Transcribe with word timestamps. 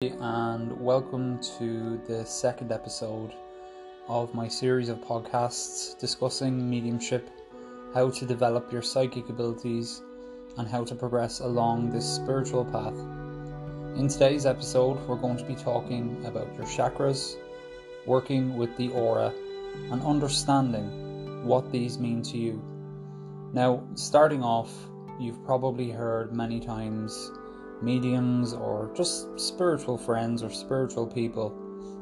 and 0.00 0.70
welcome 0.80 1.40
to 1.58 2.00
the 2.06 2.24
second 2.24 2.70
episode 2.70 3.34
of 4.06 4.32
my 4.32 4.46
series 4.46 4.88
of 4.88 4.98
podcasts 4.98 5.98
discussing 5.98 6.70
mediumship, 6.70 7.28
how 7.94 8.08
to 8.08 8.24
develop 8.24 8.70
your 8.70 8.80
psychic 8.80 9.28
abilities, 9.28 10.00
and 10.56 10.68
how 10.68 10.84
to 10.84 10.94
progress 10.94 11.40
along 11.40 11.90
this 11.90 12.06
spiritual 12.08 12.64
path. 12.64 12.94
In 13.98 14.06
today's 14.06 14.46
episode, 14.46 15.04
we're 15.08 15.16
going 15.16 15.36
to 15.36 15.44
be 15.44 15.56
talking 15.56 16.24
about 16.24 16.54
your 16.54 16.66
chakras, 16.66 17.34
working 18.06 18.56
with 18.56 18.76
the 18.76 18.90
aura, 18.90 19.34
and 19.90 20.00
understanding 20.02 21.44
what 21.44 21.72
these 21.72 21.98
mean 21.98 22.22
to 22.22 22.38
you. 22.38 22.62
Now, 23.52 23.82
starting 23.96 24.44
off, 24.44 24.72
you've 25.18 25.44
probably 25.44 25.90
heard 25.90 26.32
many 26.32 26.60
times 26.60 27.32
mediums 27.82 28.52
or 28.52 28.90
just 28.96 29.38
spiritual 29.38 29.98
friends 29.98 30.42
or 30.42 30.50
spiritual 30.50 31.06
people 31.06 31.56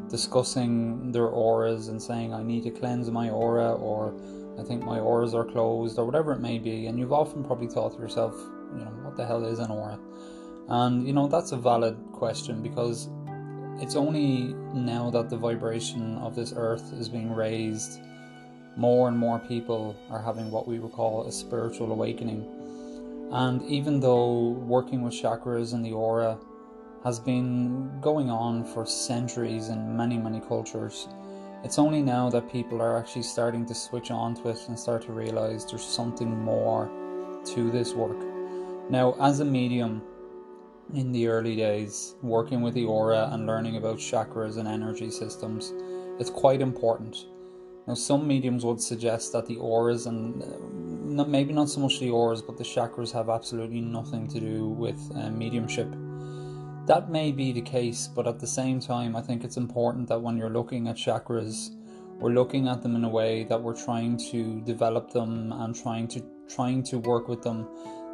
discussing 0.09 1.12
their 1.12 1.27
auras 1.27 1.88
and 1.88 2.00
saying, 2.00 2.33
I 2.33 2.42
need 2.42 2.64
to 2.64 2.70
cleanse 2.70 3.10
my 3.10 3.30
aura, 3.30 3.74
or 3.74 4.14
I 4.59 4.62
think 4.62 4.84
my 4.84 4.98
auras 4.98 5.34
are 5.34 5.45
closed, 5.45 5.98
or 5.98 6.05
whatever 6.05 6.33
it 6.33 6.41
may 6.41 6.59
be. 6.59 6.86
And 6.86 6.98
you've 6.98 7.12
often 7.12 7.45
probably 7.45 7.66
thought 7.66 7.95
to 7.95 7.98
yourself, 7.98 8.34
you 8.73 8.84
know, 8.84 8.92
what 9.02 9.16
the 9.16 9.27
hell 9.27 9.45
is 9.45 9.59
an 9.59 9.70
aura? 9.70 9.98
And, 10.69 11.06
you 11.06 11.12
know, 11.12 11.28
that's 11.28 11.52
a 11.52 11.56
valid 11.56 11.97
question 12.12 12.62
because 12.62 13.08
it's 13.80 13.97
only 13.97 14.55
now 14.74 15.11
that 15.11 15.28
the 15.28 15.36
vibration 15.36 16.19
of 16.19 16.34
this 16.34 16.52
earth 16.56 16.92
is 16.92 17.08
being 17.08 17.33
raised, 17.33 18.00
more 18.77 19.08
and 19.08 19.16
more 19.16 19.38
people 19.38 19.97
are 20.11 20.22
having 20.22 20.50
what 20.50 20.69
we 20.69 20.78
would 20.78 20.92
call 20.92 21.27
a 21.27 21.33
spiritual 21.33 21.92
awakening 21.92 22.55
and 23.30 23.62
even 23.62 24.00
though 24.00 24.48
working 24.48 25.02
with 25.02 25.14
chakras 25.14 25.74
and 25.74 25.84
the 25.84 25.92
aura 25.92 26.38
has 27.04 27.18
been 27.18 28.00
going 28.00 28.30
on 28.30 28.64
for 28.64 28.86
centuries 28.86 29.68
in 29.68 29.96
many, 29.96 30.16
many 30.18 30.40
cultures, 30.40 31.08
it's 31.64 31.78
only 31.78 32.02
now 32.02 32.30
that 32.30 32.50
people 32.50 32.80
are 32.80 32.96
actually 32.96 33.22
starting 33.22 33.66
to 33.66 33.74
switch 33.74 34.10
on 34.10 34.34
to 34.36 34.48
it 34.50 34.58
and 34.68 34.78
start 34.78 35.02
to 35.02 35.12
realize 35.12 35.66
there's 35.66 35.84
something 35.84 36.30
more 36.44 36.88
to 37.44 37.70
this 37.70 37.92
work. 37.94 38.18
Now, 38.91 39.16
as 39.20 39.40
a 39.40 39.44
medium, 39.44 40.02
in 40.94 41.11
the 41.11 41.27
early 41.27 41.56
days, 41.56 42.14
working 42.22 42.62
with 42.62 42.74
the 42.74 42.84
aura 42.84 43.30
and 43.33 43.46
learning 43.46 43.77
about 43.77 43.98
chakras 43.98 44.56
and 44.56 44.68
energy 44.68 45.11
systems, 45.11 45.72
it's 46.20 46.30
quite 46.30 46.61
important. 46.61 47.27
Now, 47.86 47.94
some 47.94 48.27
mediums 48.27 48.64
would 48.64 48.80
suggest 48.80 49.33
that 49.33 49.46
the 49.46 49.56
auras 49.56 50.06
and 50.06 50.42
uh, 50.42 50.46
not, 51.17 51.28
maybe 51.28 51.53
not 51.53 51.69
so 51.69 51.81
much 51.81 51.98
the 51.98 52.11
auras, 52.11 52.42
but 52.42 52.56
the 52.56 52.64
chakras 52.64 53.11
have 53.12 53.28
absolutely 53.28 53.81
nothing 53.81 54.28
to 54.28 54.39
do 54.39 54.69
with 54.69 55.00
uh, 55.17 55.31
mediumship. 55.31 55.91
That 56.86 57.11
may 57.11 57.33
be 57.33 57.53
the 57.53 57.62
case, 57.62 58.06
but 58.06 58.28
at 58.28 58.39
the 58.39 58.47
same 58.47 58.78
time, 58.78 59.17
I 59.17 59.23
think 59.23 59.42
it's 59.42 59.56
important 59.56 60.08
that 60.08 60.20
when 60.20 60.36
you're 60.36 60.50
looking 60.50 60.86
at 60.89 60.97
chakras, 60.97 61.70
we're 62.20 62.31
looking 62.31 62.69
at 62.69 62.83
them 62.83 62.95
in 62.95 63.05
a 63.05 63.08
way 63.08 63.45
that 63.45 63.61
we're 63.61 63.77
trying 63.77 64.17
to 64.31 64.61
develop 64.61 65.11
them 65.11 65.53
and 65.53 65.75
trying 65.75 66.08
to 66.08 66.23
trying 66.48 66.83
to 66.84 66.98
work 66.98 67.27
with 67.27 67.42
them 67.42 67.67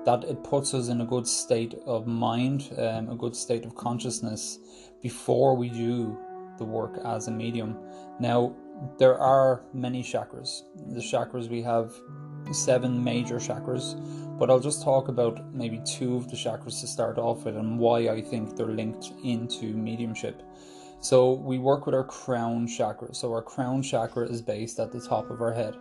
that 0.06 0.24
it 0.24 0.42
puts 0.42 0.74
us 0.74 0.88
in 0.88 1.02
a 1.02 1.04
good 1.04 1.28
state 1.28 1.74
of 1.86 2.06
mind, 2.06 2.70
um, 2.78 3.10
a 3.10 3.14
good 3.14 3.36
state 3.36 3.64
of 3.64 3.74
consciousness 3.74 4.58
before 5.02 5.54
we 5.54 5.68
do 5.68 6.18
the 6.58 6.64
work 6.64 6.98
as 7.04 7.28
a 7.28 7.30
medium. 7.30 7.78
Now, 8.18 8.54
there 8.98 9.18
are 9.18 9.64
many 9.72 10.02
chakras. 10.02 10.62
The 10.88 11.00
chakras 11.00 11.48
we 11.48 11.62
have 11.62 11.92
seven 12.52 13.02
major 13.02 13.36
chakras, 13.36 13.96
but 14.38 14.50
I'll 14.50 14.60
just 14.60 14.82
talk 14.82 15.08
about 15.08 15.54
maybe 15.54 15.80
two 15.86 16.16
of 16.16 16.30
the 16.30 16.36
chakras 16.36 16.80
to 16.80 16.86
start 16.86 17.18
off 17.18 17.44
with 17.44 17.56
and 17.56 17.78
why 17.78 18.08
I 18.08 18.20
think 18.20 18.56
they're 18.56 18.66
linked 18.66 19.12
into 19.22 19.66
mediumship. 19.74 20.42
So 21.00 21.32
we 21.32 21.58
work 21.58 21.86
with 21.86 21.94
our 21.94 22.04
crown 22.04 22.66
chakra. 22.66 23.14
So 23.14 23.32
our 23.32 23.42
crown 23.42 23.82
chakra 23.82 24.26
is 24.28 24.40
based 24.40 24.78
at 24.78 24.92
the 24.92 25.00
top 25.00 25.30
of 25.30 25.40
our 25.40 25.52
head. 25.52 25.76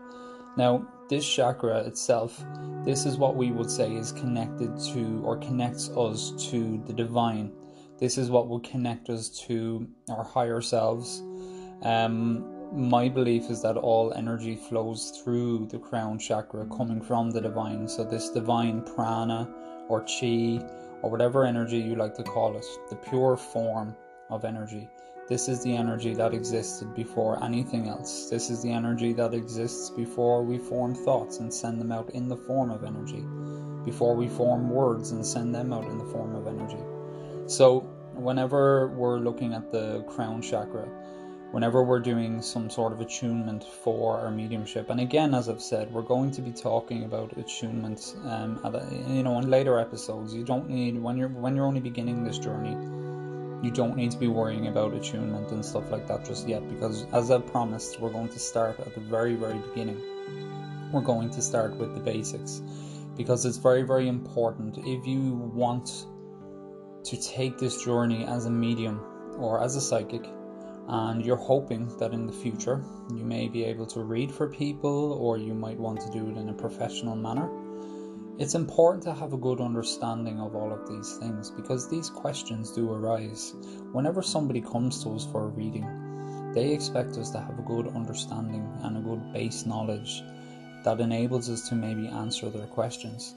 Now, 0.58 0.86
this 1.10 1.28
chakra 1.28 1.80
itself, 1.82 2.44
this 2.84 3.06
is 3.06 3.18
what 3.18 3.36
we 3.36 3.52
would 3.52 3.70
say 3.70 3.94
is 3.94 4.12
connected 4.12 4.78
to 4.94 5.22
or 5.24 5.38
connects 5.38 5.90
us 5.92 6.34
to 6.50 6.82
the 6.86 6.94
divine. 6.94 7.52
This 8.00 8.18
is 8.18 8.30
what 8.30 8.48
will 8.48 8.60
connect 8.62 9.10
us 9.10 9.30
to 9.46 9.88
our 10.10 10.24
higher 10.24 10.60
selves. 10.60 11.22
Um, 11.84 12.61
my 12.72 13.10
belief 13.10 13.50
is 13.50 13.62
that 13.62 13.76
all 13.76 14.14
energy 14.14 14.56
flows 14.56 15.12
through 15.12 15.68
the 15.68 15.78
crown 15.78 16.18
chakra 16.18 16.66
coming 16.68 17.02
from 17.02 17.30
the 17.30 17.42
divine. 17.42 17.88
So, 17.88 18.04
this 18.04 18.30
divine 18.30 18.82
prana 18.82 19.50
or 19.90 20.02
chi 20.02 20.62
or 21.02 21.10
whatever 21.10 21.44
energy 21.44 21.78
you 21.78 21.96
like 21.96 22.16
to 22.16 22.24
call 22.24 22.56
it, 22.56 22.66
the 22.90 22.96
pure 22.96 23.36
form 23.36 23.96
of 24.30 24.46
energy. 24.46 24.88
This 25.28 25.50
is 25.50 25.64
the 25.64 25.76
energy 25.76 26.14
that 26.14 26.34
existed 26.34 26.94
before 26.96 27.44
anything 27.44 27.88
else. 27.88 28.30
This 28.30 28.50
is 28.50 28.62
the 28.62 28.72
energy 28.72 29.14
that 29.14 29.34
exists 29.34 29.90
before 29.90 30.44
we 30.44 30.58
form 30.58 30.96
thoughts 30.96 31.40
and 31.40 31.54
send 31.54 31.80
them 31.80 31.92
out 31.92 32.10
in 32.12 32.28
the 32.28 32.38
form 32.38 32.72
of 32.72 32.84
energy, 32.84 33.24
before 33.86 34.16
we 34.16 34.28
form 34.28 34.70
words 34.70 35.12
and 35.12 35.26
send 35.26 35.54
them 35.54 35.74
out 35.74 35.86
in 35.86 35.98
the 35.98 36.06
form 36.06 36.36
of 36.36 36.48
energy. 36.48 36.84
So, 37.48 37.82
whenever 38.14 38.90
we're 38.90 39.20
looking 39.20 39.54
at 39.54 39.72
the 39.72 40.04
crown 40.04 40.42
chakra, 40.42 40.88
whenever 41.52 41.84
we're 41.84 42.00
doing 42.00 42.42
some 42.42 42.70
sort 42.70 42.94
of 42.94 43.02
attunement 43.02 43.64
for 43.64 44.18
our 44.20 44.32
mediumship. 44.32 44.90
And 44.90 45.00
again, 45.02 45.34
as 45.34 45.50
I've 45.50 45.62
said, 45.62 45.92
we're 45.92 46.02
going 46.02 46.32
to 46.32 46.42
be 46.42 46.52
talking 46.52 47.04
about 47.04 47.38
attunement. 47.38 48.16
Um, 48.26 48.60
a, 48.64 49.12
you 49.12 49.24
know, 49.24 49.38
in 49.40 49.50
later 49.50 49.78
episodes, 49.80 50.34
you 50.34 50.44
don't 50.44 50.70
need 50.70 50.98
when 50.98 51.18
you're 51.18 51.30
when 51.30 51.56
you're 51.56 51.66
only 51.66 51.82
beginning 51.82 52.24
this 52.24 52.40
journey. 52.40 52.78
You 53.64 53.70
don't 53.70 53.96
need 53.96 54.10
to 54.12 54.18
be 54.18 54.28
worrying 54.28 54.68
about 54.68 54.94
attunement 54.94 55.52
and 55.52 55.64
stuff 55.64 55.92
like 55.92 56.08
that 56.08 56.26
just 56.26 56.48
yet, 56.48 56.68
because 56.68 57.06
as 57.14 57.30
I 57.30 57.38
promised, 57.38 58.00
we're 58.00 58.10
going 58.10 58.30
to 58.30 58.40
start 58.40 58.80
at 58.80 58.96
the 58.96 59.02
very, 59.02 59.36
very 59.36 59.60
beginning. 59.60 60.02
We're 60.92 61.02
going 61.02 61.30
to 61.30 61.42
start 61.44 61.76
with 61.76 61.94
the 61.94 62.00
basics, 62.00 62.64
because 63.16 63.46
it's 63.46 63.58
very, 63.58 63.84
very 63.84 64.08
important 64.08 64.80
if 64.80 65.06
you 65.06 65.34
want 65.54 66.08
to 67.04 67.22
take 67.22 67.60
this 67.60 67.84
journey 67.84 68.26
as 68.26 68.48
a 68.48 68.50
medium 68.50 69.00
or 69.38 69.62
as 69.64 69.76
a 69.76 69.82
psychic 69.82 70.28
and 70.92 71.26
you're 71.26 71.38
hoping 71.38 71.88
that 72.00 72.12
in 72.12 72.28
the 72.28 72.34
future 72.34 72.84
you 73.16 73.24
may 73.24 73.48
be 73.48 73.64
able 73.64 73.86
to 73.86 74.02
read 74.02 74.30
for 74.30 74.48
people 74.50 75.14
or 75.14 75.38
you 75.38 75.54
might 75.54 75.80
want 75.80 76.02
to 76.02 76.12
do 76.12 76.30
it 76.30 76.38
in 76.38 76.50
a 76.50 76.54
professional 76.54 77.16
manner. 77.16 77.50
It's 78.38 78.56
important 78.56 79.02
to 79.04 79.14
have 79.14 79.32
a 79.32 79.38
good 79.38 79.62
understanding 79.62 80.42
of 80.42 80.54
all 80.54 80.74
of 80.74 80.90
these 80.90 81.16
things 81.18 81.50
because 81.50 81.90
these 81.90 82.10
questions 82.10 82.72
do 82.72 82.92
arise. 82.92 83.54
Whenever 83.94 84.22
somebody 84.22 84.60
comes 84.60 85.02
to 85.04 85.12
us 85.12 85.26
for 85.32 85.46
a 85.46 85.48
reading, 85.48 86.52
they 86.54 86.74
expect 86.74 87.18
us 87.18 87.30
to 87.32 87.40
have 87.40 87.58
a 87.58 87.62
good 87.62 87.88
understanding 87.88 88.68
and 88.84 88.98
a 88.98 89.02
good 89.02 89.32
base 89.32 89.66
knowledge 89.66 90.24
that 90.84 91.00
enables 91.00 91.50
us 91.50 91.70
to 91.70 91.76
maybe 91.76 92.08
answer 92.10 92.50
their 92.50 92.68
questions. 92.68 93.34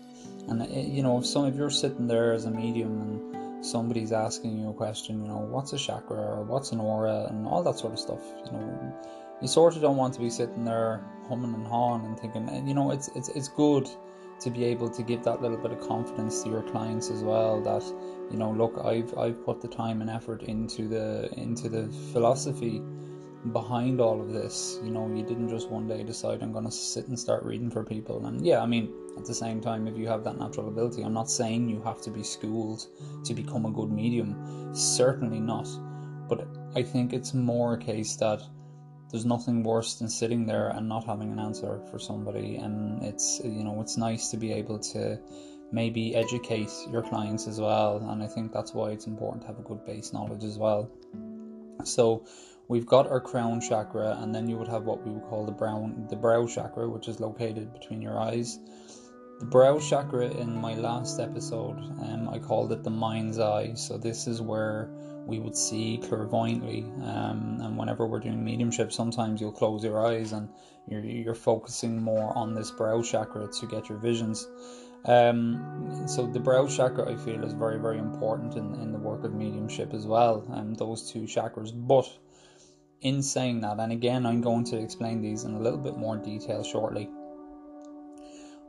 And 0.48 0.62
eh, 0.62 0.80
you 0.80 1.04
know, 1.04 1.18
if 1.18 1.26
some 1.26 1.46
if 1.46 1.54
you're 1.54 1.70
sitting 1.70 2.08
there 2.08 2.32
as 2.32 2.46
a 2.46 2.50
medium 2.50 3.00
and 3.00 3.43
somebody's 3.64 4.12
asking 4.12 4.58
you 4.58 4.70
a 4.70 4.74
question, 4.74 5.22
you 5.22 5.28
know, 5.28 5.38
what's 5.38 5.72
a 5.72 5.78
chakra 5.78 6.16
or 6.16 6.44
what's 6.44 6.72
an 6.72 6.80
aura 6.80 7.26
and 7.30 7.46
all 7.46 7.62
that 7.62 7.78
sort 7.78 7.92
of 7.92 7.98
stuff, 7.98 8.20
you 8.44 8.52
know, 8.52 8.94
you 9.40 9.48
sort 9.48 9.76
of 9.76 9.82
don't 9.82 9.96
want 9.96 10.14
to 10.14 10.20
be 10.20 10.30
sitting 10.30 10.64
there 10.64 11.04
humming 11.28 11.54
and 11.54 11.66
hawing 11.66 12.04
and 12.04 12.18
thinking, 12.18 12.48
and 12.48 12.68
you 12.68 12.74
know, 12.74 12.90
it's 12.90 13.08
it's 13.14 13.28
it's 13.30 13.48
good 13.48 13.88
to 14.40 14.50
be 14.50 14.64
able 14.64 14.88
to 14.88 15.02
give 15.02 15.22
that 15.24 15.40
little 15.42 15.56
bit 15.56 15.72
of 15.72 15.80
confidence 15.80 16.42
to 16.42 16.50
your 16.50 16.62
clients 16.62 17.10
as 17.10 17.22
well 17.22 17.60
that 17.62 17.82
you 18.30 18.36
know 18.36 18.50
look 18.50 18.80
I've 18.84 19.16
I've 19.16 19.44
put 19.44 19.60
the 19.60 19.68
time 19.68 20.00
and 20.00 20.10
effort 20.10 20.42
into 20.42 20.88
the 20.88 21.32
into 21.36 21.68
the 21.68 21.88
philosophy 22.12 22.82
behind 23.52 24.00
all 24.00 24.20
of 24.20 24.32
this. 24.32 24.78
You 24.82 24.90
know 24.90 25.12
you 25.14 25.22
didn't 25.22 25.48
just 25.48 25.68
one 25.70 25.86
day 25.86 26.02
decide 26.02 26.42
I'm 26.42 26.52
going 26.52 26.64
to 26.64 26.70
sit 26.70 27.08
and 27.08 27.18
start 27.18 27.44
reading 27.44 27.70
for 27.70 27.84
people. 27.84 28.26
And 28.26 28.44
yeah 28.44 28.62
I 28.62 28.66
mean 28.66 28.92
at 29.16 29.24
the 29.24 29.34
same 29.34 29.60
time, 29.60 29.86
if 29.86 29.96
you 29.96 30.08
have 30.08 30.24
that 30.24 30.38
natural 30.38 30.68
ability, 30.68 31.02
I'm 31.02 31.14
not 31.14 31.30
saying 31.30 31.68
you 31.68 31.80
have 31.82 32.00
to 32.02 32.10
be 32.10 32.22
schooled 32.22 32.86
to 33.24 33.34
become 33.34 33.64
a 33.64 33.70
good 33.70 33.90
medium. 33.90 34.74
Certainly 34.74 35.40
not. 35.40 35.68
But 36.28 36.46
I 36.74 36.82
think 36.82 37.12
it's 37.12 37.34
more 37.34 37.74
a 37.74 37.78
case 37.78 38.16
that 38.16 38.42
there's 39.10 39.24
nothing 39.24 39.62
worse 39.62 39.94
than 39.94 40.08
sitting 40.08 40.46
there 40.46 40.70
and 40.70 40.88
not 40.88 41.04
having 41.04 41.30
an 41.30 41.38
answer 41.38 41.80
for 41.90 41.98
somebody. 41.98 42.56
And 42.56 43.02
it's, 43.02 43.40
you 43.44 43.62
know, 43.62 43.80
it's 43.80 43.96
nice 43.96 44.30
to 44.30 44.36
be 44.36 44.52
able 44.52 44.78
to 44.80 45.20
maybe 45.70 46.16
educate 46.16 46.70
your 46.90 47.02
clients 47.02 47.46
as 47.46 47.60
well. 47.60 47.98
And 48.10 48.22
I 48.22 48.26
think 48.26 48.52
that's 48.52 48.74
why 48.74 48.90
it's 48.90 49.06
important 49.06 49.42
to 49.42 49.48
have 49.48 49.58
a 49.58 49.62
good 49.62 49.84
base 49.86 50.12
knowledge 50.12 50.44
as 50.44 50.58
well. 50.58 50.90
So, 51.84 52.24
we've 52.68 52.86
got 52.86 53.06
our 53.06 53.20
crown 53.20 53.60
chakra 53.60 54.16
and 54.20 54.34
then 54.34 54.48
you 54.48 54.56
would 54.56 54.68
have 54.68 54.84
what 54.84 55.04
we 55.06 55.12
would 55.12 55.24
call 55.24 55.44
the 55.44 55.52
brown 55.52 56.06
the 56.08 56.16
brow 56.16 56.46
chakra 56.46 56.88
which 56.88 57.08
is 57.08 57.20
located 57.20 57.72
between 57.72 58.00
your 58.00 58.18
eyes 58.18 58.58
the 59.44 59.50
brow 59.50 59.78
chakra 59.78 60.26
in 60.26 60.58
my 60.58 60.72
last 60.72 61.20
episode, 61.20 61.76
um, 62.00 62.30
I 62.32 62.38
called 62.38 62.72
it 62.72 62.82
the 62.82 62.88
mind's 62.88 63.38
eye. 63.38 63.74
So 63.74 63.98
this 63.98 64.26
is 64.26 64.40
where 64.40 64.88
we 65.26 65.38
would 65.38 65.54
see 65.54 65.98
clairvoyantly. 65.98 66.84
Um, 67.02 67.58
and 67.60 67.76
whenever 67.76 68.06
we're 68.06 68.20
doing 68.20 68.42
mediumship, 68.42 68.90
sometimes 68.90 69.42
you'll 69.42 69.52
close 69.52 69.84
your 69.84 70.06
eyes 70.06 70.32
and 70.32 70.48
you're, 70.88 71.04
you're 71.04 71.34
focusing 71.34 72.00
more 72.00 72.34
on 72.34 72.54
this 72.54 72.70
brow 72.70 73.02
chakra 73.02 73.46
to 73.46 73.66
get 73.66 73.90
your 73.90 73.98
visions. 73.98 74.48
Um, 75.04 76.06
so 76.08 76.26
the 76.26 76.40
brow 76.40 76.66
chakra, 76.66 77.12
I 77.12 77.16
feel, 77.16 77.44
is 77.44 77.52
very, 77.52 77.78
very 77.78 77.98
important 77.98 78.56
in, 78.56 78.74
in 78.76 78.92
the 78.92 78.98
work 78.98 79.24
of 79.24 79.34
mediumship 79.34 79.92
as 79.92 80.06
well. 80.06 80.42
And 80.52 80.68
um, 80.68 80.74
those 80.74 81.12
two 81.12 81.24
chakras. 81.24 81.70
But 81.74 82.10
in 83.02 83.22
saying 83.22 83.60
that, 83.60 83.78
and 83.78 83.92
again, 83.92 84.24
I'm 84.24 84.40
going 84.40 84.64
to 84.64 84.78
explain 84.78 85.20
these 85.20 85.44
in 85.44 85.52
a 85.52 85.60
little 85.60 85.78
bit 85.78 85.98
more 85.98 86.16
detail 86.16 86.64
shortly. 86.64 87.10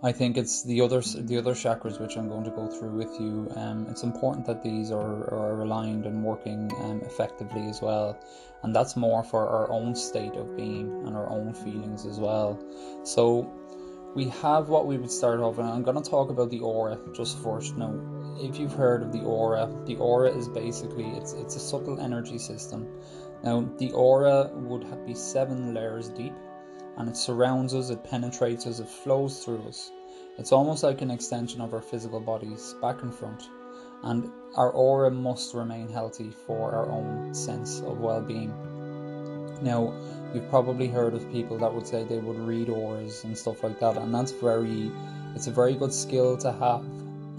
I 0.03 0.11
think 0.11 0.37
it's 0.37 0.63
the 0.63 0.81
other 0.81 1.01
the 1.01 1.37
other 1.37 1.53
chakras 1.53 1.99
which 1.99 2.17
I'm 2.17 2.27
going 2.27 2.43
to 2.43 2.51
go 2.51 2.67
through 2.67 2.91
with 2.91 3.19
you. 3.19 3.51
Um, 3.55 3.87
it's 3.89 4.03
important 4.03 4.45
that 4.45 4.61
these 4.61 4.91
are, 4.91 5.33
are 5.33 5.61
aligned 5.61 6.05
and 6.05 6.23
working 6.23 6.71
um, 6.81 7.01
effectively 7.01 7.67
as 7.67 7.81
well, 7.81 8.19
and 8.63 8.75
that's 8.75 8.95
more 8.95 9.23
for 9.23 9.47
our 9.47 9.71
own 9.71 9.95
state 9.95 10.35
of 10.35 10.55
being 10.55 11.07
and 11.07 11.15
our 11.15 11.29
own 11.29 11.53
feelings 11.53 12.05
as 12.05 12.19
well. 12.19 12.59
So 13.03 13.49
we 14.15 14.25
have 14.41 14.69
what 14.69 14.85
we 14.85 14.97
would 14.97 15.11
start 15.11 15.39
off, 15.39 15.57
and 15.59 15.67
I'm 15.67 15.83
going 15.83 16.01
to 16.01 16.09
talk 16.09 16.29
about 16.29 16.49
the 16.49 16.59
aura 16.59 16.99
just 17.13 17.41
first. 17.41 17.75
Now, 17.77 17.93
if 18.37 18.59
you've 18.59 18.73
heard 18.73 19.01
of 19.01 19.11
the 19.11 19.21
aura, 19.21 19.69
the 19.85 19.95
aura 19.95 20.29
is 20.29 20.49
basically 20.49 21.05
it's 21.11 21.33
it's 21.33 21.55
a 21.55 21.59
subtle 21.59 21.99
energy 21.99 22.37
system. 22.37 22.87
Now, 23.43 23.69
the 23.77 23.91
aura 23.91 24.49
would 24.53 25.05
be 25.05 25.13
seven 25.13 25.73
layers 25.73 26.09
deep, 26.09 26.33
and 26.97 27.09
it 27.09 27.17
surrounds 27.17 27.73
us, 27.73 27.89
it 27.89 28.03
penetrates 28.03 28.65
us, 28.67 28.79
it 28.79 28.89
flows 28.89 29.43
through 29.43 29.63
us. 29.67 29.91
It's 30.37 30.51
almost 30.51 30.83
like 30.83 31.01
an 31.01 31.11
extension 31.11 31.61
of 31.61 31.73
our 31.73 31.81
physical 31.81 32.19
bodies, 32.19 32.75
back 32.81 33.01
and 33.01 33.13
front, 33.13 33.49
and 34.03 34.31
our 34.55 34.69
aura 34.71 35.11
must 35.11 35.53
remain 35.53 35.89
healthy 35.89 36.31
for 36.45 36.73
our 36.73 36.89
own 36.89 37.33
sense 37.33 37.79
of 37.79 37.99
well-being. 37.99 38.53
Now, 39.61 39.93
you've 40.33 40.49
probably 40.49 40.87
heard 40.87 41.13
of 41.13 41.31
people 41.31 41.57
that 41.59 41.73
would 41.73 41.87
say 41.87 42.03
they 42.03 42.17
would 42.17 42.39
read 42.39 42.69
auras 42.69 43.23
and 43.23 43.37
stuff 43.37 43.63
like 43.63 43.79
that, 43.79 43.97
and 43.97 44.13
that's 44.13 44.31
very, 44.31 44.91
it's 45.35 45.47
a 45.47 45.51
very 45.51 45.75
good 45.75 45.93
skill 45.93 46.37
to 46.37 46.51
have 46.51 46.85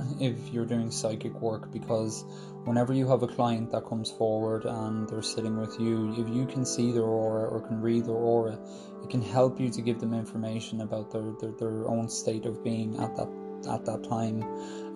if 0.21 0.53
you're 0.53 0.67
doing 0.67 0.91
psychic 0.91 1.35
work 1.41 1.71
because 1.73 2.25
whenever 2.65 2.93
you 2.93 3.09
have 3.09 3.23
a 3.23 3.29
client 3.29 3.71
that 3.73 3.87
comes 3.87 4.11
forward 4.11 4.65
and 4.65 5.09
they're 5.09 5.23
sitting 5.23 5.59
with 5.59 5.79
you, 5.79 6.13
if 6.13 6.29
you 6.29 6.47
can 6.47 6.65
see 6.65 6.93
their 6.93 7.03
aura 7.03 7.49
or 7.49 7.61
can 7.61 7.81
read 7.81 8.05
their 8.05 8.15
aura, 8.15 8.59
it 9.03 9.11
can 9.11 9.23
help 9.23 9.61
you 9.61 9.71
to 9.71 9.83
give 9.83 10.01
them 10.01 10.15
information 10.15 10.81
about 10.81 11.11
their, 11.11 11.33
their, 11.41 11.53
their 11.53 11.89
own 11.89 12.09
state 12.09 12.47
of 12.47 12.63
being 12.63 12.99
at 12.99 13.17
that 13.17 13.29
at 13.69 13.85
that 13.85 14.05
time. 14.05 14.43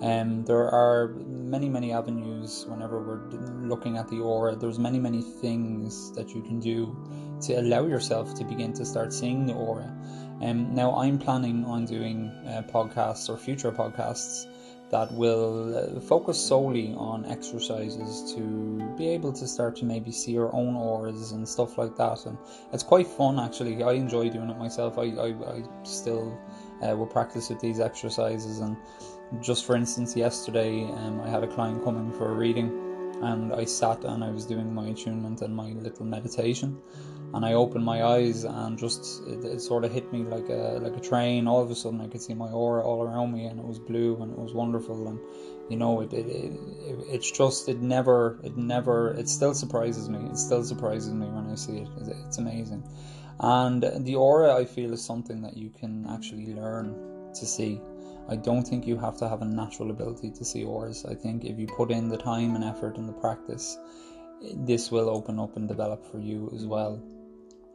Um, 0.02 0.44
there 0.44 0.68
are 0.68 1.08
many, 1.26 1.68
many 1.68 1.92
avenues 1.92 2.64
whenever 2.68 3.02
we're 3.02 3.26
looking 3.66 3.96
at 3.96 4.08
the 4.08 4.20
aura. 4.20 4.54
There's 4.54 4.78
many, 4.78 4.98
many 4.98 5.22
things 5.22 6.12
that 6.12 6.34
you 6.34 6.42
can 6.42 6.60
do 6.60 6.96
to 7.42 7.54
allow 7.54 7.86
yourself 7.86 8.34
to 8.34 8.44
begin 8.44 8.72
to 8.74 8.84
start 8.84 9.12
seeing 9.12 9.46
the 9.46 9.54
aura. 9.54 9.92
Um, 10.40 10.74
now, 10.74 10.94
I'm 10.96 11.18
planning 11.18 11.64
on 11.64 11.84
doing 11.84 12.28
uh, 12.46 12.62
podcasts 12.72 13.28
or 13.28 13.36
future 13.36 13.72
podcasts 13.72 14.46
that 14.90 15.10
will 15.12 15.76
uh, 15.76 16.00
focus 16.00 16.38
solely 16.38 16.94
on 16.94 17.24
exercises 17.26 18.34
to 18.34 18.92
be 18.96 19.08
able 19.08 19.32
to 19.32 19.46
start 19.46 19.76
to 19.76 19.84
maybe 19.84 20.10
see 20.10 20.32
your 20.32 20.54
own 20.54 20.74
auras 20.74 21.32
and 21.32 21.48
stuff 21.48 21.78
like 21.78 21.96
that. 21.96 22.26
And 22.26 22.36
it's 22.72 22.82
quite 22.82 23.06
fun 23.06 23.38
actually. 23.38 23.82
I 23.82 23.92
enjoy 23.92 24.30
doing 24.30 24.50
it 24.50 24.58
myself. 24.58 24.98
I, 24.98 25.02
I, 25.02 25.28
I 25.28 25.62
still 25.84 26.36
uh, 26.82 26.96
will 26.96 27.06
practice 27.06 27.50
with 27.50 27.60
these 27.60 27.78
exercises. 27.78 28.58
And 28.58 28.76
just 29.40 29.64
for 29.64 29.76
instance, 29.76 30.16
yesterday 30.16 30.84
um, 30.84 31.20
I 31.20 31.28
had 31.28 31.44
a 31.44 31.48
client 31.48 31.84
coming 31.84 32.12
for 32.12 32.30
a 32.30 32.34
reading 32.34 32.89
and 33.22 33.52
I 33.52 33.64
sat 33.64 34.04
and 34.04 34.24
I 34.24 34.30
was 34.30 34.46
doing 34.46 34.74
my 34.74 34.88
attunement 34.88 35.42
and 35.42 35.54
my 35.54 35.70
little 35.70 36.06
meditation 36.06 36.80
and 37.32 37.44
I 37.44 37.52
opened 37.52 37.84
my 37.84 38.02
eyes 38.02 38.44
and 38.44 38.76
just 38.78 39.22
it, 39.26 39.44
it, 39.44 39.60
sort 39.60 39.84
of 39.84 39.92
hit 39.92 40.12
me 40.12 40.24
like 40.24 40.48
a 40.48 40.80
like 40.82 40.96
a 40.96 41.00
train. 41.00 41.46
All 41.46 41.62
of 41.62 41.70
a 41.70 41.74
sudden, 41.74 42.00
I 42.00 42.08
could 42.08 42.20
see 42.20 42.34
my 42.34 42.50
aura 42.50 42.82
all 42.82 43.02
around 43.02 43.32
me, 43.32 43.44
and 43.44 43.60
it 43.60 43.64
was 43.64 43.78
blue 43.78 44.20
and 44.20 44.32
it 44.32 44.38
was 44.38 44.52
wonderful. 44.52 45.06
And 45.06 45.20
you 45.68 45.76
know, 45.76 46.00
it, 46.00 46.12
it, 46.12 46.26
it 46.26 46.58
it's 47.08 47.30
just 47.30 47.68
it 47.68 47.80
never 47.80 48.40
it 48.42 48.56
never 48.56 49.14
it 49.14 49.28
still 49.28 49.54
surprises 49.54 50.08
me. 50.08 50.18
It 50.28 50.38
still 50.38 50.64
surprises 50.64 51.12
me 51.12 51.26
when 51.26 51.50
I 51.50 51.54
see 51.54 51.78
it. 51.78 51.88
It's 52.26 52.38
amazing. 52.38 52.82
And 53.38 53.82
the 54.04 54.16
aura, 54.16 54.54
I 54.54 54.64
feel, 54.64 54.92
is 54.92 55.02
something 55.02 55.40
that 55.42 55.56
you 55.56 55.70
can 55.70 56.06
actually 56.10 56.52
learn 56.52 56.94
to 57.34 57.46
see. 57.46 57.80
I 58.28 58.36
don't 58.36 58.62
think 58.62 58.86
you 58.86 58.96
have 58.98 59.16
to 59.18 59.28
have 59.28 59.42
a 59.42 59.46
natural 59.46 59.90
ability 59.90 60.30
to 60.32 60.44
see 60.44 60.64
auras. 60.64 61.04
I 61.04 61.14
think 61.14 61.44
if 61.44 61.58
you 61.58 61.66
put 61.66 61.90
in 61.90 62.08
the 62.08 62.16
time 62.16 62.54
and 62.54 62.64
effort 62.64 62.96
and 62.96 63.08
the 63.08 63.12
practice, 63.12 63.76
this 64.54 64.90
will 64.90 65.10
open 65.10 65.38
up 65.38 65.56
and 65.56 65.68
develop 65.68 66.04
for 66.10 66.18
you 66.18 66.50
as 66.54 66.64
well. 66.64 67.02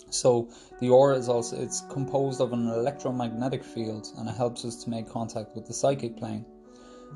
So 0.10 0.50
the 0.80 0.90
aura 0.90 1.18
is 1.18 1.30
also 1.30 1.62
it's 1.62 1.82
composed 1.90 2.40
of 2.40 2.54
an 2.54 2.68
electromagnetic 2.68 3.64
field 3.64 4.08
and 4.18 4.30
it 4.30 4.36
helps 4.36 4.64
us 4.64 4.84
to 4.84 4.90
make 4.90 5.10
contact 5.10 5.56
with 5.56 5.66
the 5.66 5.74
psychic 5.74 6.18
plane. 6.18 6.46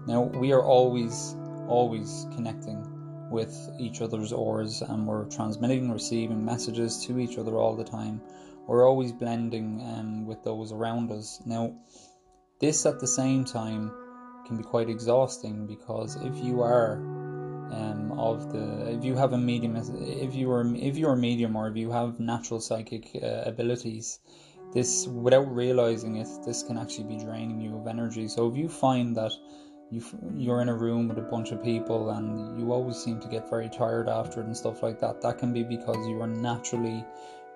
Now 0.08 0.24
we 0.24 0.52
are 0.52 0.64
always 0.64 1.36
always 1.68 2.26
connecting 2.36 3.30
with 3.30 3.56
each 3.80 4.02
other's 4.02 4.34
auras 4.34 4.82
and 4.82 5.06
we're 5.06 5.26
transmitting 5.26 5.92
receiving 5.92 6.44
messages 6.44 7.06
to 7.06 7.20
each 7.20 7.38
other 7.38 7.56
all 7.58 7.76
the 7.76 7.84
time. 7.84 8.22
We're 8.68 8.88
always 8.88 9.12
blending 9.12 9.82
um, 9.82 10.26
with 10.26 10.44
those 10.44 10.72
around 10.72 11.12
us. 11.12 11.42
Now 11.46 11.76
this 12.60 12.86
at 12.86 13.00
the 13.00 13.08
same 13.08 13.44
time 13.44 13.92
can 14.46 14.58
be 14.58 14.64
quite 14.64 14.90
exhausting 14.90 15.66
because 15.68 16.16
if 16.24 16.44
you 16.44 16.62
are 16.62 16.94
um, 17.72 18.12
of 18.18 18.52
the 18.52 18.92
if 18.92 19.04
you 19.04 19.16
have 19.16 19.34
a 19.34 19.38
medium 19.38 19.76
if 19.76 20.34
you 20.34 20.52
are 20.52 20.66
if 20.76 20.98
you're 20.98 21.14
a 21.14 21.18
medium 21.18 21.56
or 21.56 21.68
if 21.68 21.78
you 21.78 21.92
have 21.92 22.20
natural 22.20 22.60
psychic 22.60 23.12
uh, 23.22 23.44
abilities 23.46 24.20
this 24.74 25.08
without 25.08 25.54
realizing 25.54 26.18
it 26.18 26.28
this 26.46 26.64
can 26.64 26.78
actually 26.78 27.06
be 27.06 27.18
draining 27.18 27.60
you 27.60 27.76
of 27.78 27.88
energy. 27.88 28.28
So 28.28 28.50
if 28.50 28.56
you 28.56 28.70
find 28.70 29.16
that 29.18 29.32
you 29.92 30.04
you're 30.36 30.62
in 30.62 30.70
a 30.70 30.76
room 30.76 31.08
with 31.08 31.18
a 31.18 31.22
bunch 31.22 31.52
of 31.52 31.64
people 31.64 32.12
and 32.12 32.60
you 32.60 32.72
always 32.72 32.98
seem 32.98 33.20
to 33.22 33.28
get 33.28 33.50
very 33.50 33.70
tired 33.70 34.08
after 34.08 34.42
it 34.42 34.46
and 34.46 34.56
stuff 34.56 34.84
like 34.84 35.00
that 35.00 35.22
that 35.22 35.40
can 35.40 35.52
be 35.52 35.64
because 35.64 36.08
you 36.08 36.22
are 36.22 36.28
naturally 36.28 37.04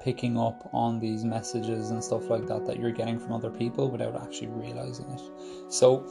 picking 0.04 0.38
up 0.38 0.70
on 0.74 1.00
these 1.00 1.24
messages 1.24 1.92
and 1.92 2.04
stuff 2.04 2.30
like 2.30 2.46
that 2.48 2.66
that 2.66 2.80
you're 2.80 2.92
getting 2.92 3.20
from 3.20 3.32
other 3.32 3.50
people 3.50 3.90
without 3.90 4.16
actually 4.22 4.48
realizing 4.48 5.10
it 5.12 5.22
so 5.70 6.06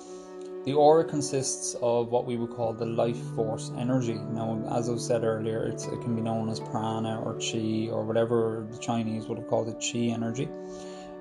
the 0.65 0.73
aura 0.75 1.05
consists 1.05 1.75
of 1.83 2.09
what 2.09 2.25
we 2.25 2.37
would 2.37 2.51
call 2.51 2.73
the 2.73 2.87
life 2.87 3.21
force 3.35 3.73
energy. 3.77 4.15
Now, 4.15 4.63
as 4.71 4.89
I've 4.89 5.01
said 5.01 5.25
earlier, 5.25 5.65
it 5.65 5.81
can 6.03 6.15
be 6.15 6.23
known 6.23 6.49
as 6.49 6.61
prana 6.61 7.21
or 7.21 7.35
chi 7.35 7.89
or 7.91 8.05
whatever 8.05 8.65
the 8.71 8.79
Chinese 8.79 9.27
would 9.27 9.39
have 9.39 9.49
called 9.49 9.69
it, 9.69 9.81
chi 9.81 9.99
energy. 10.15 10.49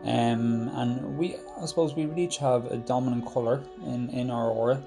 Um, 0.04 0.70
and 0.74 1.18
we, 1.18 1.38
I 1.60 1.66
suppose, 1.66 1.96
we 1.96 2.06
would 2.06 2.20
each 2.20 2.38
have 2.38 2.66
a 2.66 2.78
dominant 2.78 3.26
color 3.26 3.64
in, 3.86 4.10
in 4.10 4.30
our 4.30 4.50
aura. 4.50 4.82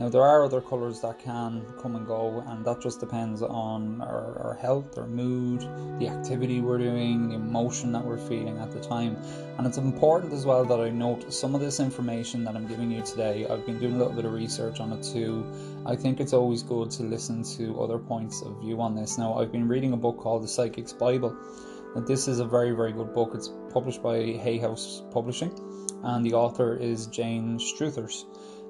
Now, 0.00 0.08
there 0.08 0.22
are 0.22 0.46
other 0.46 0.62
colours 0.62 1.02
that 1.02 1.18
can 1.18 1.62
come 1.78 1.94
and 1.94 2.06
go, 2.06 2.42
and 2.46 2.64
that 2.64 2.80
just 2.80 3.00
depends 3.00 3.42
on 3.42 4.00
our, 4.00 4.38
our 4.46 4.54
health, 4.54 4.96
our 4.96 5.06
mood, 5.06 5.60
the 6.00 6.08
activity 6.08 6.62
we're 6.62 6.78
doing, 6.78 7.28
the 7.28 7.34
emotion 7.34 7.92
that 7.92 8.02
we're 8.02 8.16
feeling 8.16 8.56
at 8.56 8.72
the 8.72 8.80
time. 8.80 9.18
And 9.58 9.66
it's 9.66 9.76
important 9.76 10.32
as 10.32 10.46
well 10.46 10.64
that 10.64 10.80
I 10.80 10.88
note 10.88 11.30
some 11.34 11.54
of 11.54 11.60
this 11.60 11.80
information 11.80 12.44
that 12.44 12.56
I'm 12.56 12.66
giving 12.66 12.90
you 12.90 13.02
today. 13.02 13.46
I've 13.46 13.66
been 13.66 13.78
doing 13.78 13.96
a 13.96 13.98
little 13.98 14.14
bit 14.14 14.24
of 14.24 14.32
research 14.32 14.80
on 14.80 14.90
it 14.94 15.02
too. 15.02 15.44
I 15.84 15.96
think 15.96 16.18
it's 16.18 16.32
always 16.32 16.62
good 16.62 16.90
to 16.92 17.02
listen 17.02 17.42
to 17.58 17.82
other 17.82 17.98
points 17.98 18.40
of 18.40 18.58
view 18.62 18.80
on 18.80 18.96
this. 18.96 19.18
Now, 19.18 19.34
I've 19.34 19.52
been 19.52 19.68
reading 19.68 19.92
a 19.92 19.98
book 19.98 20.16
called 20.16 20.42
The 20.42 20.48
Psychic's 20.48 20.94
Bible. 20.94 21.36
Now, 21.94 22.00
this 22.00 22.26
is 22.26 22.38
a 22.38 22.46
very, 22.46 22.70
very 22.70 22.92
good 22.92 23.12
book. 23.12 23.32
It's 23.34 23.50
published 23.70 24.02
by 24.02 24.16
Hay 24.16 24.56
House 24.56 25.02
Publishing, 25.10 25.52
and 26.02 26.24
the 26.24 26.32
author 26.32 26.74
is 26.74 27.06
Jane 27.08 27.58
Struthers. 27.58 28.24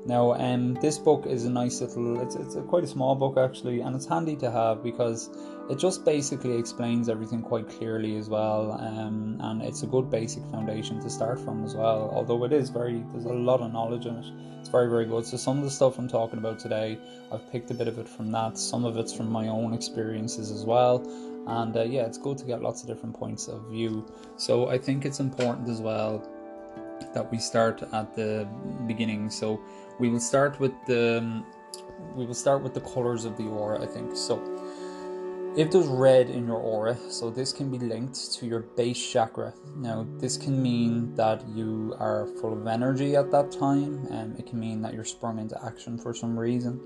Now, 0.07 0.33
um, 0.33 0.75
this 0.75 0.97
book 0.97 1.27
is 1.27 1.45
a 1.45 1.51
nice 1.51 1.83
little, 1.83 2.23
it's, 2.23 2.35
it's 2.35 2.55
a, 2.55 2.63
quite 2.63 2.85
a 2.85 2.87
small 2.87 3.15
book 3.15 3.37
actually, 3.37 3.81
and 3.81 3.95
it's 3.95 4.07
handy 4.07 4.35
to 4.37 4.51
have 4.51 4.83
because 4.83 5.29
it 5.69 5.79
just 5.79 6.07
basically 6.07 6.57
explains 6.57 7.11
everything 7.11 7.43
quite 7.43 7.69
clearly 7.69 8.17
as 8.17 8.29
well, 8.29 8.73
um, 8.73 9.37
and 9.41 9.63
it's 9.63 9.83
a 9.83 9.87
good 9.87 10.11
basic 10.11 10.43
foundation 10.47 11.01
to 11.01 11.11
start 11.11 11.39
from 11.39 11.65
as 11.65 11.75
well. 11.75 12.11
Although 12.15 12.45
it 12.45 12.53
is 12.53 12.71
very, 12.71 13.05
there's 13.13 13.27
a 13.27 13.33
lot 13.33 13.61
of 13.61 13.73
knowledge 13.73 14.07
in 14.07 14.17
it. 14.17 14.25
It's 14.59 14.71
very, 14.71 14.89
very 14.89 15.05
good. 15.05 15.27
So, 15.27 15.37
some 15.37 15.59
of 15.59 15.65
the 15.65 15.71
stuff 15.71 15.99
I'm 15.99 16.09
talking 16.09 16.39
about 16.39 16.59
today, 16.59 16.99
I've 17.31 17.51
picked 17.53 17.71
a 17.71 17.75
bit 17.75 17.87
of 17.87 17.99
it 17.99 18.09
from 18.09 18.33
that, 18.33 18.57
some 18.57 18.87
of 18.87 18.97
it's 18.97 19.13
from 19.13 19.31
my 19.31 19.49
own 19.49 19.75
experiences 19.75 20.51
as 20.51 20.65
well. 20.65 21.07
And 21.47 21.77
uh, 21.77 21.83
yeah, 21.83 22.07
it's 22.07 22.19
good 22.19 22.39
to 22.39 22.45
get 22.45 22.63
lots 22.63 22.83
of 22.83 22.89
different 22.89 23.15
points 23.15 23.49
of 23.49 23.67
view. 23.69 24.11
So, 24.39 24.69
I 24.69 24.79
think 24.79 25.05
it's 25.05 25.21
important 25.21 25.69
as 25.69 25.81
well 25.81 26.27
that 27.15 27.31
we 27.31 27.39
start 27.39 27.83
at 27.93 28.15
the 28.15 28.49
beginning. 28.87 29.31
So, 29.31 29.61
we 29.99 30.09
will 30.09 30.21
start 30.21 30.59
with 30.59 30.73
the 30.87 31.45
we 32.15 32.25
will 32.27 32.35
start 32.35 32.63
with 32.63 32.75
the 32.75 32.81
colors 32.81 33.25
of 33.25 33.37
the 33.37 33.45
aura. 33.45 33.83
I 33.83 33.87
think 33.87 34.17
so. 34.17 34.41
If 35.57 35.73
there's 35.73 35.89
red 35.89 36.31
in 36.31 36.47
your 36.47 36.59
aura, 36.59 36.97
so 37.09 37.29
this 37.29 37.53
can 37.53 37.71
be 37.71 37.79
linked 37.79 38.33
to 38.35 38.47
your 38.47 38.61
base 38.61 39.13
chakra. 39.13 39.53
Now, 39.75 40.07
this 40.19 40.37
can 40.37 40.63
mean 40.63 41.13
that 41.17 41.47
you 41.49 41.97
are 41.99 42.29
full 42.41 42.53
of 42.53 42.67
energy 42.69 43.17
at 43.17 43.33
that 43.33 43.51
time, 43.51 44.07
and 44.13 44.39
it 44.39 44.47
can 44.47 44.61
mean 44.61 44.81
that 44.83 44.95
you're 44.95 45.05
sprung 45.05 45.41
into 45.41 45.63
action 45.65 45.99
for 45.99 46.15
some 46.15 46.39
reason. 46.39 46.81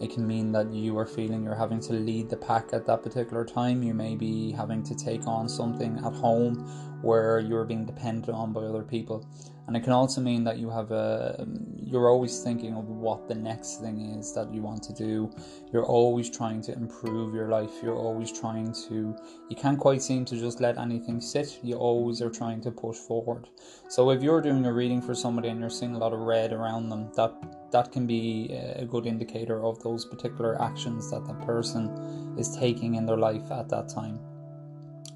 It 0.00 0.10
can 0.10 0.26
mean 0.26 0.50
that 0.52 0.72
you 0.72 0.98
are 0.98 1.06
feeling 1.06 1.44
you're 1.44 1.54
having 1.54 1.80
to 1.82 1.92
lead 1.92 2.28
the 2.28 2.36
pack 2.36 2.72
at 2.72 2.86
that 2.86 3.04
particular 3.04 3.44
time. 3.44 3.84
You 3.84 3.94
may 3.94 4.16
be 4.16 4.50
having 4.50 4.82
to 4.84 4.96
take 4.96 5.26
on 5.28 5.48
something 5.48 5.98
at 5.98 6.12
home 6.12 6.56
where 7.02 7.38
you're 7.38 7.64
being 7.64 7.86
dependent 7.86 8.36
on 8.36 8.52
by 8.52 8.62
other 8.62 8.82
people 8.82 9.24
and 9.68 9.76
it 9.76 9.80
can 9.80 9.92
also 9.92 10.22
mean 10.22 10.44
that 10.44 10.56
you 10.56 10.70
have 10.70 10.90
a 10.92 11.36
um, 11.40 11.62
you're 11.84 12.08
always 12.08 12.42
thinking 12.42 12.74
of 12.74 12.88
what 12.88 13.28
the 13.28 13.34
next 13.34 13.82
thing 13.82 14.00
is 14.18 14.32
that 14.32 14.52
you 14.52 14.62
want 14.62 14.82
to 14.84 14.94
do. 14.94 15.30
You're 15.72 15.84
always 15.84 16.30
trying 16.30 16.62
to 16.62 16.72
improve 16.72 17.34
your 17.34 17.48
life. 17.48 17.70
You're 17.82 17.94
always 17.94 18.32
trying 18.32 18.72
to 18.88 19.14
you 19.50 19.56
can't 19.56 19.78
quite 19.78 20.00
seem 20.00 20.24
to 20.24 20.36
just 20.38 20.62
let 20.62 20.78
anything 20.78 21.20
sit. 21.20 21.58
You 21.62 21.76
always 21.76 22.22
are 22.22 22.30
trying 22.30 22.62
to 22.62 22.70
push 22.70 22.96
forward. 22.96 23.50
So 23.90 24.10
if 24.10 24.22
you're 24.22 24.40
doing 24.40 24.64
a 24.64 24.72
reading 24.72 25.02
for 25.02 25.14
somebody 25.14 25.48
and 25.48 25.60
you're 25.60 25.68
seeing 25.68 25.94
a 25.94 25.98
lot 25.98 26.14
of 26.14 26.20
red 26.20 26.54
around 26.54 26.88
them 26.88 27.12
that 27.16 27.34
that 27.70 27.92
can 27.92 28.06
be 28.06 28.48
uh, 28.50 28.84
a 28.84 28.86
good 28.86 29.04
indicator 29.04 29.62
of 29.62 29.82
those 29.82 30.06
particular 30.06 30.60
actions 30.62 31.10
that 31.10 31.26
that 31.26 31.40
person 31.44 32.34
is 32.38 32.56
taking 32.56 32.94
in 32.94 33.04
their 33.04 33.18
life 33.18 33.50
at 33.50 33.68
that 33.68 33.90
time. 33.90 34.18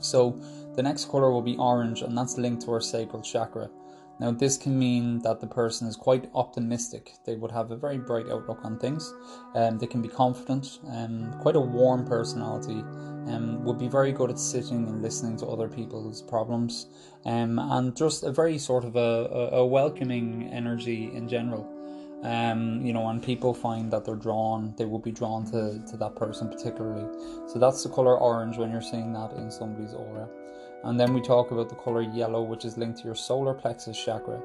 So 0.01 0.39
the 0.75 0.83
next 0.83 1.09
color 1.11 1.31
will 1.31 1.41
be 1.41 1.57
orange 1.57 2.03
and 2.03 2.17
that's 2.17 2.37
linked 2.37 2.65
to 2.65 2.73
our 2.73 2.83
sacral 2.83 3.23
chakra 3.23 3.71
now, 4.23 4.31
this 4.31 4.57
can 4.57 4.79
mean 4.79 5.19
that 5.23 5.41
the 5.41 5.49
person 5.49 5.89
is 5.89 5.97
quite 5.97 6.31
optimistic. 6.33 7.15
They 7.27 7.35
would 7.35 7.51
have 7.51 7.73
a 7.73 7.77
very 7.77 7.99
bright 7.99 8.29
outlook 8.31 8.61
on 8.63 8.79
things. 8.79 9.13
Um, 9.57 9.79
they 9.79 9.89
can 9.89 10.01
be 10.01 10.07
confident, 10.07 10.79
and 10.87 11.37
quite 11.41 11.57
a 11.57 11.61
warm 11.61 12.07
personality, 12.07 12.85
um, 13.27 13.65
would 13.65 13.81
be 13.81 13.89
very 13.89 14.13
good 14.13 14.31
at 14.31 14.39
sitting 14.39 14.87
and 14.87 15.03
listening 15.03 15.37
to 15.39 15.47
other 15.47 15.69
people's 15.69 16.23
problems, 16.23 16.87
um, 17.25 17.59
and 17.59 17.97
just 17.97 18.23
a 18.23 18.31
very 18.31 18.59
sort 18.59 18.85
of 18.85 18.95
a, 18.95 19.51
a, 19.55 19.67
welcoming 19.67 20.49
energy 20.53 21.11
in 21.13 21.29
general. 21.29 21.69
Um, 22.23 22.81
you 22.87 22.93
know, 22.93 23.09
and 23.09 23.21
people 23.21 23.53
find 23.53 23.93
that 23.93 24.05
they're 24.05 24.15
drawn, 24.15 24.73
they 24.79 24.85
will 24.85 25.01
be 25.01 25.11
drawn 25.11 25.45
to, 25.47 25.85
to 25.91 25.97
that 25.97 26.15
person 26.15 26.49
particularly. 26.49 27.09
So 27.49 27.59
that's 27.59 27.83
the 27.83 27.89
color 27.89 28.17
orange 28.17 28.57
when 28.57 28.71
you're 28.71 28.83
seeing 28.83 29.13
that 29.15 29.33
in 29.33 29.51
somebody's 29.51 29.95
aura. 29.95 30.29
And 30.85 30.99
then 30.99 31.15
we 31.15 31.21
talk 31.21 31.51
about 31.51 31.69
the 31.69 31.77
color 31.77 32.03
yellow, 32.03 32.43
which 32.43 32.65
is 32.65 32.77
linked 32.77 32.99
to 33.01 33.05
your 33.05 33.15
solar 33.15 33.55
plexus 33.55 34.03
chakra. 34.03 34.41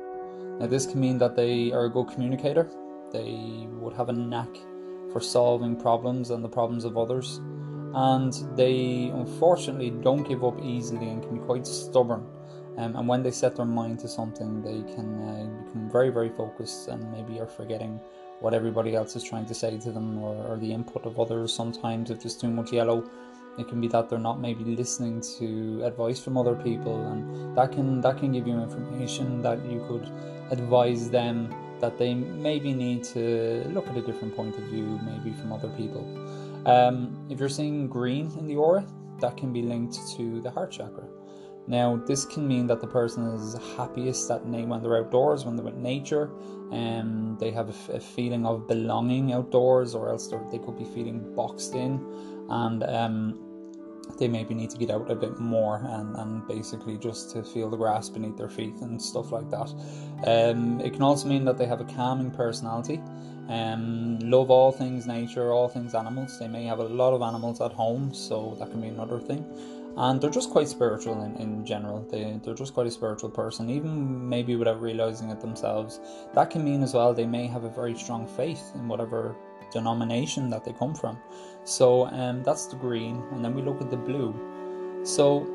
Now, 0.60 0.68
this 0.68 0.86
can 0.86 1.00
mean 1.00 1.18
that 1.18 1.36
they 1.36 1.72
are 1.72 1.86
a 1.86 1.90
good 1.90 2.08
communicator, 2.10 2.70
they 3.12 3.68
would 3.80 3.94
have 3.94 4.10
a 4.10 4.14
knack 4.14 4.56
for 5.12 5.20
solving 5.20 5.76
problems 5.76 6.30
and 6.30 6.44
the 6.44 6.50
problems 6.50 6.84
of 6.84 6.98
others, 6.98 7.40
and 7.94 8.34
they 8.56 9.12
unfortunately 9.14 9.92
don't 9.92 10.28
give 10.28 10.44
up 10.44 10.60
easily 10.62 11.10
and 11.10 11.24
can 11.24 11.40
be 11.40 11.46
quite 11.46 11.66
stubborn. 11.66 12.26
Um, 12.78 12.96
and 12.96 13.08
when 13.08 13.24
they 13.24 13.32
set 13.32 13.56
their 13.56 13.66
mind 13.66 14.00
to 14.00 14.08
something, 14.08 14.62
they 14.62 14.84
can 14.94 15.22
uh, 15.22 15.66
become 15.66 15.90
very, 15.90 16.10
very 16.10 16.30
focused 16.30 16.88
and 16.90 17.12
maybe 17.12 17.40
are 17.40 17.48
forgetting 17.48 18.00
what 18.40 18.54
everybody 18.54 18.96
else 18.96 19.16
is 19.16 19.24
trying 19.24 19.48
to 19.48 19.56
say 19.56 19.80
to 19.80 19.92
them 19.92 20.20
or, 20.20 20.36
or 20.46 20.58
the 20.58 20.72
input 20.72 21.06
of 21.06 21.20
others. 21.20 21.52
Sometimes, 21.52 22.12
if 22.12 22.22
there's 22.22 22.36
too 22.36 22.50
much 22.50 22.72
yellow, 22.72 23.10
it 23.58 23.68
can 23.68 23.82
be 23.82 23.88
that 23.90 24.10
they're 24.10 24.20
not 24.20 24.40
maybe 24.40 24.64
listening 24.64 25.22
to 25.38 25.84
advice 25.84 26.20
from 26.20 26.38
other 26.38 26.56
people, 26.56 27.06
and 27.08 27.58
that 27.58 27.72
can 27.72 28.02
that 28.02 28.18
can 28.18 28.32
give 28.32 28.48
you 28.48 28.60
information 28.60 29.42
that 29.42 29.64
you 29.66 29.84
could 29.88 30.12
advise 30.52 31.10
them 31.10 31.54
that 31.80 31.98
they 31.98 32.14
maybe 32.14 32.74
need 32.74 33.04
to 33.04 33.64
look 33.70 33.88
at 33.88 33.96
a 33.98 34.02
different 34.02 34.36
point 34.36 34.58
of 34.58 34.64
view, 34.64 35.00
maybe 35.04 35.32
from 35.36 35.52
other 35.54 35.70
people. 35.70 36.04
Um, 36.66 37.26
if 37.30 37.40
you're 37.40 37.50
seeing 37.50 37.88
green 37.88 38.32
in 38.40 38.48
the 38.48 38.56
aura, 38.56 38.86
that 39.20 39.38
can 39.38 39.54
be 39.54 39.62
linked 39.62 39.98
to 40.18 40.42
the 40.42 40.50
heart 40.50 40.72
chakra. 40.72 41.04
Now, 41.68 41.98
this 41.98 42.26
can 42.26 42.48
mean 42.48 42.68
that 42.68 42.80
the 42.80 42.88
person 42.88 43.28
is 43.28 43.56
happiest 43.76 44.32
at 44.32 44.46
when 44.46 44.82
they're 44.82 44.98
outdoors, 44.98 45.46
when 45.46 45.56
they're 45.56 45.66
with 45.66 45.76
nature, 45.76 46.32
and 46.72 47.02
um, 47.02 47.38
they 47.40 47.52
have 47.52 47.70
a, 47.90 48.00
feeling 48.00 48.46
of 48.46 48.68
belonging 48.68 49.34
outdoors, 49.34 49.94
or 49.94 50.10
else 50.10 50.28
they 50.28 50.60
could 50.60 50.78
be 50.78 50.86
feeling 50.86 51.36
boxed 51.36 51.76
in, 51.76 52.04
and 52.50 52.84
um, 52.84 53.47
they 54.18 54.28
maybe 54.28 54.54
need 54.54 54.70
to 54.72 54.78
get 54.78 54.90
out 54.90 55.10
a 55.12 55.16
bit 55.16 55.40
more 55.40 55.82
and, 55.84 56.16
and 56.16 56.48
basically 56.48 56.98
just 56.98 57.32
to 57.32 57.44
feel 57.44 57.70
the 57.70 57.78
grass 57.78 58.10
beneath 58.10 58.38
their 58.38 58.50
feet 58.50 58.76
and 58.82 59.02
stuff 59.02 59.32
like 59.32 59.50
that. 59.50 59.74
Um, 60.26 60.82
it 60.82 60.94
can 60.94 61.02
also 61.02 61.28
mean 61.28 61.46
that 61.46 61.58
they 61.58 61.66
have 61.66 61.82
a 61.82 61.86
calming 61.86 62.32
personality. 62.32 63.02
Um, 63.50 64.20
love 64.20 64.50
all 64.50 64.72
things 64.72 65.08
nature, 65.08 65.52
all 65.52 65.70
things 65.70 65.96
animals. 65.96 66.38
They 66.40 66.48
may 66.48 66.66
have 66.66 66.80
a 66.80 66.84
lot 66.84 67.14
of 67.14 67.22
animals 67.22 67.62
at 67.62 67.72
home, 67.72 68.14
so 68.14 68.56
that 68.60 68.72
can 68.72 68.82
be 68.82 68.88
another 68.88 69.20
thing. 69.20 69.46
And 69.96 70.22
they're 70.22 70.30
just 70.30 70.52
quite 70.52 70.68
spiritual 70.68 71.24
in, 71.24 71.36
in 71.38 71.66
general. 71.66 72.06
They, 72.12 72.40
they're 72.44 72.54
just 72.54 72.74
quite 72.74 72.88
a 72.88 72.92
spiritual 72.92 73.30
person, 73.30 73.70
even 73.70 74.28
maybe 74.28 74.56
without 74.56 74.82
realizing 74.82 75.30
it 75.30 75.40
themselves. 75.40 76.00
That 76.34 76.50
can 76.52 76.64
mean 76.64 76.84
as 76.84 76.94
well 76.94 77.14
they 77.14 77.26
may 77.26 77.48
have 77.48 77.64
a 77.64 77.70
very 77.70 77.98
strong 77.98 78.28
faith 78.28 78.62
in 78.76 78.88
whatever 78.88 79.36
denomination 79.72 80.50
that 80.50 80.64
they 80.66 80.74
come 80.74 80.94
from. 80.94 81.18
So 81.68 82.08
um, 82.08 82.44
that's 82.44 82.66
the 82.68 82.78
green, 82.78 83.22
and 83.32 83.44
then 83.44 83.54
we 83.54 83.62
look 83.62 83.82
at 83.82 83.90
the 83.90 83.98
blue. 83.98 84.34
So 85.04 85.46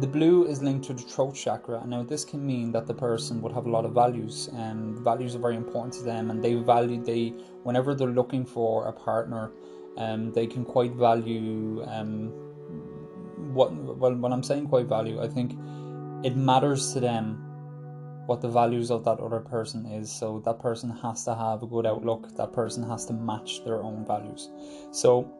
the 0.00 0.06
blue 0.06 0.46
is 0.46 0.62
linked 0.62 0.86
to 0.86 0.94
the 0.94 1.02
throat 1.02 1.36
chakra. 1.36 1.86
Now, 1.86 2.02
this 2.02 2.24
can 2.24 2.44
mean 2.44 2.72
that 2.72 2.88
the 2.88 2.94
person 2.94 3.40
would 3.40 3.52
have 3.52 3.66
a 3.66 3.70
lot 3.70 3.84
of 3.84 3.92
values, 3.92 4.48
and 4.52 4.98
values 4.98 5.36
are 5.36 5.38
very 5.38 5.54
important 5.54 5.94
to 5.94 6.02
them, 6.02 6.30
and 6.30 6.42
they 6.42 6.54
value 6.54 7.00
they 7.00 7.34
whenever 7.62 7.94
they're 7.94 8.08
looking 8.08 8.44
for 8.44 8.88
a 8.88 8.92
partner, 8.92 9.52
um, 9.96 10.32
they 10.32 10.46
can 10.48 10.64
quite 10.64 10.92
value 10.94 11.84
um, 11.86 12.32
what 13.54 13.72
well 13.74 14.16
when 14.16 14.32
I'm 14.32 14.42
saying 14.42 14.66
quite 14.66 14.86
value, 14.86 15.22
I 15.22 15.28
think 15.28 15.56
it 16.24 16.36
matters 16.36 16.92
to 16.94 17.00
them 17.00 17.51
what 18.26 18.40
the 18.40 18.48
values 18.48 18.90
of 18.90 19.04
that 19.04 19.18
other 19.20 19.40
person 19.40 19.86
is. 19.86 20.10
So 20.10 20.40
that 20.44 20.60
person 20.60 20.90
has 20.90 21.24
to 21.24 21.34
have 21.34 21.62
a 21.62 21.66
good 21.66 21.86
outlook, 21.86 22.34
that 22.36 22.52
person 22.52 22.82
has 22.88 23.04
to 23.06 23.12
match 23.12 23.64
their 23.64 23.82
own 23.82 24.04
values. 24.06 24.50
So 24.92 25.30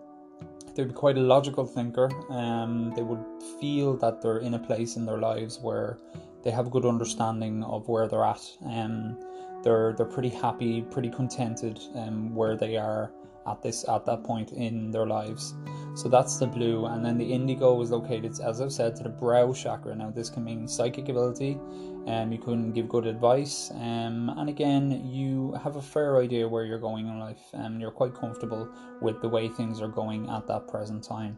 they'd 0.74 0.88
be 0.88 0.94
quite 0.94 1.16
a 1.16 1.20
logical 1.20 1.66
thinker. 1.66 2.10
Um, 2.30 2.92
they 2.96 3.02
would 3.02 3.24
feel 3.60 3.96
that 3.98 4.20
they're 4.22 4.38
in 4.38 4.54
a 4.54 4.58
place 4.58 4.96
in 4.96 5.06
their 5.06 5.18
lives 5.18 5.58
where 5.60 5.98
they 6.42 6.50
have 6.50 6.66
a 6.66 6.70
good 6.70 6.86
understanding 6.86 7.62
of 7.64 7.88
where 7.88 8.08
they're 8.08 8.24
at. 8.24 8.42
Um, 8.64 9.18
they're 9.62 9.92
they're 9.92 10.06
pretty 10.06 10.30
happy, 10.30 10.82
pretty 10.82 11.10
contented 11.10 11.78
um, 11.94 12.34
where 12.34 12.56
they 12.56 12.76
are 12.76 13.12
at 13.46 13.62
this 13.62 13.84
at 13.88 14.04
that 14.06 14.24
point 14.24 14.52
in 14.52 14.90
their 14.90 15.06
lives. 15.06 15.54
So 15.94 16.08
that's 16.08 16.38
the 16.38 16.46
blue, 16.46 16.86
and 16.86 17.04
then 17.04 17.18
the 17.18 17.32
indigo 17.32 17.80
is 17.82 17.90
located, 17.90 18.40
as 18.40 18.60
I've 18.60 18.72
said, 18.72 18.96
to 18.96 19.02
the 19.02 19.08
brow 19.08 19.52
chakra. 19.52 19.94
Now 19.94 20.10
this 20.10 20.30
can 20.30 20.44
mean 20.44 20.66
psychic 20.66 21.08
ability, 21.08 21.58
um, 22.06 22.32
you 22.32 22.38
can 22.38 22.72
give 22.72 22.88
good 22.88 23.06
advice, 23.06 23.70
um, 23.74 24.32
and 24.36 24.48
again 24.48 25.06
you 25.06 25.52
have 25.62 25.76
a 25.76 25.82
fair 25.82 26.18
idea 26.18 26.48
where 26.48 26.64
you're 26.64 26.78
going 26.78 27.06
in 27.08 27.18
life, 27.18 27.42
and 27.52 27.80
you're 27.80 27.90
quite 27.90 28.14
comfortable 28.14 28.68
with 29.00 29.20
the 29.20 29.28
way 29.28 29.48
things 29.48 29.80
are 29.80 29.88
going 29.88 30.28
at 30.30 30.46
that 30.46 30.68
present 30.68 31.02
time. 31.02 31.36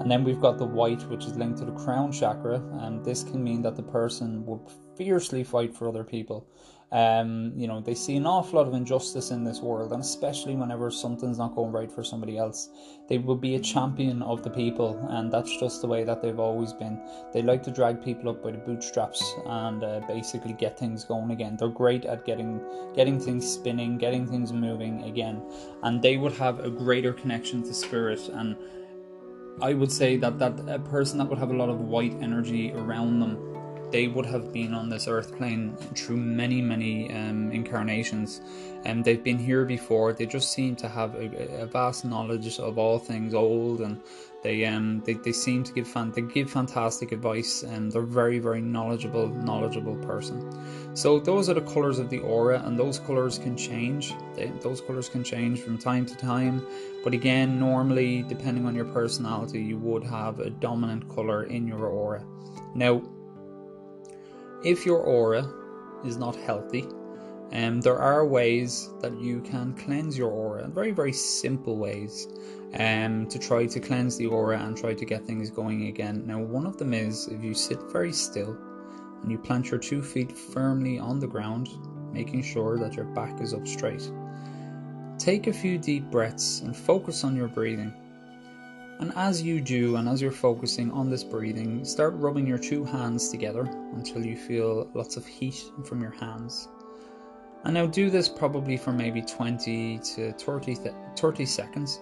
And 0.00 0.10
then 0.10 0.24
we've 0.24 0.40
got 0.40 0.58
the 0.58 0.66
white, 0.66 1.02
which 1.08 1.24
is 1.24 1.36
linked 1.36 1.58
to 1.58 1.64
the 1.64 1.72
crown 1.72 2.12
chakra, 2.12 2.56
and 2.82 3.04
this 3.04 3.22
can 3.22 3.42
mean 3.42 3.62
that 3.62 3.76
the 3.76 3.82
person 3.82 4.44
will 4.44 4.70
fiercely 4.96 5.44
fight 5.44 5.74
for 5.74 5.88
other 5.88 6.04
people. 6.04 6.46
Um, 6.96 7.52
you 7.54 7.66
know, 7.66 7.82
they 7.82 7.94
see 7.94 8.16
an 8.16 8.24
awful 8.24 8.58
lot 8.58 8.66
of 8.66 8.72
injustice 8.72 9.30
in 9.30 9.44
this 9.44 9.60
world, 9.60 9.92
and 9.92 10.00
especially 10.00 10.56
whenever 10.56 10.90
something's 10.90 11.36
not 11.36 11.54
going 11.54 11.70
right 11.70 11.92
for 11.92 12.02
somebody 12.02 12.38
else, 12.38 12.70
they 13.06 13.18
will 13.18 13.36
be 13.36 13.54
a 13.54 13.60
champion 13.60 14.22
of 14.22 14.42
the 14.42 14.48
people, 14.48 15.06
and 15.10 15.30
that's 15.30 15.54
just 15.60 15.82
the 15.82 15.86
way 15.86 16.04
that 16.04 16.22
they've 16.22 16.38
always 16.38 16.72
been. 16.72 16.98
They 17.34 17.42
like 17.42 17.62
to 17.64 17.70
drag 17.70 18.02
people 18.02 18.30
up 18.30 18.42
by 18.42 18.52
the 18.52 18.56
bootstraps 18.56 19.22
and 19.44 19.84
uh, 19.84 20.00
basically 20.08 20.54
get 20.54 20.78
things 20.78 21.04
going 21.04 21.32
again. 21.32 21.58
They're 21.58 21.68
great 21.68 22.06
at 22.06 22.24
getting 22.24 22.62
getting 22.94 23.20
things 23.20 23.46
spinning, 23.46 23.98
getting 23.98 24.26
things 24.26 24.50
moving 24.54 25.02
again, 25.02 25.42
and 25.82 26.00
they 26.00 26.16
would 26.16 26.32
have 26.32 26.60
a 26.60 26.70
greater 26.70 27.12
connection 27.12 27.62
to 27.64 27.74
spirit 27.74 28.26
and. 28.30 28.56
I 29.58 29.72
would 29.72 29.90
say 29.90 30.18
that 30.18 30.38
that 30.38 30.68
a 30.68 30.78
person 30.78 31.16
that 31.16 31.30
would 31.30 31.38
have 31.38 31.48
a 31.48 31.56
lot 31.56 31.70
of 31.70 31.80
white 31.80 32.12
energy 32.20 32.74
around 32.74 33.20
them 33.20 33.55
they 33.90 34.08
would 34.08 34.26
have 34.26 34.52
been 34.52 34.74
on 34.74 34.88
this 34.88 35.06
earth 35.06 35.36
plane 35.36 35.76
through 35.94 36.16
many, 36.16 36.60
many 36.60 37.12
um, 37.12 37.52
incarnations. 37.52 38.40
And 38.84 38.98
um, 38.98 39.02
they've 39.02 39.22
been 39.22 39.38
here 39.38 39.64
before. 39.64 40.12
They 40.12 40.26
just 40.26 40.52
seem 40.52 40.76
to 40.76 40.88
have 40.88 41.14
a, 41.14 41.62
a 41.62 41.66
vast 41.66 42.04
knowledge 42.04 42.58
of 42.58 42.78
all 42.78 42.98
things 42.98 43.34
old, 43.34 43.80
and 43.80 44.00
they 44.42 44.64
um 44.64 45.02
they, 45.04 45.14
they 45.14 45.32
seem 45.32 45.64
to 45.64 45.72
give 45.72 45.88
fan 45.88 46.12
they 46.12 46.22
give 46.22 46.50
fantastic 46.50 47.10
advice, 47.10 47.64
and 47.64 47.90
they're 47.90 48.02
very, 48.02 48.38
very 48.38 48.60
knowledgeable, 48.60 49.28
knowledgeable 49.28 49.96
person. 49.96 50.36
So 50.94 51.18
those 51.18 51.48
are 51.48 51.54
the 51.54 51.62
colors 51.62 51.98
of 51.98 52.10
the 52.10 52.20
aura, 52.20 52.62
and 52.64 52.78
those 52.78 53.00
colors 53.00 53.38
can 53.38 53.56
change. 53.56 54.14
They, 54.36 54.52
those 54.60 54.80
colors 54.80 55.08
can 55.08 55.24
change 55.24 55.60
from 55.60 55.78
time 55.78 56.06
to 56.06 56.16
time, 56.16 56.64
but 57.02 57.12
again, 57.12 57.58
normally 57.58 58.22
depending 58.22 58.66
on 58.66 58.74
your 58.74 58.84
personality, 58.84 59.60
you 59.62 59.78
would 59.78 60.04
have 60.04 60.38
a 60.38 60.50
dominant 60.50 61.08
color 61.08 61.44
in 61.44 61.66
your 61.66 61.86
aura. 61.86 62.24
Now 62.74 63.02
if 64.64 64.86
your 64.86 64.98
aura 64.98 65.48
is 66.04 66.16
not 66.16 66.36
healthy, 66.36 66.86
um, 67.52 67.80
there 67.80 67.98
are 67.98 68.26
ways 68.26 68.90
that 69.00 69.18
you 69.20 69.40
can 69.40 69.72
cleanse 69.74 70.18
your 70.18 70.30
aura, 70.30 70.66
very, 70.68 70.90
very 70.90 71.12
simple 71.12 71.76
ways 71.76 72.26
um, 72.78 73.26
to 73.28 73.38
try 73.38 73.66
to 73.66 73.80
cleanse 73.80 74.16
the 74.16 74.26
aura 74.26 74.58
and 74.58 74.76
try 74.76 74.94
to 74.94 75.04
get 75.04 75.24
things 75.24 75.50
going 75.50 75.86
again. 75.86 76.26
Now, 76.26 76.40
one 76.40 76.66
of 76.66 76.76
them 76.76 76.92
is 76.92 77.28
if 77.28 77.42
you 77.42 77.54
sit 77.54 77.80
very 77.92 78.12
still 78.12 78.56
and 79.22 79.30
you 79.30 79.38
plant 79.38 79.70
your 79.70 79.78
two 79.78 80.02
feet 80.02 80.36
firmly 80.36 80.98
on 80.98 81.20
the 81.20 81.28
ground, 81.28 81.68
making 82.12 82.42
sure 82.42 82.78
that 82.78 82.94
your 82.94 83.06
back 83.06 83.40
is 83.40 83.54
up 83.54 83.66
straight. 83.66 84.10
Take 85.18 85.46
a 85.46 85.52
few 85.52 85.78
deep 85.78 86.10
breaths 86.10 86.60
and 86.60 86.76
focus 86.76 87.24
on 87.24 87.36
your 87.36 87.48
breathing. 87.48 87.94
And 88.98 89.12
as 89.14 89.42
you 89.42 89.60
do, 89.60 89.96
and 89.96 90.08
as 90.08 90.22
you're 90.22 90.30
focusing 90.30 90.90
on 90.90 91.10
this 91.10 91.22
breathing, 91.22 91.84
start 91.84 92.14
rubbing 92.14 92.46
your 92.46 92.58
two 92.58 92.84
hands 92.84 93.28
together 93.28 93.64
until 93.94 94.24
you 94.24 94.36
feel 94.36 94.88
lots 94.94 95.16
of 95.18 95.26
heat 95.26 95.62
from 95.84 96.00
your 96.00 96.12
hands. 96.12 96.68
And 97.64 97.74
now 97.74 97.86
do 97.86 98.08
this 98.08 98.28
probably 98.28 98.76
for 98.76 98.92
maybe 98.92 99.20
20 99.20 99.98
to 99.98 100.32
30, 100.32 100.78
30 101.16 101.46
seconds. 101.46 102.00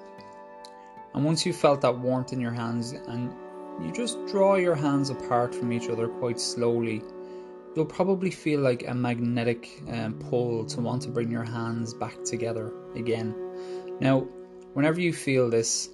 And 1.14 1.24
once 1.24 1.44
you've 1.44 1.56
felt 1.56 1.80
that 1.80 1.98
warmth 1.98 2.32
in 2.32 2.40
your 2.40 2.52
hands 2.52 2.92
and 2.92 3.32
you 3.80 3.90
just 3.92 4.24
draw 4.26 4.54
your 4.54 4.76
hands 4.76 5.10
apart 5.10 5.54
from 5.54 5.72
each 5.72 5.88
other 5.88 6.06
quite 6.06 6.38
slowly, 6.38 7.02
you'll 7.74 7.86
probably 7.86 8.30
feel 8.30 8.60
like 8.60 8.84
a 8.86 8.94
magnetic 8.94 9.82
um, 9.90 10.14
pull 10.14 10.64
to 10.66 10.80
want 10.80 11.02
to 11.02 11.08
bring 11.08 11.30
your 11.30 11.44
hands 11.44 11.92
back 11.92 12.22
together 12.24 12.72
again. 12.94 13.34
Now, 14.00 14.28
whenever 14.74 15.00
you 15.00 15.12
feel 15.12 15.50
this, 15.50 15.88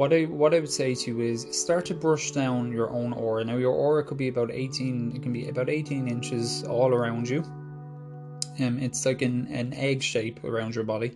what 0.00 0.14
I 0.14 0.22
what 0.22 0.54
I 0.54 0.60
would 0.60 0.70
say 0.70 0.94
to 0.94 1.10
you 1.10 1.20
is 1.20 1.46
start 1.50 1.84
to 1.86 1.94
brush 1.94 2.30
down 2.30 2.72
your 2.72 2.88
own 2.88 3.12
aura. 3.12 3.44
Now 3.44 3.58
your 3.58 3.74
aura 3.74 4.02
could 4.02 4.16
be 4.16 4.28
about 4.28 4.50
18 4.50 5.12
it 5.14 5.22
can 5.22 5.30
be 5.30 5.46
about 5.48 5.68
18 5.68 6.08
inches 6.08 6.64
all 6.64 6.94
around 6.94 7.28
you. 7.28 7.42
Um, 8.60 8.78
it's 8.80 9.04
like 9.04 9.20
an, 9.20 9.46
an 9.48 9.74
egg 9.74 10.02
shape 10.02 10.42
around 10.42 10.74
your 10.74 10.84
body. 10.84 11.12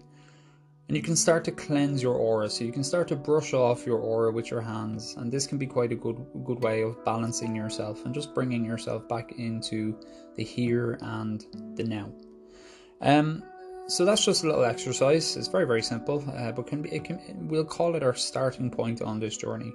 And 0.89 0.99
you 0.99 1.03
can 1.03 1.17
start 1.17 1.45
to 1.45 1.53
cleanse 1.53 2.03
your 2.03 2.15
aura. 2.15 2.51
So 2.51 2.63
you 2.63 2.73
can 2.73 2.85
start 2.85 3.09
to 3.09 3.17
brush 3.17 3.55
off 3.55 3.87
your 3.87 4.01
aura 4.01 4.31
with 4.31 4.51
your 4.51 4.61
hands. 4.61 5.15
And 5.17 5.33
this 5.33 5.47
can 5.47 5.57
be 5.57 5.67
quite 5.67 5.93
a 5.93 5.97
good 6.05 6.19
good 6.45 6.63
way 6.63 6.83
of 6.83 7.03
balancing 7.07 7.57
yourself 7.57 8.05
and 8.05 8.13
just 8.15 8.35
bringing 8.35 8.67
yourself 8.67 9.09
back 9.09 9.33
into 9.39 9.99
the 10.37 10.45
here 10.45 10.99
and 11.01 11.43
the 11.77 11.85
now. 11.85 12.13
Um, 13.01 13.45
so 13.87 14.05
that's 14.05 14.25
just 14.25 14.45
a 14.45 14.47
little 14.47 14.65
exercise. 14.65 15.37
It's 15.37 15.49
very 15.49 15.67
very 15.67 15.83
simple, 15.83 16.25
uh, 16.37 16.53
but 16.53 16.67
can 16.67 16.83
be 16.83 16.99
can 17.01 17.19
we'll 17.49 17.65
call 17.65 17.95
it 17.97 18.03
our 18.03 18.15
starting 18.15 18.71
point 18.71 19.03
on 19.03 19.21
this 19.21 19.37
journey. 19.37 19.73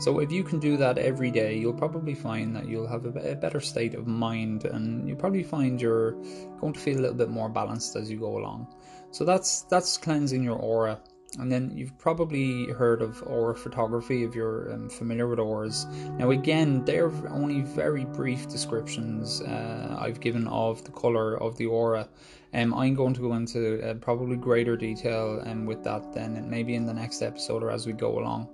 So 0.00 0.20
if 0.20 0.32
you 0.32 0.42
can 0.42 0.60
do 0.60 0.76
that 0.78 0.96
every 0.96 1.30
day, 1.30 1.58
you'll 1.58 1.74
probably 1.74 2.14
find 2.14 2.56
that 2.56 2.66
you'll 2.66 2.88
have 2.88 3.04
a, 3.04 3.32
a 3.32 3.34
better 3.34 3.60
state 3.60 3.94
of 3.94 4.06
mind, 4.06 4.64
and 4.64 5.06
you'll 5.06 5.18
probably 5.18 5.42
find 5.42 5.80
you're 5.80 6.12
going 6.60 6.72
to 6.72 6.80
feel 6.80 6.98
a 6.98 7.02
little 7.02 7.16
bit 7.16 7.28
more 7.28 7.50
balanced 7.50 7.96
as 7.96 8.10
you 8.10 8.18
go 8.18 8.38
along. 8.38 8.66
So 9.10 9.24
that's 9.24 9.62
that's 9.62 9.98
cleansing 9.98 10.42
your 10.42 10.56
aura. 10.56 11.00
And 11.38 11.50
then 11.52 11.70
you've 11.76 11.96
probably 11.96 12.66
heard 12.72 13.02
of 13.02 13.22
aura 13.24 13.54
photography 13.54 14.24
if 14.24 14.34
you're 14.34 14.72
um, 14.72 14.88
familiar 14.88 15.28
with 15.28 15.38
auras. 15.38 15.86
Now, 16.18 16.32
again, 16.32 16.84
they're 16.84 17.12
only 17.28 17.60
very 17.60 18.04
brief 18.04 18.48
descriptions 18.48 19.40
uh, 19.42 19.96
I've 20.00 20.18
given 20.18 20.48
of 20.48 20.82
the 20.82 20.90
color 20.90 21.40
of 21.40 21.56
the 21.56 21.66
aura. 21.66 22.08
Um, 22.52 22.74
I'm 22.74 22.94
going 22.94 23.14
to 23.14 23.20
go 23.20 23.34
into 23.34 23.80
uh, 23.82 23.94
probably 23.94 24.36
greater 24.36 24.76
detail 24.76 25.42
um, 25.46 25.66
with 25.66 25.84
that 25.84 26.12
then, 26.12 26.48
maybe 26.50 26.74
in 26.74 26.84
the 26.84 26.94
next 26.94 27.22
episode 27.22 27.62
or 27.62 27.70
as 27.70 27.86
we 27.86 27.92
go 27.92 28.18
along. 28.18 28.48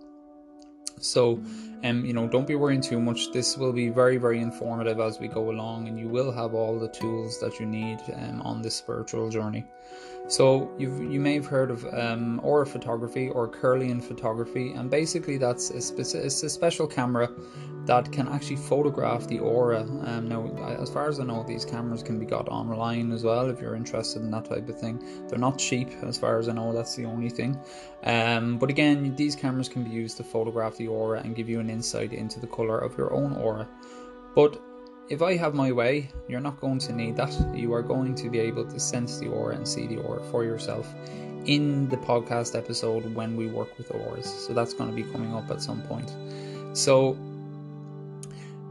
So, 1.00 1.43
um, 1.85 2.05
you 2.05 2.12
know, 2.12 2.26
don't 2.26 2.47
be 2.47 2.55
worrying 2.55 2.81
too 2.81 3.00
much. 3.00 3.31
This 3.33 3.57
will 3.57 3.73
be 3.73 3.88
very, 3.88 4.17
very 4.17 4.41
informative 4.41 4.99
as 4.99 5.21
we 5.21 5.29
go 5.29 5.50
along, 5.50 5.88
and 5.88 5.99
you 5.99 6.09
will 6.09 6.33
have 6.33 6.55
all 6.55 6.79
the 6.79 6.88
tools 6.88 7.38
that 7.41 7.61
you 7.61 7.67
need 7.67 7.99
um, 8.15 8.41
on 8.43 8.62
this 8.62 8.76
spiritual 8.76 9.29
journey. 9.29 9.65
So 10.28 10.73
you've 10.76 11.00
you 11.12 11.21
may 11.21 11.35
have 11.35 11.47
heard 11.47 11.71
of 11.71 11.87
um, 11.95 12.40
aura 12.42 12.66
photography 12.66 13.28
or 13.28 13.49
Kirlian 13.49 14.02
photography, 14.02 14.73
and 14.73 14.90
basically 14.90 15.38
that's 15.38 15.71
a, 15.71 15.75
speci- 15.75 16.25
it's 16.25 16.42
a 16.42 16.50
special 16.50 16.87
camera 16.87 17.30
that 17.87 18.11
can 18.11 18.26
actually 18.28 18.56
photograph 18.56 19.28
the 19.28 19.38
aura. 19.38 19.83
Um, 19.83 20.28
now, 20.28 20.45
as 20.80 20.90
far 20.90 21.09
as 21.09 21.21
I 21.21 21.25
know, 21.25 21.45
these 21.47 21.64
cameras 21.64 22.02
can 22.02 22.18
be 22.18 22.26
got 22.26 22.49
online 22.49 23.12
as 23.12 23.23
well 23.23 23.49
if 23.49 23.61
you're 23.61 23.76
interested 23.76 24.23
in 24.23 24.30
that 24.33 24.47
type 24.47 24.68
of 24.68 24.80
thing. 24.80 25.00
They're 25.28 25.38
not 25.38 25.59
cheap, 25.59 25.90
as 26.02 26.18
far 26.18 26.40
as 26.40 26.49
I 26.49 26.52
know. 26.52 26.73
That's 26.73 26.97
the 26.97 27.04
only 27.04 27.28
thing. 27.28 27.56
Um, 28.02 28.59
but 28.59 28.68
again, 28.68 29.14
these 29.14 29.37
cameras 29.37 29.68
can 29.68 29.85
be 29.85 29.90
used 29.90 30.16
to 30.16 30.25
photograph 30.25 30.76
the 30.76 30.88
aura 30.88 31.21
and 31.21 31.37
give 31.37 31.49
you 31.49 31.61
an 31.61 31.71
insight 31.71 32.12
into 32.12 32.40
the 32.40 32.49
color 32.49 32.78
of 32.78 32.99
your 32.99 33.12
own 33.12 33.37
aura. 33.37 33.68
But 34.35 34.61
if 35.08 35.22
I 35.22 35.36
have 35.36 35.54
my 35.54 35.70
way, 35.70 36.10
you're 36.28 36.40
not 36.40 36.60
going 36.60 36.78
to 36.80 36.92
need 36.92 37.16
that. 37.16 37.32
You 37.54 37.72
are 37.72 37.82
going 37.82 38.14
to 38.16 38.28
be 38.28 38.40
able 38.40 38.64
to 38.66 38.80
sense 38.80 39.18
the 39.18 39.28
aura 39.28 39.54
and 39.54 39.66
see 39.66 39.86
the 39.86 39.98
aura 39.98 40.22
for 40.30 40.44
yourself 40.44 40.92
in 41.44 41.88
the 41.88 41.96
podcast 41.96 42.58
episode 42.58 43.14
when 43.14 43.36
we 43.36 43.46
work 43.46 43.78
with 43.78 43.94
auras. 43.94 44.26
So 44.26 44.52
that's 44.52 44.75
going 44.75 44.90
to 44.90 44.96
be 44.96 45.04
coming 45.04 45.32
up 45.32 45.48
at 45.50 45.62
some 45.62 45.80
point. 45.82 46.12
So 46.76 47.16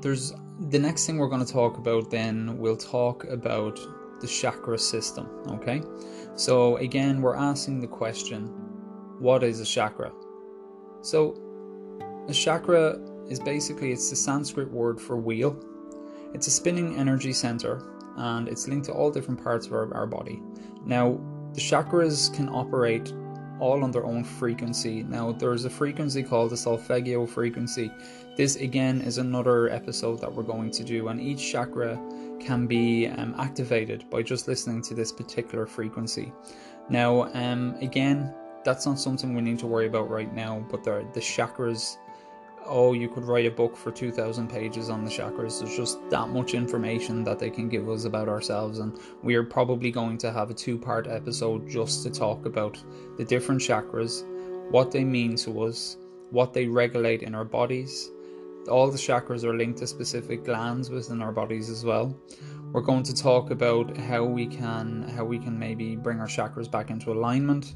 there's 0.02 0.34
the 0.70 0.80
next 0.80 1.06
thing 1.06 1.18
we're 1.18 1.30
going 1.30 1.46
to 1.46 1.52
talk 1.52 1.78
about 1.78 2.12
then 2.12 2.58
we'll 2.58 2.78
talk 2.78 3.24
about 3.26 3.80
the 4.20 4.28
chakra 4.28 4.78
system, 4.78 5.30
okay? 5.48 5.82
So 6.36 6.78
again, 6.78 7.22
we're 7.22 7.36
asking 7.36 7.80
the 7.80 7.88
question, 7.88 8.48
what 9.20 9.42
is 9.44 9.62
a 9.62 9.66
chakra? 9.66 10.12
So 11.02 11.38
a 12.28 12.34
chakra 12.34 13.00
is 13.30 13.40
basically 13.40 13.94
it's 13.94 14.10
the 14.10 14.16
Sanskrit 14.18 14.70
word 14.70 15.00
for 15.00 15.16
wheel 15.16 15.58
it's 16.36 16.48
a 16.48 16.52
spinning 16.52 16.98
energy 16.98 17.32
center 17.32 17.82
and 18.18 18.48
it's 18.50 18.68
linked 18.68 18.86
to 18.88 18.92
all 18.92 19.10
different 19.10 19.42
parts 19.42 19.66
of 19.68 19.74
our, 19.74 19.94
our 19.94 20.06
body. 20.06 20.42
Now, 20.86 21.20
the 21.54 21.62
chakras 21.62 22.34
can 22.34 22.50
operate 22.50 23.14
all 23.60 23.84
on 23.84 23.92
their 23.92 24.06
own 24.06 24.24
frequency. 24.24 25.04
Now, 25.04 25.32
there's 25.32 25.64
a 25.64 25.70
frequency 25.70 26.24
called 26.24 26.52
the 26.52 26.58
Solfeggio 26.58 27.26
frequency. 27.26 27.90
This, 28.36 28.58
again, 28.58 29.00
is 29.02 29.18
another 29.18 29.70
episode 29.70 30.20
that 30.20 30.34
we're 30.34 30.44
going 30.44 30.72
to 30.72 30.84
do, 30.84 31.08
and 31.08 31.22
each 31.22 31.52
chakra 31.52 31.98
can 32.42 32.68
be 32.68 33.08
um, 33.08 33.34
activated 33.40 34.10
by 34.10 34.22
just 34.22 34.50
listening 34.50 34.82
to 34.84 34.94
this 34.94 35.14
particular 35.14 35.66
frequency. 35.66 36.34
Now, 36.90 37.34
um, 37.34 37.78
again, 37.80 38.34
that's 38.66 38.86
not 38.86 39.00
something 39.00 39.34
we 39.34 39.42
need 39.42 39.60
to 39.60 39.68
worry 39.68 39.88
about 39.88 40.10
right 40.10 40.34
now, 40.34 40.66
but 40.70 40.84
the, 40.84 41.08
the 41.14 41.22
chakras 41.22 41.96
oh, 42.68 42.94
you 42.94 43.08
could 43.08 43.26
write 43.26 43.46
a 43.46 43.52
book 43.52 43.76
for 43.76 43.92
2,000 43.92 44.50
pages 44.50 44.90
on 44.90 45.04
the 45.04 45.12
chakras. 45.12 45.60
There's 45.60 45.76
just 45.76 46.00
that 46.10 46.30
much 46.30 46.54
information 46.54 47.24
that 47.24 47.40
they 47.40 47.50
can 47.50 47.70
give 47.70 47.90
us 47.90 48.06
about 48.06 48.28
ourselves, 48.28 48.80
and 48.80 49.00
we 49.24 49.36
are 49.36 49.44
probably 49.44 49.92
going 49.92 50.18
to 50.20 50.32
have 50.32 50.50
a 50.50 50.54
two 50.54 50.78
part 50.78 51.08
episode 51.08 51.70
just 51.70 52.04
to 52.04 52.10
talk 52.10 52.46
about 52.46 52.82
the 53.18 53.26
different 53.26 53.62
chakras, 53.62 54.24
what 54.72 54.92
they 54.92 55.04
mean 55.04 55.36
to 55.38 55.64
us, 55.64 55.98
what 56.32 56.54
they 56.54 56.68
regulate 56.68 57.24
in 57.24 57.36
our 57.36 57.46
bodies. 57.46 58.12
All 58.70 58.90
the 58.90 58.98
chakras 58.98 59.44
are 59.44 59.56
linked 59.56 59.80
to 59.80 59.88
specific 59.88 60.44
glands 60.44 60.90
within 60.90 61.22
our 61.22 61.32
bodies 61.32 61.70
as 61.70 61.86
well. 61.86 62.18
We're 62.72 62.82
going 62.82 63.04
to 63.04 63.14
talk 63.14 63.52
about 63.52 63.96
how 63.96 64.24
we 64.24 64.48
can 64.48 65.04
how 65.04 65.24
we 65.24 65.40
can 65.40 65.58
maybe 65.58 65.96
bring 65.96 66.20
our 66.20 66.28
chakras 66.28 66.70
back 66.70 66.90
into 66.90 67.12
alignment 67.12 67.76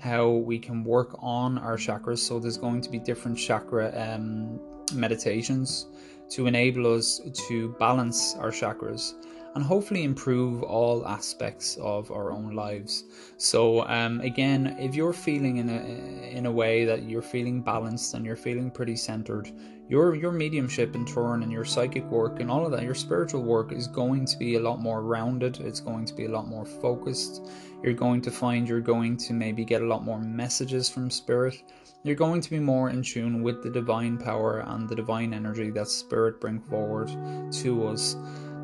how 0.00 0.28
we 0.30 0.58
can 0.58 0.82
work 0.82 1.16
on 1.20 1.58
our 1.58 1.76
chakras. 1.76 2.18
So 2.18 2.38
there's 2.38 2.56
going 2.56 2.80
to 2.80 2.90
be 2.90 2.98
different 2.98 3.38
chakra 3.38 3.92
um, 3.96 4.58
meditations 4.94 5.86
to 6.30 6.46
enable 6.46 6.94
us 6.94 7.20
to 7.48 7.74
balance 7.78 8.34
our 8.36 8.50
chakras 8.50 9.14
and 9.54 9.64
hopefully 9.64 10.04
improve 10.04 10.62
all 10.62 11.06
aspects 11.06 11.76
of 11.78 12.10
our 12.12 12.30
own 12.30 12.54
lives. 12.54 13.04
So 13.36 13.84
um, 13.88 14.20
again, 14.20 14.76
if 14.78 14.94
you're 14.94 15.12
feeling 15.12 15.56
in 15.58 15.68
a 15.68 15.82
in 16.30 16.46
a 16.46 16.52
way 16.52 16.84
that 16.84 17.02
you're 17.02 17.22
feeling 17.22 17.60
balanced 17.60 18.14
and 18.14 18.24
you're 18.24 18.36
feeling 18.36 18.70
pretty 18.70 18.96
centered, 18.96 19.50
your 19.90 20.14
your 20.14 20.30
mediumship 20.30 20.94
in 20.94 21.04
turn 21.04 21.42
and 21.42 21.50
your 21.50 21.64
psychic 21.64 22.04
work 22.04 22.38
and 22.38 22.48
all 22.48 22.64
of 22.64 22.70
that, 22.70 22.84
your 22.84 22.94
spiritual 22.94 23.42
work 23.42 23.72
is 23.72 23.88
going 23.88 24.24
to 24.24 24.38
be 24.38 24.54
a 24.54 24.60
lot 24.60 24.78
more 24.78 25.02
rounded. 25.02 25.58
It's 25.60 25.80
going 25.80 26.04
to 26.04 26.14
be 26.14 26.26
a 26.26 26.30
lot 26.30 26.46
more 26.46 26.64
focused. 26.64 27.50
You're 27.82 27.94
going 27.94 28.22
to 28.22 28.30
find 28.30 28.68
you're 28.68 28.80
going 28.80 29.16
to 29.16 29.32
maybe 29.32 29.64
get 29.64 29.82
a 29.82 29.86
lot 29.86 30.04
more 30.04 30.20
messages 30.20 30.88
from 30.88 31.10
spirit. 31.10 31.60
You're 32.04 32.14
going 32.14 32.40
to 32.40 32.50
be 32.50 32.60
more 32.60 32.88
in 32.88 33.02
tune 33.02 33.42
with 33.42 33.64
the 33.64 33.70
divine 33.70 34.16
power 34.16 34.60
and 34.60 34.88
the 34.88 34.94
divine 34.94 35.34
energy 35.34 35.70
that 35.70 35.88
spirit 35.88 36.40
bring 36.40 36.60
forward 36.60 37.08
to 37.54 37.88
us. 37.88 38.14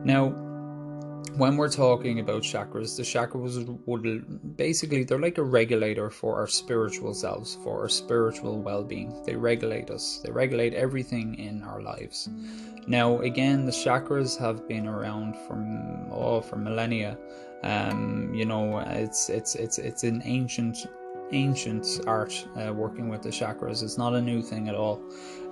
Now, 0.04 0.45
when 1.37 1.57
we're 1.57 1.68
talking 1.70 2.20
about 2.20 2.42
chakras, 2.42 2.96
the 2.96 3.03
chakras 3.03 3.79
would 3.87 4.57
basically 4.57 5.05
they're 5.05 5.18
like 5.18 5.38
a 5.38 5.42
regulator 5.42 6.11
for 6.11 6.37
our 6.37 6.46
spiritual 6.46 7.14
selves, 7.14 7.57
for 7.62 7.83
our 7.83 7.88
spiritual 7.88 8.61
well-being. 8.61 9.22
They 9.25 9.37
regulate 9.37 9.90
us. 9.90 10.20
They 10.25 10.31
regulate 10.31 10.75
everything 10.75 11.35
in 11.38 11.62
our 11.62 11.83
lives. 11.83 12.29
Now, 12.87 13.20
again, 13.20 13.66
the 13.66 13.72
chakras 13.72 14.38
have 14.38 14.66
been 14.68 14.87
around 14.87 15.37
for 15.46 15.57
oh 16.12 16.40
for 16.40 16.57
millennia. 16.57 17.18
Um, 17.62 18.33
you 18.35 18.44
know, 18.44 18.79
it's 18.79 19.29
it's 19.29 19.55
it's 19.57 19.79
it's 19.79 20.05
an 20.05 20.22
ancient 20.25 20.87
ancient 21.32 22.00
art 22.06 22.46
uh, 22.56 22.72
working 22.72 23.08
with 23.08 23.22
the 23.22 23.30
chakras. 23.30 23.82
It's 23.82 23.98
not 23.98 24.14
a 24.14 24.20
new 24.20 24.42
thing 24.42 24.68
at 24.68 24.74
all. 24.74 25.02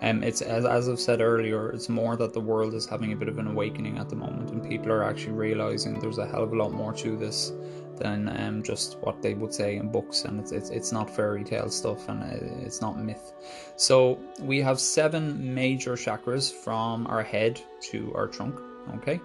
Um, 0.02 0.22
it's 0.22 0.42
as, 0.42 0.64
as 0.64 0.88
I've 0.88 1.00
said 1.00 1.20
earlier, 1.20 1.70
it's 1.70 1.88
more 1.88 2.16
that 2.16 2.32
the 2.32 2.40
world 2.40 2.74
is 2.74 2.86
having 2.86 3.12
a 3.12 3.16
bit 3.16 3.28
of 3.28 3.38
an 3.38 3.46
awakening 3.46 3.98
at 3.98 4.08
the 4.08 4.16
moment, 4.16 4.50
and 4.50 4.62
people 4.68 4.92
are 4.92 5.02
actually 5.02 5.32
realizing 5.32 5.98
there's 5.98 6.18
a 6.18 6.26
hell 6.26 6.42
of 6.42 6.52
a 6.52 6.56
lot 6.56 6.72
more 6.72 6.92
to 6.94 7.16
this 7.16 7.52
than 7.96 8.28
um, 8.40 8.62
just 8.62 8.98
what 9.02 9.22
they 9.22 9.34
would 9.34 9.54
say 9.54 9.76
in 9.76 9.88
books, 9.90 10.24
and 10.24 10.40
it's 10.40 10.52
it's, 10.52 10.70
it's 10.70 10.92
not 10.92 11.08
fairy 11.08 11.44
tale 11.44 11.70
stuff, 11.70 12.08
and 12.08 12.22
uh, 12.22 12.64
it's 12.66 12.80
not 12.80 12.98
myth. 12.98 13.32
So 13.76 14.18
we 14.40 14.60
have 14.60 14.80
seven 14.80 15.54
major 15.54 15.92
chakras 15.94 16.52
from 16.52 17.06
our 17.06 17.22
head 17.22 17.60
to 17.90 18.12
our 18.14 18.26
trunk. 18.26 18.60
Okay, 18.96 19.20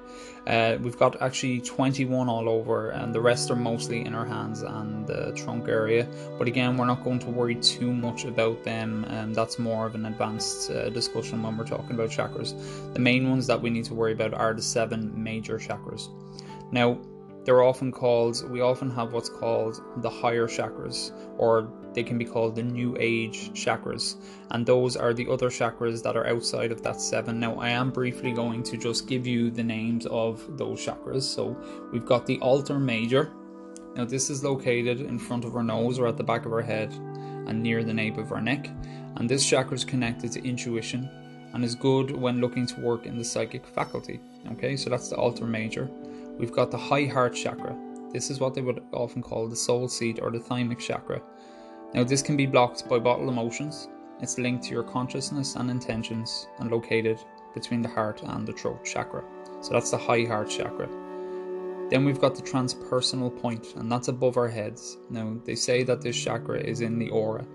uh, 0.48 0.78
we've 0.82 0.98
got 0.98 1.22
actually 1.22 1.60
21 1.60 2.30
all 2.30 2.48
over, 2.48 2.92
and 2.92 3.14
the 3.14 3.20
rest 3.20 3.52
are 3.52 3.56
mostly 3.56 4.06
in 4.06 4.16
our 4.16 4.26
hands 4.26 4.62
and 4.62 5.06
the 5.06 5.34
trunk 5.36 5.68
area. 5.68 6.08
But 6.38 6.48
again, 6.48 6.78
we're 6.78 6.86
not 6.86 7.04
going 7.04 7.20
to 7.20 7.28
worry 7.28 7.56
too 7.56 7.94
much 7.94 8.24
about 8.24 8.64
them, 8.64 9.04
and 9.06 9.20
um, 9.20 9.34
that's 9.34 9.60
more 9.60 9.86
of 9.86 9.96
an 9.96 10.06
advanced 10.06 10.72
uh, 10.72 10.90
discussion 10.90 11.44
when 11.44 11.58
we're 11.58 11.68
talking 11.68 11.92
about 11.92 12.10
chakras. 12.10 12.54
The 12.94 13.00
main 13.00 13.30
ones 13.30 13.48
that 13.48 13.62
we 13.62 13.70
need 13.70 13.86
to 13.86 13.94
worry 13.94 14.14
about 14.14 14.34
are 14.34 14.54
the 14.54 14.62
seven 14.62 15.12
major 15.22 15.60
chakras. 15.60 16.08
Now, 16.72 16.98
they're 17.44 17.64
often 17.64 17.92
called, 17.92 18.50
we 18.50 18.62
often 18.62 18.90
have 18.92 19.12
what's 19.12 19.30
called 19.30 19.82
the 19.98 20.10
higher 20.10 20.48
chakras, 20.48 21.12
or 21.38 21.72
they 21.94 22.04
can 22.04 22.18
be 22.18 22.26
called 22.26 22.56
the 22.56 22.64
new 22.64 22.96
age 23.00 23.52
chakras. 23.52 24.16
And 24.52 24.66
those 24.66 24.96
are 24.96 25.14
the 25.14 25.30
other 25.30 25.50
chakras 25.50 26.04
that 26.04 26.16
are 26.16 26.28
outside 26.28 26.72
of 26.72 26.82
that 26.84 27.02
seven. 27.02 27.40
Now, 27.40 27.60
I 27.60 27.70
am 27.70 27.92
briefly 27.92 28.32
going 28.32 28.64
to 28.64 28.78
just 28.78 29.08
give 29.08 29.26
you 29.26 29.50
the 29.50 29.64
names 29.64 30.06
of 30.06 30.46
those 30.58 30.86
chakras. 30.86 31.24
So, 31.24 31.58
we've 31.92 32.06
got 32.06 32.26
the 32.26 32.40
alta 32.42 32.78
major. 32.78 33.32
Now, 33.96 34.06
this 34.06 34.30
is 34.30 34.44
located 34.44 35.02
in 35.02 35.20
front 35.20 35.46
of 35.46 35.56
our 35.56 35.64
nose 35.64 36.00
or 36.00 36.08
at 36.08 36.18
the 36.18 36.24
back 36.24 36.46
of 36.46 36.54
our 36.54 36.62
head 36.62 36.94
and 36.94 37.64
near 37.64 37.84
the 37.84 37.94
nape 37.94 38.18
of 38.18 38.32
our 38.32 38.42
neck. 38.42 38.70
And 39.16 39.30
this 39.30 39.48
chakra 39.48 39.76
is 39.76 39.84
connected 39.84 40.32
to 40.34 40.48
intuition 40.48 41.10
and 41.54 41.64
is 41.64 41.76
good 41.76 42.12
when 42.12 42.42
looking 42.42 42.68
to 42.68 42.80
work 42.80 43.06
in 43.06 43.18
the 43.18 43.24
psychic 43.24 43.66
faculty. 43.66 44.20
Okay, 44.52 44.76
so 44.78 44.90
that's 44.90 45.10
the 45.10 45.16
alta 45.16 45.44
major. 45.44 45.90
We've 46.38 46.52
got 46.52 46.72
the 46.72 46.78
high 46.78 47.06
heart 47.06 47.36
chakra. 47.36 47.76
This 48.14 48.30
is 48.30 48.40
what 48.40 48.54
they 48.54 48.62
would 48.62 48.82
often 48.94 49.22
call 49.22 49.48
the 49.48 49.56
soul 49.56 49.88
seat 49.88 50.20
or 50.22 50.32
the 50.32 50.40
thymic 50.40 50.80
chakra. 50.80 51.22
Now, 51.94 52.04
this 52.04 52.22
can 52.22 52.38
be 52.38 52.46
blocked 52.46 52.88
by 52.88 53.00
bottled 53.00 53.30
emotions. 53.30 53.90
It's 54.22 54.38
linked 54.38 54.64
to 54.66 54.72
your 54.72 54.84
consciousness 54.84 55.56
and 55.56 55.72
intentions 55.72 56.48
and 56.60 56.70
located 56.70 57.20
between 57.54 57.82
the 57.82 57.90
heart 57.90 58.22
and 58.24 58.48
the 58.48 58.54
throat 58.54 58.86
chakra. 58.86 59.24
So 59.62 59.74
that's 59.74 59.92
the 59.92 59.98
high 59.98 60.26
heart 60.26 60.50
chakra. 60.50 60.88
Then 61.90 62.06
we've 62.06 62.22
got 62.22 62.36
the 62.36 62.44
transpersonal 62.44 63.42
point, 63.42 63.74
and 63.76 63.92
that's 63.92 64.10
above 64.10 64.38
our 64.38 64.48
heads. 64.48 64.98
Now, 65.10 65.36
they 65.46 65.56
say 65.56 65.84
that 65.84 66.02
this 66.02 66.22
chakra 66.22 66.60
is 66.60 66.82
in 66.82 67.00
the 67.00 67.10
aura. 67.10 67.46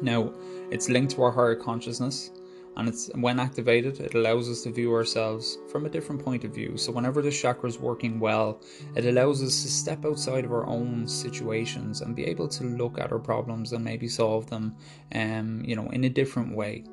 Now, 0.00 0.32
it's 0.70 0.88
linked 0.88 1.12
to 1.16 1.22
our 1.22 1.30
higher 1.30 1.54
consciousness 1.54 2.30
and 2.76 2.88
it's 2.88 3.08
when 3.14 3.38
activated 3.38 4.00
it 4.00 4.14
allows 4.14 4.48
us 4.50 4.62
to 4.62 4.70
view 4.70 4.92
ourselves 4.92 5.58
from 5.70 5.86
a 5.86 5.88
different 5.88 6.24
point 6.24 6.44
of 6.44 6.54
view. 6.54 6.76
So 6.76 6.92
whenever 6.92 7.22
the 7.22 7.30
chakra 7.30 7.68
is 7.68 7.78
working 7.78 8.18
well 8.18 8.60
it 8.96 9.06
allows 9.06 9.42
us 9.42 9.62
to 9.62 9.68
step 9.68 10.04
outside 10.04 10.44
of 10.44 10.52
our 10.52 10.66
own 10.66 11.06
situations 11.06 12.00
and 12.00 12.16
be 12.16 12.24
able 12.24 12.48
to 12.48 12.64
look 12.64 12.98
at 12.98 13.12
our 13.12 13.18
problems 13.18 13.72
and 13.72 13.84
maybe 13.84 14.08
solve 14.08 14.48
them 14.50 14.76
um, 15.14 15.62
you 15.64 15.76
know 15.76 15.88
in 15.90 16.04
a 16.04 16.08
different 16.08 16.54
way. 16.54 16.84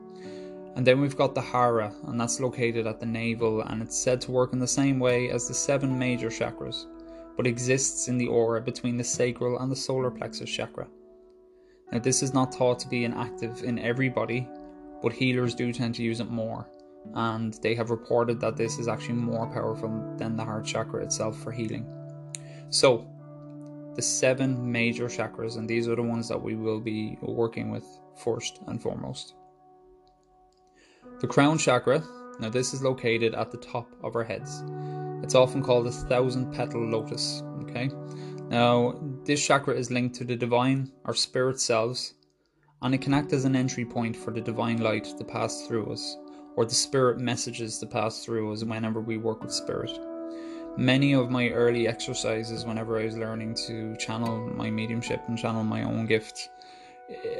And 0.76 0.88
then 0.88 1.02
we've 1.02 1.18
got 1.18 1.36
the 1.36 1.42
hara 1.42 1.94
and 2.08 2.20
that's 2.20 2.40
located 2.40 2.88
at 2.88 3.00
the 3.00 3.06
navel 3.06 3.62
and 3.62 3.82
it's 3.82 3.98
said 3.98 4.22
to 4.22 4.32
work 4.32 4.54
in 4.54 4.60
the 4.60 4.68
same 4.68 5.00
way 5.00 5.30
as 5.30 5.48
the 5.48 5.54
seven 5.54 5.98
major 5.98 6.30
chakras 6.30 6.86
but 7.38 7.48
exists 7.48 8.08
in 8.08 8.18
the 8.18 8.28
aura 8.28 8.62
between 8.62 8.98
the 8.98 9.04
sacral 9.04 9.60
and 9.60 9.72
the 9.72 9.76
solar 9.76 10.12
plexus 10.12 10.50
chakra. 10.50 10.88
Now 11.92 12.00
this 12.00 12.24
is 12.24 12.34
not 12.34 12.54
thought 12.54 12.80
to 12.80 12.88
be 12.88 13.04
an 13.04 13.14
active 13.14 13.64
in 13.64 13.80
everybody 13.80 14.48
but 15.02 15.14
healers 15.14 15.56
do 15.56 15.72
tend 15.74 15.96
to 15.96 16.04
use 16.04 16.20
it 16.20 16.30
more. 16.30 16.68
And 17.14 17.54
they 17.62 17.74
have 17.76 17.90
reported 17.90 18.40
that 18.42 18.58
this 18.58 18.78
is 18.78 18.88
actually 18.88 19.16
more 19.16 19.48
powerful 19.48 20.16
than 20.18 20.36
the 20.36 20.46
heart 20.46 20.66
chakra 20.66 21.04
itself 21.04 21.38
for 21.42 21.52
healing. 21.52 21.86
So, 22.70 23.08
the 23.96 24.02
seven 24.02 24.72
major 24.72 25.08
chakras, 25.08 25.58
and 25.58 25.68
these 25.68 25.88
are 25.88 25.96
the 25.96 26.04
ones 26.04 26.30
that 26.30 26.42
we 26.42 26.56
will 26.56 26.80
be 26.80 27.18
working 27.22 27.72
with 27.72 27.84
first 28.24 28.60
and 28.68 28.82
foremost. 28.82 29.34
The 31.20 31.28
crown 31.28 31.58
chakra, 31.58 32.02
now 32.40 32.50
this 32.50 32.74
is 32.74 32.82
located 32.82 33.36
at 33.36 33.52
the 33.52 33.58
top 33.58 33.92
of 34.04 34.16
our 34.16 34.24
heads. 34.24 34.64
It's 35.24 35.36
often 35.36 35.62
called 35.62 35.88
the 35.88 35.92
thousand 35.92 36.54
petal 36.54 36.86
lotus. 36.86 37.44
Okay, 37.64 37.92
now 38.50 39.00
this 39.26 39.46
chakra 39.46 39.76
is 39.76 39.92
linked 39.92 40.16
to 40.16 40.24
the 40.24 40.36
divine 40.36 40.92
our 41.06 41.14
spirit 41.14 41.60
selves 41.60 42.14
and 42.82 42.96
it 42.96 43.02
can 43.02 43.14
act 43.14 43.34
as 43.34 43.46
an 43.46 43.56
entry 43.56 43.86
point 43.86 44.16
for 44.16 44.32
the 44.32 44.42
divine 44.42 44.82
light 44.82 45.06
to 45.18 45.24
pass 45.24 45.68
through 45.68 45.92
us, 45.92 46.18
or 46.56 46.66
the 46.66 46.76
spirit 46.76 47.20
messages 47.20 47.78
to 47.80 47.86
pass 47.86 48.24
through 48.24 48.52
us 48.52 48.64
whenever 48.64 49.00
we 49.00 49.18
work 49.18 49.42
with 49.42 49.54
spirit. 49.54 49.92
Many 50.78 51.14
of 51.14 51.30
my 51.30 51.50
early 51.50 51.88
exercises, 51.88 52.66
whenever 52.66 52.98
I 52.98 53.06
was 53.06 53.18
learning 53.18 53.56
to 53.68 53.96
channel 53.98 54.48
my 54.56 54.70
mediumship 54.70 55.22
and 55.28 55.38
channel 55.38 55.64
my 55.64 55.84
own 55.84 56.06
gift, 56.06 56.50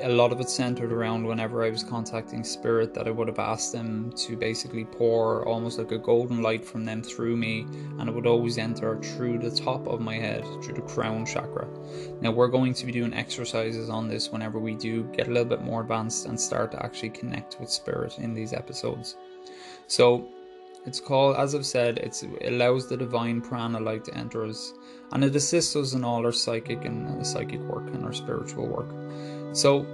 a 0.02 0.10
lot 0.10 0.32
of 0.32 0.40
it 0.40 0.50
centered 0.50 0.92
around 0.92 1.26
whenever 1.26 1.64
I 1.64 1.70
was 1.70 1.84
contacting 1.84 2.44
spirit 2.44 2.94
that 2.94 3.08
I 3.08 3.12
would 3.12 3.28
have 3.28 3.40
asked 3.40 3.72
them 3.72 4.12
to 4.18 4.36
basically 4.36 4.86
pour 4.86 5.46
almost 5.48 5.78
like 5.78 5.92
a 5.92 5.98
golden 5.98 6.42
light 6.42 6.66
from 6.66 6.86
them 6.86 7.02
through 7.02 7.38
me, 7.38 7.62
and 8.00 8.10
it 8.10 8.14
would 8.14 8.28
always 8.28 8.58
enter 8.58 9.00
through 9.02 9.40
the 9.40 9.52
top 9.52 9.88
of 9.88 10.02
my 10.02 10.16
head, 10.16 10.44
through 10.64 10.76
the 10.76 10.82
crown 10.82 11.26
chakra. 11.26 11.68
Now, 12.22 12.32
we're 12.32 12.48
going 12.48 12.74
to 12.74 12.86
be 12.86 12.92
doing 12.92 13.14
exercises 13.14 13.90
on 13.90 14.08
this 14.08 14.32
whenever 14.32 14.60
we 14.60 14.76
do 14.76 15.04
get 15.04 15.28
a 15.28 15.32
little 15.32 15.46
bit 15.46 15.62
more 15.62 15.82
advanced 15.82 16.26
and 16.26 16.40
start 16.40 16.72
to 16.72 16.84
actually 16.84 17.12
connect 17.12 17.60
with 17.60 17.70
spirit 17.70 18.18
in 18.20 18.34
these 18.34 18.54
episodes. 18.54 19.16
So, 19.88 20.28
it's 20.86 21.00
called, 21.00 21.36
as 21.38 21.54
I've 21.54 21.66
said, 21.66 22.00
it 22.00 22.24
allows 22.44 22.90
the 22.90 22.98
divine 22.98 23.40
prana 23.40 23.80
light 23.80 24.04
to 24.06 24.18
enter 24.18 24.46
us, 24.46 24.74
and 25.12 25.24
it 25.24 25.36
assists 25.36 25.76
us 25.76 25.94
in 25.94 26.04
all 26.04 26.26
our 26.26 26.32
psychic 26.32 26.86
and 26.86 27.08
uh, 27.08 27.24
psychic 27.24 27.60
work 27.62 27.88
and 27.94 28.04
our 28.04 28.14
spiritual 28.14 28.68
work. 28.68 28.90
So 29.54 29.86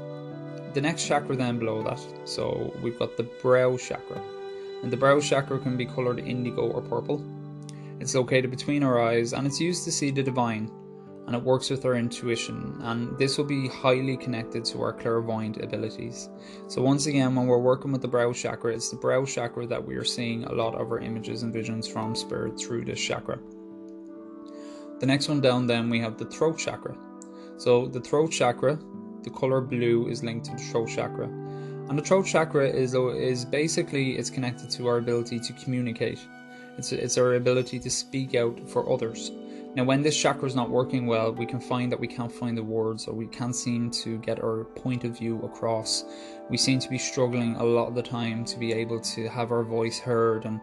the 0.74 0.82
next 0.82 1.08
chakra 1.08 1.36
then 1.36 1.58
below 1.58 1.82
that, 1.84 2.00
so 2.26 2.74
we've 2.82 3.00
got 3.00 3.18
the 3.18 3.24
brow 3.24 3.78
chakra. 3.78 4.22
And 4.84 4.92
the 4.92 4.98
brow 4.98 5.20
chakra 5.20 5.58
can 5.58 5.76
be 5.76 5.86
colored 5.86 6.20
indigo 6.20 6.68
or 6.68 6.82
purple. 6.82 7.26
It's 8.00 8.14
located 8.14 8.52
between 8.52 8.84
our 8.84 9.02
eyes 9.02 9.34
and 9.34 9.48
it's 9.48 9.60
used 9.60 9.84
to 9.86 9.92
see 9.92 10.12
the 10.12 10.22
divine 10.22 10.72
and 11.26 11.36
it 11.36 11.42
works 11.42 11.70
with 11.70 11.84
our 11.84 11.96
intuition 11.96 12.78
and 12.84 13.18
this 13.18 13.38
will 13.38 13.46
be 13.46 13.68
highly 13.68 14.16
connected 14.16 14.64
to 14.66 14.82
our 14.82 14.94
clairvoyant 14.94 15.58
abilities. 15.58 16.30
So 16.68 16.82
once 16.82 17.08
again 17.08 17.36
when 17.36 17.48
we're 17.48 17.58
working 17.58 17.92
with 17.92 18.02
the 18.02 18.08
brow 18.08 18.32
chakra, 18.34 18.74
it's 18.74 18.90
the 18.90 18.96
brow 18.98 19.26
chakra 19.26 19.66
that 19.66 19.84
we 19.84 19.96
are 19.96 20.06
seeing 20.06 20.46
a 20.46 20.54
lot 20.54 20.76
of 20.76 20.92
our 20.92 21.00
images 21.00 21.44
and 21.44 21.52
visions 21.52 21.88
from 21.88 22.16
spirit 22.16 22.60
through 22.60 22.86
this 22.86 23.00
chakra. 23.00 23.40
The 25.00 25.06
next 25.06 25.28
one 25.28 25.42
down 25.42 25.66
then 25.66 25.90
we 25.90 26.00
have 26.00 26.18
the 26.18 26.26
throat 26.26 26.60
chakra. 26.60 26.96
So 27.58 27.88
the 27.88 28.00
throat 28.00 28.32
chakra 28.32 28.80
the 29.28 29.34
color 29.38 29.60
blue 29.60 30.08
is 30.08 30.24
linked 30.24 30.46
to 30.46 30.52
the 30.54 30.58
throat 30.58 30.88
chakra. 30.88 31.26
And 31.26 32.00
the 32.00 32.04
throat 32.04 32.26
chakra 32.26 32.68
is 32.68 32.94
is 33.34 33.44
basically 33.44 34.18
it's 34.18 34.30
connected 34.30 34.70
to 34.72 34.88
our 34.88 34.98
ability 34.98 35.40
to 35.40 35.54
communicate. 35.54 36.20
It's 36.78 36.92
it's 36.92 37.18
our 37.18 37.36
ability 37.36 37.80
to 37.80 37.90
speak 37.90 38.36
out 38.36 38.58
for 38.70 38.90
others. 38.94 39.32
Now, 39.76 39.84
when 39.84 40.02
this 40.02 40.18
chakra 40.18 40.48
is 40.48 40.56
not 40.56 40.70
working 40.70 41.06
well, 41.06 41.32
we 41.34 41.46
can 41.46 41.60
find 41.60 41.92
that 41.92 42.00
we 42.00 42.08
can't 42.08 42.32
find 42.32 42.58
the 42.58 42.64
words 42.64 43.08
or 43.08 43.14
we 43.14 43.28
can't 43.28 43.56
seem 43.56 43.92
to 44.04 44.18
get 44.20 44.44
our 44.44 44.64
point 44.64 45.04
of 45.04 45.18
view 45.18 45.40
across. 45.44 46.06
We 46.50 46.58
seem 46.58 46.80
to 46.80 46.90
be 46.90 46.98
struggling 46.98 47.56
a 47.58 47.64
lot 47.64 47.88
of 47.90 47.96
the 47.96 48.02
time 48.02 48.46
to 48.46 48.58
be 48.58 48.72
able 48.74 49.00
to 49.14 49.28
have 49.28 49.52
our 49.52 49.64
voice 49.64 50.00
heard 50.00 50.46
and 50.46 50.60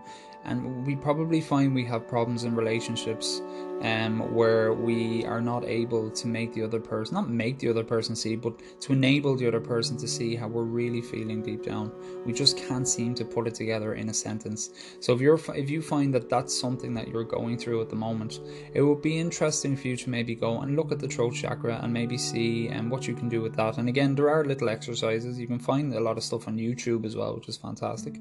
and 0.47 0.87
we 0.87 0.95
probably 0.95 1.41
find 1.41 1.75
we 1.75 1.87
have 1.87 2.07
problems 2.07 2.45
in 2.45 2.55
relationships 2.55 3.41
um, 3.83 4.35
where 4.35 4.73
we 4.73 5.25
are 5.25 5.41
not 5.41 5.65
able 5.65 6.11
to 6.11 6.27
make 6.27 6.53
the 6.55 6.63
other 6.63 6.81
person 6.81 7.15
not 7.15 7.29
make 7.29 7.59
the 7.59 7.69
other 7.69 7.85
person 7.85 8.17
see 8.17 8.37
but 8.37 8.55
to 8.81 8.93
enable 8.93 9.37
the 9.37 9.47
other 9.47 9.61
person 9.61 9.97
to 9.97 10.09
see 10.09 10.35
how 10.35 10.49
we're 10.49 10.63
really 10.63 11.03
feeling 11.03 11.43
deep 11.43 11.63
down. 11.63 11.93
We 12.25 12.33
just 12.33 12.57
can't 12.57 12.89
seem 12.89 13.15
to 13.17 13.25
put 13.25 13.47
it 13.47 13.55
together 13.55 13.95
in 13.95 14.09
a 14.09 14.15
sentence. 14.15 14.71
So 15.01 15.15
if 15.15 15.21
you're 15.21 15.41
if 15.55 15.71
you 15.71 15.83
find 15.83 16.15
that 16.15 16.29
that's 16.29 16.59
something 16.59 16.95
that 16.95 17.09
you're 17.09 17.25
going 17.25 17.59
through 17.59 17.81
at 17.83 17.91
the 17.91 17.97
moment 17.97 18.41
it 18.73 18.83
would 18.83 19.03
be 19.03 19.19
interesting 19.19 19.77
for 19.77 19.89
you 19.89 19.97
to 19.97 20.11
maybe 20.11 20.35
go 20.35 20.61
and 20.61 20.77
look 20.77 20.93
at 20.93 20.99
the 20.99 21.09
throat 21.09 21.35
chakra 21.35 21.81
and 21.83 21.93
maybe 21.93 22.17
see 22.17 22.71
um, 22.71 22.91
what 22.91 23.07
you 23.07 23.15
can 23.15 23.29
do 23.29 23.41
with 23.43 23.55
that. 23.57 23.79
And 23.79 23.89
again 23.89 24.15
there 24.15 24.31
are 24.31 24.45
little 24.45 24.69
exercises. 24.69 25.39
You 25.39 25.47
can 25.47 25.59
find 25.59 25.93
a 25.95 26.01
lot 26.01 26.17
of 26.17 26.25
stuff 26.25 26.49
on 26.49 26.57
youtube 26.57 27.05
as 27.05 27.17
well 27.17 27.35
which 27.35 27.49
is 27.49 27.57
fantastic. 27.57 28.17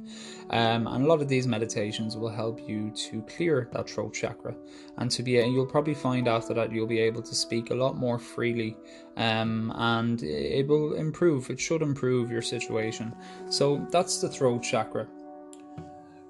Um, 0.50 0.88
and 0.88 1.06
a 1.06 1.08
lot 1.08 1.22
of 1.22 1.28
these 1.28 1.48
meditations 1.48 2.18
will 2.18 2.30
help 2.30 2.60
you 2.68 2.92
to 2.92 3.22
clear 3.24 3.70
that 3.74 3.90
throat 3.90 4.14
chakra 4.14 4.56
and 4.98 5.10
to 5.12 5.24
be 5.24 5.38
you'll 5.54 5.66
probably 5.66 5.94
find 5.94 6.28
after 6.28 6.54
that 6.54 6.72
you'll 6.72 6.88
be 6.88 7.00
able 7.00 7.22
to 7.22 7.36
speak 7.36 7.70
a 7.70 7.74
lot 7.76 7.96
more 7.96 8.20
freely 8.20 8.76
um, 9.18 9.72
and 9.76 10.24
it 10.24 10.68
will 10.68 10.94
improve 10.94 11.50
it 11.50 11.60
should 11.60 11.82
improve 11.82 12.32
your 12.32 12.42
situation. 12.42 13.16
So 13.50 13.88
that's 13.92 14.20
the 14.22 14.30
throat 14.30 14.64
chakra. 14.64 15.08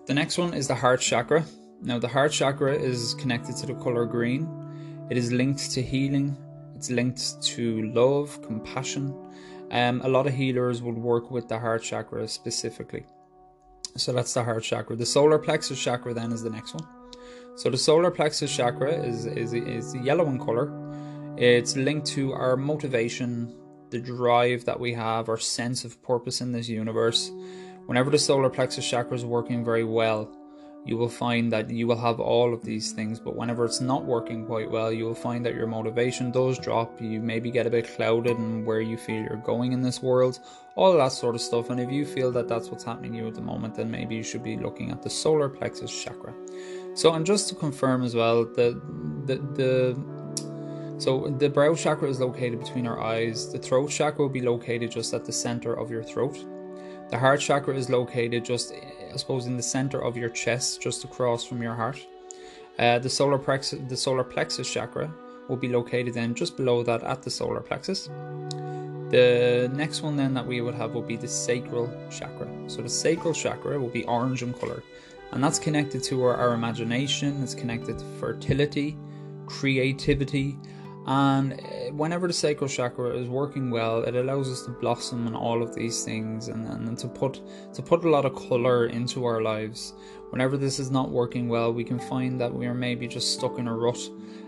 The 0.06 0.14
next 0.14 0.38
one 0.38 0.54
is 0.54 0.68
the 0.68 0.76
heart 0.76 1.00
chakra. 1.00 1.46
Now 1.82 1.98
the 1.98 2.08
heart 2.08 2.32
chakra 2.32 2.74
is 2.74 3.14
connected 3.16 3.56
to 3.58 3.66
the 3.66 3.76
color 3.76 4.06
green. 4.06 4.48
It 5.10 5.18
is 5.18 5.32
linked 5.32 5.72
to 5.72 5.82
healing. 5.82 6.38
It's 6.76 6.90
linked 6.90 7.42
to 7.44 7.92
love 7.94 8.42
compassion. 8.42 9.16
Um, 9.72 10.02
a 10.04 10.08
lot 10.08 10.28
of 10.28 10.34
healers 10.34 10.82
would 10.82 10.98
work 10.98 11.32
with 11.32 11.48
the 11.48 11.58
heart 11.58 11.84
chakra 11.84 12.28
specifically. 12.28 13.06
So 13.96 14.12
that's 14.12 14.34
the 14.34 14.44
heart 14.44 14.64
chakra. 14.64 14.96
The 14.96 15.06
solar 15.06 15.40
plexus 15.40 15.82
chakra 15.82 16.14
then 16.14 16.32
is 16.32 16.44
the 16.44 16.50
next 16.50 16.74
one. 16.74 16.88
So 17.56 17.70
the 17.70 17.78
solar 17.78 18.10
plexus 18.10 18.56
chakra 18.56 18.92
is 18.92 19.26
is 19.26 19.54
is 19.54 19.96
yellow 19.96 20.28
in 20.28 20.40
color. 20.40 20.72
It's 21.38 21.76
linked 21.76 22.08
to 22.08 22.34
our 22.34 22.58
motivation, 22.58 23.56
the 23.92 24.00
drive 24.00 24.66
that 24.66 24.80
we 24.80 24.94
have, 24.94 25.30
our 25.30 25.38
sense 25.38 25.86
of 25.86 26.02
purpose 26.02 26.42
in 26.42 26.52
this 26.52 26.68
universe. 26.68 27.32
Whenever 27.86 28.10
the 28.10 28.18
solar 28.18 28.50
plexus 28.50 28.90
chakra 28.90 29.16
is 29.16 29.26
working 29.26 29.64
very 29.64 29.84
well, 29.84 30.36
you 30.86 30.98
will 30.98 31.10
find 31.10 31.52
that 31.54 31.70
you 31.70 31.88
will 31.88 31.98
have 31.98 32.20
all 32.20 32.54
of 32.54 32.64
these 32.64 32.92
things. 32.92 33.20
But 33.20 33.36
whenever 33.36 33.64
it's 33.66 33.80
not 33.80 34.04
working 34.04 34.46
quite 34.46 34.70
well, 34.70 34.92
you 34.92 35.06
will 35.06 35.16
find 35.16 35.46
that 35.46 35.56
your 35.56 35.68
motivation 35.68 36.32
does 36.32 36.60
drop. 36.60 37.02
You 37.02 37.22
maybe 37.22 37.52
get 37.52 37.66
a 37.66 37.70
bit 37.70 37.88
clouded 37.96 38.38
in 38.38 38.66
where 38.66 38.82
you 38.82 38.98
feel 38.98 39.22
you're 39.22 39.38
going 39.38 39.72
in 39.72 39.82
this 39.82 40.02
world, 40.02 40.40
all 40.76 40.96
that 40.98 41.12
sort 41.14 41.36
of 41.36 41.42
stuff. 41.42 41.70
And 41.70 41.80
if 41.80 41.90
you 41.92 42.06
feel 42.06 42.32
that 42.34 42.50
that's 42.50 42.70
what's 42.70 42.84
happening 42.84 43.14
to 43.14 43.18
you 43.20 43.28
at 43.28 43.36
the 43.36 43.42
moment, 43.42 43.76
then 43.76 43.90
maybe 43.90 44.16
you 44.16 44.24
should 44.24 44.44
be 44.44 44.58
looking 44.58 44.92
at 44.92 45.02
the 45.02 45.10
solar 45.10 45.48
plexus 45.48 46.04
chakra. 46.04 46.34
So, 46.96 47.14
and 47.14 47.26
just 47.26 47.50
to 47.50 47.56
confirm 47.56 48.04
as 48.04 48.14
well, 48.14 48.44
the 48.44 48.80
the 49.26 49.38
the 49.56 49.98
so 50.98 51.28
the 51.40 51.50
brow 51.50 51.76
chakra 51.76 52.10
is 52.10 52.20
located 52.20 52.60
between 52.60 52.88
our 52.88 53.02
eyes. 53.02 53.52
The 53.52 53.58
throat 53.58 53.90
chakra 53.90 54.24
will 54.26 54.30
be 54.30 54.42
located 54.42 54.92
just 54.92 55.14
at 55.14 55.26
the 55.26 55.34
center 55.34 55.74
of 55.74 55.90
your 55.90 56.04
throat. 56.04 56.38
The 57.10 57.18
heart 57.18 57.42
chakra 57.42 57.76
is 57.76 57.90
located 57.90 58.46
just, 58.46 58.74
I 59.14 59.18
suppose, 59.18 59.46
in 59.46 59.58
the 59.58 59.64
center 59.64 60.04
of 60.04 60.18
your 60.18 60.30
chest, 60.30 60.82
just 60.82 61.04
across 61.04 61.44
from 61.44 61.62
your 61.62 61.76
heart. 61.76 62.06
Uh, 62.80 62.98
the 63.00 63.10
solar 63.10 63.38
plexus, 63.38 63.80
the 63.88 63.96
solar 63.96 64.24
plexus 64.24 64.72
chakra, 64.72 65.14
will 65.48 65.58
be 65.58 65.68
located 65.68 66.14
then 66.14 66.34
just 66.34 66.58
below 66.58 66.84
that 66.84 67.04
at 67.04 67.22
the 67.22 67.30
solar 67.30 67.60
plexus. 67.60 68.10
The 69.10 69.70
next 69.76 70.02
one 70.02 70.16
then 70.16 70.34
that 70.34 70.48
we 70.48 70.62
would 70.62 70.74
have 70.74 70.94
will 70.94 71.04
be 71.04 71.18
the 71.18 71.28
sacral 71.28 71.88
chakra. 72.10 72.48
So 72.68 72.82
the 72.82 72.90
sacral 72.90 73.34
chakra 73.34 73.80
will 73.80 73.90
be 73.90 74.06
orange 74.06 74.42
in 74.42 74.54
color, 74.54 74.82
and 75.32 75.44
that's 75.44 75.60
connected 75.60 76.02
to 76.06 76.24
our, 76.24 76.36
our 76.36 76.54
imagination. 76.56 77.44
It's 77.44 77.54
connected 77.54 78.00
to 78.00 78.06
fertility, 78.20 78.98
creativity, 79.46 80.58
and 81.06 81.54
uh, 81.54 81.92
whenever 81.92 82.28
the 82.28 82.34
sacral 82.34 82.70
chakra 82.70 83.10
is 83.18 83.28
working 83.28 83.70
well, 83.70 84.04
it 84.04 84.16
allows 84.16 84.50
us 84.50 84.64
to 84.64 84.72
blossom 84.72 85.28
in 85.28 85.36
all 85.36 85.62
of 85.62 85.76
these 85.76 86.04
things 86.04 86.48
and, 86.48 86.66
and 86.68 86.98
to 87.00 87.08
put 87.08 87.42
to 87.74 87.82
put 87.82 88.06
a 88.06 88.10
lot 88.10 88.26
of 88.26 88.36
color 88.36 88.88
into 88.88 89.26
our 89.26 89.42
lives. 89.42 89.94
Whenever 90.30 90.58
this 90.58 90.80
is 90.80 90.90
not 90.90 91.12
working 91.12 91.48
well, 91.48 91.72
we 91.72 91.84
can 91.84 92.00
find 92.00 92.40
that 92.42 92.54
we 92.54 92.66
are 92.66 92.74
maybe 92.74 93.08
just 93.08 93.34
stuck 93.34 93.60
in 93.60 93.68
a 93.68 93.76
rut. 93.76 94.00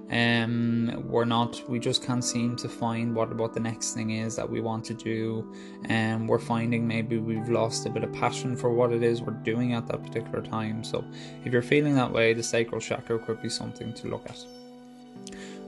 Um, 0.10 1.04
we're 1.08 1.26
not. 1.26 1.62
We 1.68 1.80
just 1.80 2.04
can't 2.04 2.24
seem 2.24 2.56
to 2.58 2.70
find 2.70 3.14
what 3.14 3.36
what 3.36 3.54
the 3.54 3.60
next 3.60 3.94
thing 3.94 4.12
is 4.12 4.36
that 4.36 4.50
we 4.50 4.62
want 4.62 4.86
to 4.86 4.94
do, 4.94 5.52
and 5.86 6.22
um, 6.22 6.28
we're 6.28 6.40
finding 6.40 6.88
maybe 6.88 7.18
we've 7.18 7.50
lost 7.50 7.86
a 7.86 7.90
bit 7.90 8.04
of 8.04 8.14
passion 8.14 8.56
for 8.56 8.72
what 8.72 8.94
it 8.94 9.04
is 9.04 9.22
we're 9.22 9.34
doing 9.34 9.74
at 9.74 9.88
that 9.88 10.04
particular 10.04 10.42
time. 10.42 10.84
So, 10.84 11.04
if 11.44 11.52
you're 11.52 11.62
feeling 11.64 11.96
that 11.96 12.12
way, 12.12 12.34
the 12.34 12.44
sacral 12.44 12.80
chakra 12.80 13.20
could 13.20 13.42
be 13.42 13.50
something 13.50 13.94
to 13.96 14.08
look 14.08 14.30
at. 14.30 14.46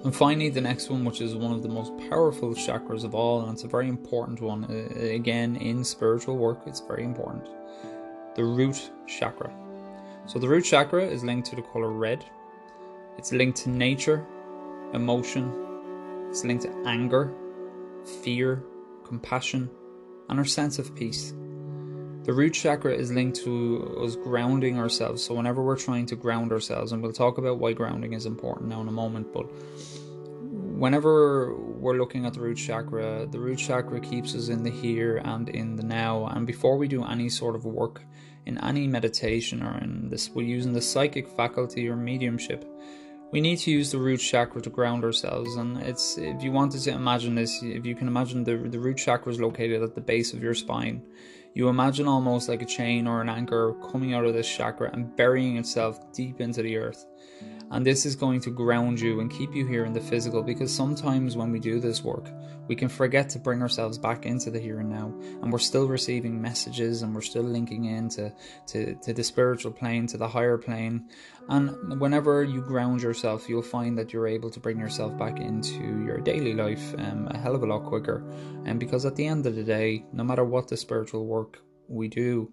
And 0.04 0.16
finally, 0.16 0.50
the 0.50 0.62
next 0.62 0.90
one, 0.90 1.04
which 1.04 1.22
is 1.22 1.36
one 1.36 1.52
of 1.52 1.64
the 1.64 1.70
most 1.70 1.92
powerful 2.10 2.54
chakras 2.54 3.04
of 3.04 3.16
all, 3.16 3.42
and 3.42 3.54
it's 3.54 3.64
a 3.64 3.68
very 3.68 3.90
important 3.90 4.40
one, 4.42 4.64
uh, 4.66 5.00
again, 5.00 5.56
in 5.56 5.84
spiritual 5.84 6.38
work, 6.38 6.60
it's 6.66 6.80
very 6.82 7.04
important 7.04 7.48
the 8.36 8.44
root 8.44 8.92
chakra. 9.08 9.52
So, 10.28 10.38
the 10.38 10.48
root 10.48 10.64
chakra 10.64 11.04
is 11.04 11.24
linked 11.24 11.50
to 11.50 11.56
the 11.56 11.64
color 11.64 11.90
red, 11.90 12.24
it's 13.18 13.32
linked 13.32 13.58
to 13.64 13.70
nature, 13.70 14.26
emotion, 14.94 15.52
it's 16.30 16.46
linked 16.46 16.66
to 16.66 16.84
anger, 16.86 17.34
fear, 18.22 18.64
compassion, 19.04 19.70
and 20.30 20.38
our 20.38 20.46
sense 20.46 20.78
of 20.78 20.94
peace. 20.96 21.34
The 22.28 22.34
root 22.34 22.54
chakra 22.54 22.94
is 22.94 23.10
linked 23.10 23.38
to 23.46 24.02
us 24.04 24.18
grounding 24.18 24.78
ourselves. 24.78 25.24
So, 25.24 25.34
whenever 25.34 25.64
we're 25.64 25.78
trying 25.78 26.08
to 26.08 26.18
ground 26.18 26.52
ourselves, 26.52 26.92
and 26.92 27.02
we'll 27.02 27.14
talk 27.14 27.38
about 27.38 27.58
why 27.58 27.72
grounding 27.72 28.12
is 28.12 28.26
important 28.26 28.68
now 28.68 28.82
in 28.82 28.90
a 28.90 28.92
moment, 28.92 29.32
but 29.32 29.44
whenever 30.78 31.56
we're 31.56 31.98
looking 31.98 32.26
at 32.26 32.34
the 32.34 32.42
root 32.42 32.58
chakra, 32.58 33.26
the 33.32 33.40
root 33.40 33.60
chakra 33.60 34.02
keeps 34.02 34.36
us 34.36 34.50
in 34.50 34.62
the 34.62 34.70
here 34.70 35.22
and 35.24 35.48
in 35.48 35.78
the 35.78 35.84
now. 35.84 36.26
And 36.28 36.46
before 36.46 36.76
we 36.76 36.90
do 36.90 37.02
any 37.06 37.30
sort 37.30 37.56
of 37.56 37.64
work 37.64 38.04
in 38.46 38.58
any 38.58 38.88
meditation 38.88 39.64
or 39.64 39.78
in 39.78 40.10
this, 40.10 40.30
we're 40.30 40.46
using 40.46 40.74
the 40.74 40.82
psychic 40.82 41.30
faculty 41.30 41.88
or 41.88 41.96
mediumship. 41.96 42.66
We 43.32 43.40
need 43.40 43.60
to 43.60 43.72
use 43.72 43.92
the 43.92 44.00
root 44.00 44.20
chakra 44.20 44.62
to 44.64 44.70
ground 44.70 45.06
ourselves, 45.06 45.56
and 45.56 45.78
it's 45.78 46.18
if 46.18 46.44
you 46.44 46.52
wanted 46.52 46.82
to 46.82 46.92
imagine 46.92 47.36
this, 47.36 47.62
if 47.64 47.86
you 47.86 47.96
can 47.96 48.10
imagine 48.10 48.44
the 48.44 48.58
the 48.58 48.80
root 48.80 48.98
chakra 48.98 49.32
is 49.32 49.40
located 49.40 49.82
at 49.82 49.96
the 49.96 50.02
base 50.02 50.34
of 50.34 50.44
your 50.44 50.54
spine, 50.54 51.02
you 51.58 51.70
imagine 51.70 52.08
almost 52.08 52.50
like 52.50 52.62
a 52.62 52.66
chain 52.66 53.08
or 53.08 53.20
an 53.20 53.30
anchor 53.30 53.74
coming 53.92 54.14
out 54.14 54.24
of 54.24 54.36
this 54.36 54.48
chakra 54.48 54.92
and 54.94 55.16
burying 55.16 55.58
itself 55.58 56.14
deep 56.14 56.40
into 56.40 56.62
the 56.62 56.78
earth. 56.78 57.08
And 57.70 57.86
this 57.86 58.06
is 58.06 58.16
going 58.16 58.40
to 58.42 58.50
ground 58.50 59.00
you 59.00 59.20
and 59.20 59.30
keep 59.30 59.54
you 59.54 59.66
here 59.66 59.84
in 59.84 59.92
the 59.92 60.00
physical 60.00 60.42
because 60.42 60.74
sometimes 60.74 61.36
when 61.36 61.52
we 61.52 61.60
do 61.60 61.80
this 61.80 62.02
work, 62.02 62.30
we 62.68 62.76
can 62.76 62.88
forget 62.88 63.30
to 63.30 63.40
bring 63.40 63.62
ourselves 63.62 63.98
back 63.98 64.26
into 64.26 64.50
the 64.50 64.60
here 64.60 64.80
and 64.80 64.90
now. 64.90 65.14
And 65.42 65.52
we're 65.52 65.60
still 65.60 65.88
receiving 65.88 66.42
messages 66.42 67.02
and 67.02 67.14
we're 67.14 67.22
still 67.22 67.44
linking 67.44 67.86
in 67.86 68.08
to, 68.10 68.34
to, 68.68 68.96
to 68.96 69.14
the 69.14 69.24
spiritual 69.24 69.72
plane, 69.72 70.08
to 70.08 70.18
the 70.18 70.28
higher 70.28 70.58
plane. 70.58 71.10
And 71.50 72.00
whenever 72.00 72.44
you 72.44 72.62
ground 72.62 73.02
yourself, 73.02 73.50
you'll 73.50 73.62
find 73.62 73.98
that 73.98 74.14
you're 74.14 74.28
able 74.28 74.50
to 74.52 74.60
bring 74.62 74.80
yourself 74.80 75.18
back 75.18 75.40
into 75.40 76.04
your 76.06 76.20
daily 76.20 76.54
life 76.54 76.94
um, 76.98 77.28
a 77.32 77.38
hell 77.38 77.56
of 77.56 77.64
a 77.64 77.66
lot 77.66 77.84
quicker. 77.86 78.24
And 78.66 78.80
because 78.80 79.06
at 79.06 79.16
the 79.16 79.28
end 79.28 79.46
of 79.46 79.56
the 79.56 79.64
day, 79.64 80.06
no 80.14 80.24
matter 80.24 80.46
what 80.46 80.70
the 80.70 80.78
spiritual 80.78 81.26
work 81.26 81.62
we 81.90 82.08
do, 82.08 82.52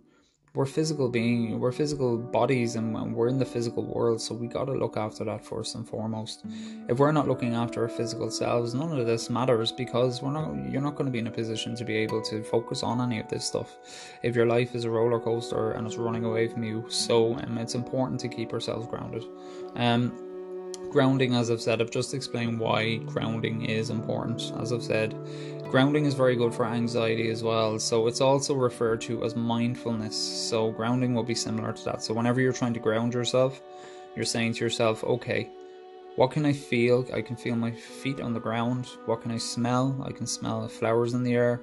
we're 0.54 0.64
physical 0.64 1.08
being 1.08 1.58
we're 1.58 1.72
physical 1.72 2.16
bodies 2.16 2.76
and 2.76 3.14
we're 3.14 3.26
in 3.26 3.38
the 3.38 3.44
physical 3.44 3.82
world 3.82 4.20
so 4.20 4.32
we 4.34 4.46
got 4.46 4.66
to 4.66 4.72
look 4.72 4.96
after 4.96 5.24
that 5.24 5.44
first 5.44 5.74
and 5.74 5.86
foremost. 5.86 6.44
If 6.88 6.98
we're 6.98 7.12
not 7.12 7.26
looking 7.26 7.54
after 7.54 7.82
our 7.82 7.88
physical 7.88 8.30
selves 8.30 8.72
none 8.72 8.98
of 8.98 9.06
this 9.06 9.28
matters 9.28 9.72
because 9.72 10.22
we're 10.22 10.30
not 10.30 10.54
you're 10.70 10.80
not 10.82 10.94
going 10.94 11.06
to 11.06 11.12
be 11.12 11.18
in 11.18 11.26
a 11.26 11.30
position 11.30 11.74
to 11.76 11.84
be 11.84 11.96
able 11.96 12.22
to 12.22 12.42
focus 12.44 12.84
on 12.84 13.00
any 13.00 13.18
of 13.18 13.28
this 13.28 13.44
stuff. 13.44 13.76
If 14.22 14.36
your 14.36 14.46
life 14.46 14.76
is 14.76 14.84
a 14.84 14.90
roller 14.90 15.18
coaster 15.18 15.72
and 15.72 15.86
it's 15.86 15.96
running 15.96 16.24
away 16.24 16.46
from 16.46 16.62
you 16.62 16.84
so 16.88 17.34
um, 17.34 17.58
it's 17.58 17.74
important 17.74 18.20
to 18.20 18.28
keep 18.28 18.52
ourselves 18.52 18.86
grounded. 18.86 19.24
Um 19.74 20.23
grounding 20.94 21.34
as 21.34 21.50
i've 21.50 21.60
said 21.60 21.82
i've 21.82 21.90
just 21.90 22.14
explained 22.14 22.58
why 22.58 22.96
grounding 23.12 23.56
is 23.66 23.90
important 23.90 24.40
as 24.60 24.72
i've 24.72 24.82
said 24.82 25.10
Grounding 25.74 26.04
is 26.04 26.14
very 26.14 26.36
good 26.36 26.54
for 26.54 26.66
anxiety 26.66 27.30
as 27.30 27.42
well, 27.42 27.80
so 27.80 28.06
it's 28.06 28.20
also 28.20 28.54
referred 28.54 29.00
to 29.00 29.24
as 29.24 29.34
mindfulness. 29.34 30.14
So, 30.14 30.70
grounding 30.70 31.14
will 31.14 31.24
be 31.24 31.34
similar 31.34 31.72
to 31.72 31.84
that. 31.86 32.00
So, 32.00 32.14
whenever 32.14 32.40
you're 32.40 32.52
trying 32.52 32.74
to 32.74 32.78
ground 32.78 33.12
yourself, 33.12 33.60
you're 34.14 34.24
saying 34.24 34.52
to 34.52 34.60
yourself, 34.60 35.02
okay, 35.02 35.50
what 36.14 36.30
can 36.30 36.46
I 36.46 36.52
feel? 36.52 37.04
I 37.12 37.22
can 37.22 37.34
feel 37.34 37.56
my 37.56 37.72
feet 37.72 38.20
on 38.20 38.34
the 38.34 38.38
ground. 38.38 38.86
What 39.06 39.22
can 39.22 39.32
I 39.32 39.38
smell? 39.38 40.00
I 40.06 40.12
can 40.12 40.28
smell 40.28 40.68
flowers 40.68 41.12
in 41.12 41.24
the 41.24 41.34
air. 41.34 41.60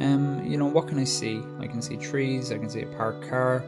Um, 0.00 0.44
you 0.44 0.56
know, 0.56 0.66
what 0.66 0.88
can 0.88 0.98
I 0.98 1.04
see? 1.04 1.40
I 1.60 1.68
can 1.68 1.80
see 1.80 1.96
trees, 1.96 2.50
I 2.50 2.58
can 2.58 2.68
see 2.68 2.82
a 2.82 2.86
parked 2.86 3.28
car. 3.28 3.64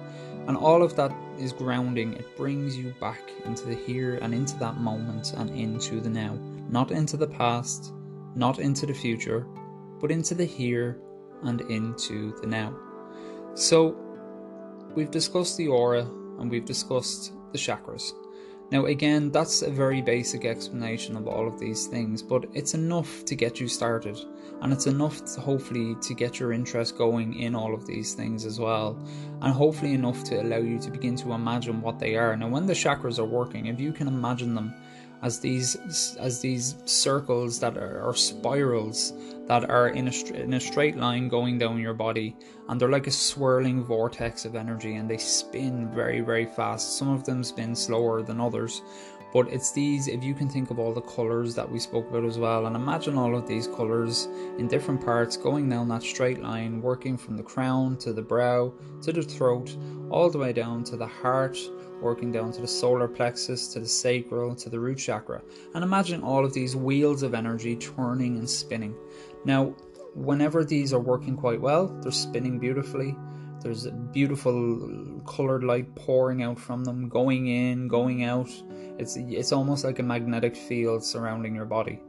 And 0.46 0.56
all 0.56 0.82
of 0.82 0.94
that 0.96 1.12
is 1.38 1.52
grounding. 1.52 2.14
It 2.14 2.37
brings 2.37 2.76
you 2.76 2.94
back 3.00 3.20
into 3.44 3.66
the 3.66 3.74
here 3.74 4.18
and 4.22 4.32
into 4.32 4.56
that 4.59 4.76
moment 4.76 5.32
and 5.37 5.50
into 5.50 6.00
the 6.00 6.11
now. 6.11 6.38
Not 6.68 6.90
into 6.90 7.16
the 7.16 7.26
past, 7.26 7.92
not 8.35 8.59
into 8.59 8.87
the 8.87 8.94
future, 8.94 9.46
but 10.00 10.11
into 10.11 10.35
the 10.35 10.44
here 10.44 11.00
and 11.42 11.61
into 11.62 12.38
the 12.40 12.46
now. 12.46 12.76
So, 13.54 13.96
we've 14.94 15.11
discussed 15.11 15.56
the 15.56 15.68
aura 15.68 16.02
and 16.38 16.50
we've 16.50 16.64
discussed 16.64 17.32
the 17.52 17.59
chakras. 17.59 18.12
Now, 18.72 18.87
again, 18.87 19.31
that's 19.31 19.62
a 19.62 19.70
very 19.70 20.02
basic 20.02 20.44
explanation 20.44 21.16
of 21.16 21.29
all 21.29 21.46
of 21.46 21.61
these 21.61 21.87
things, 21.87 22.20
but 22.20 22.46
it's 22.52 22.74
enough 22.74 23.24
to 23.26 23.37
get 23.37 23.61
you 23.61 23.68
started, 23.68 24.18
and 24.61 24.72
it's 24.72 24.88
enough 24.88 25.24
to 25.35 25.40
hopefully 25.40 25.94
to 26.00 26.14
get 26.14 26.40
your 26.40 26.52
interest 26.52 26.98
going 26.98 27.35
in 27.35 27.55
all 27.55 27.74
of 27.74 27.87
these 27.87 28.14
things 28.14 28.44
as 28.44 28.59
well, 28.59 28.98
and 29.40 29.55
hopefully 29.55 29.94
enough 29.94 30.24
to 30.24 30.42
allow 30.42 30.57
you 30.57 30.81
to 30.81 30.90
begin 30.90 31.14
to 31.16 31.33
imagine 31.33 31.81
what 31.81 32.00
they 32.00 32.16
are. 32.16 32.37
Now, 32.37 32.48
when 32.48 32.66
the 32.66 32.72
chakras 32.72 33.20
are 33.20 33.24
working, 33.24 33.66
if 33.66 33.79
you 33.79 33.92
can 33.92 34.09
imagine 34.09 34.55
them 34.57 34.74
as 35.22 35.40
these 35.40 35.76
as 36.18 36.40
these 36.40 36.74
circles 36.85 37.59
that 37.61 37.79
are 37.79 38.02
or 38.02 38.14
spirals 38.14 39.12
that 39.46 39.68
are 39.70 39.88
in 39.88 40.09
a, 40.09 40.12
in 40.35 40.54
a 40.54 40.61
straight 40.61 40.96
line 40.96 41.28
going 41.28 41.59
down 41.59 41.78
your 41.78 41.94
body 41.94 42.37
and 42.68 42.80
they're 42.80 42.90
like 42.90 43.06
a 43.06 43.11
swirling 43.11 43.85
vortex 43.85 44.44
of 44.44 44.54
energy 44.54 44.96
and 44.96 45.09
they 45.09 45.18
spin 45.18 45.88
very 45.94 46.20
very 46.20 46.46
fast 46.46 46.98
some 46.98 47.09
of 47.09 47.24
them 47.24 47.42
spin 47.44 47.74
slower 47.74 48.22
than 48.22 48.40
others 48.40 48.82
but 49.32 49.48
it's 49.52 49.72
these 49.72 50.09
if 50.09 50.22
you 50.22 50.35
can 50.35 50.48
think 50.48 50.70
of 50.70 50.78
all 50.78 50.92
the 50.92 51.00
colors 51.00 51.54
that 51.54 51.70
we 51.70 51.78
spoke 51.78 52.09
about 52.09 52.24
as 52.24 52.38
well 52.38 52.66
and 52.66 52.76
imagine 52.76 53.18
all 53.18 53.37
of 53.37 53.46
these 53.46 53.66
colors 53.66 54.28
in 54.59 54.66
different 54.68 55.04
parts 55.04 55.37
going 55.37 55.68
down 55.68 55.88
that 55.88 56.02
straight 56.02 56.42
line 56.42 56.80
working 56.80 57.16
from 57.16 57.37
the 57.37 57.42
crown 57.42 57.96
to 57.96 58.12
the 58.12 58.22
brow 58.22 58.72
to 59.02 59.12
the 59.12 59.22
throat 59.22 59.76
all 60.11 60.30
the 60.30 60.38
way 60.38 60.52
down 60.52 60.82
to 60.85 60.96
the 60.96 61.06
heart 61.06 61.59
working 62.00 62.30
down 62.30 62.52
to 62.52 62.61
the 62.61 62.66
solar 62.66 63.09
plexus, 63.09 63.68
to 63.68 63.80
the 63.80 63.88
sacral, 63.88 64.54
to 64.54 64.68
the 64.68 64.78
root 64.78 64.98
chakra. 64.98 65.42
And 65.74 65.82
imagine 65.82 66.22
all 66.22 66.44
of 66.44 66.52
these 66.52 66.76
wheels 66.76 67.22
of 67.22 67.35
energy 67.35 67.76
turning 67.76 68.38
and 68.38 68.48
spinning. 68.48 68.94
Now, 69.46 69.76
whenever 70.16 70.64
these 70.64 70.92
are 70.92 70.98
working 70.98 71.37
quite 71.37 71.61
well, 71.61 71.87
they're 72.02 72.11
spinning 72.11 72.59
beautifully. 72.59 73.16
There's 73.61 73.87
a 73.87 73.92
beautiful 73.92 75.22
colored 75.24 75.62
light 75.62 75.94
pouring 75.94 76.42
out 76.42 76.59
from 76.59 76.82
them, 76.82 77.09
going 77.09 77.46
in, 77.46 77.87
going 77.87 78.24
out. 78.24 78.50
It's 78.98 79.16
it's 79.16 79.52
almost 79.52 79.85
like 79.85 80.00
a 80.00 80.02
magnetic 80.02 80.56
field 80.56 81.04
surrounding 81.04 81.54
your 81.54 81.64
body. 81.64 82.00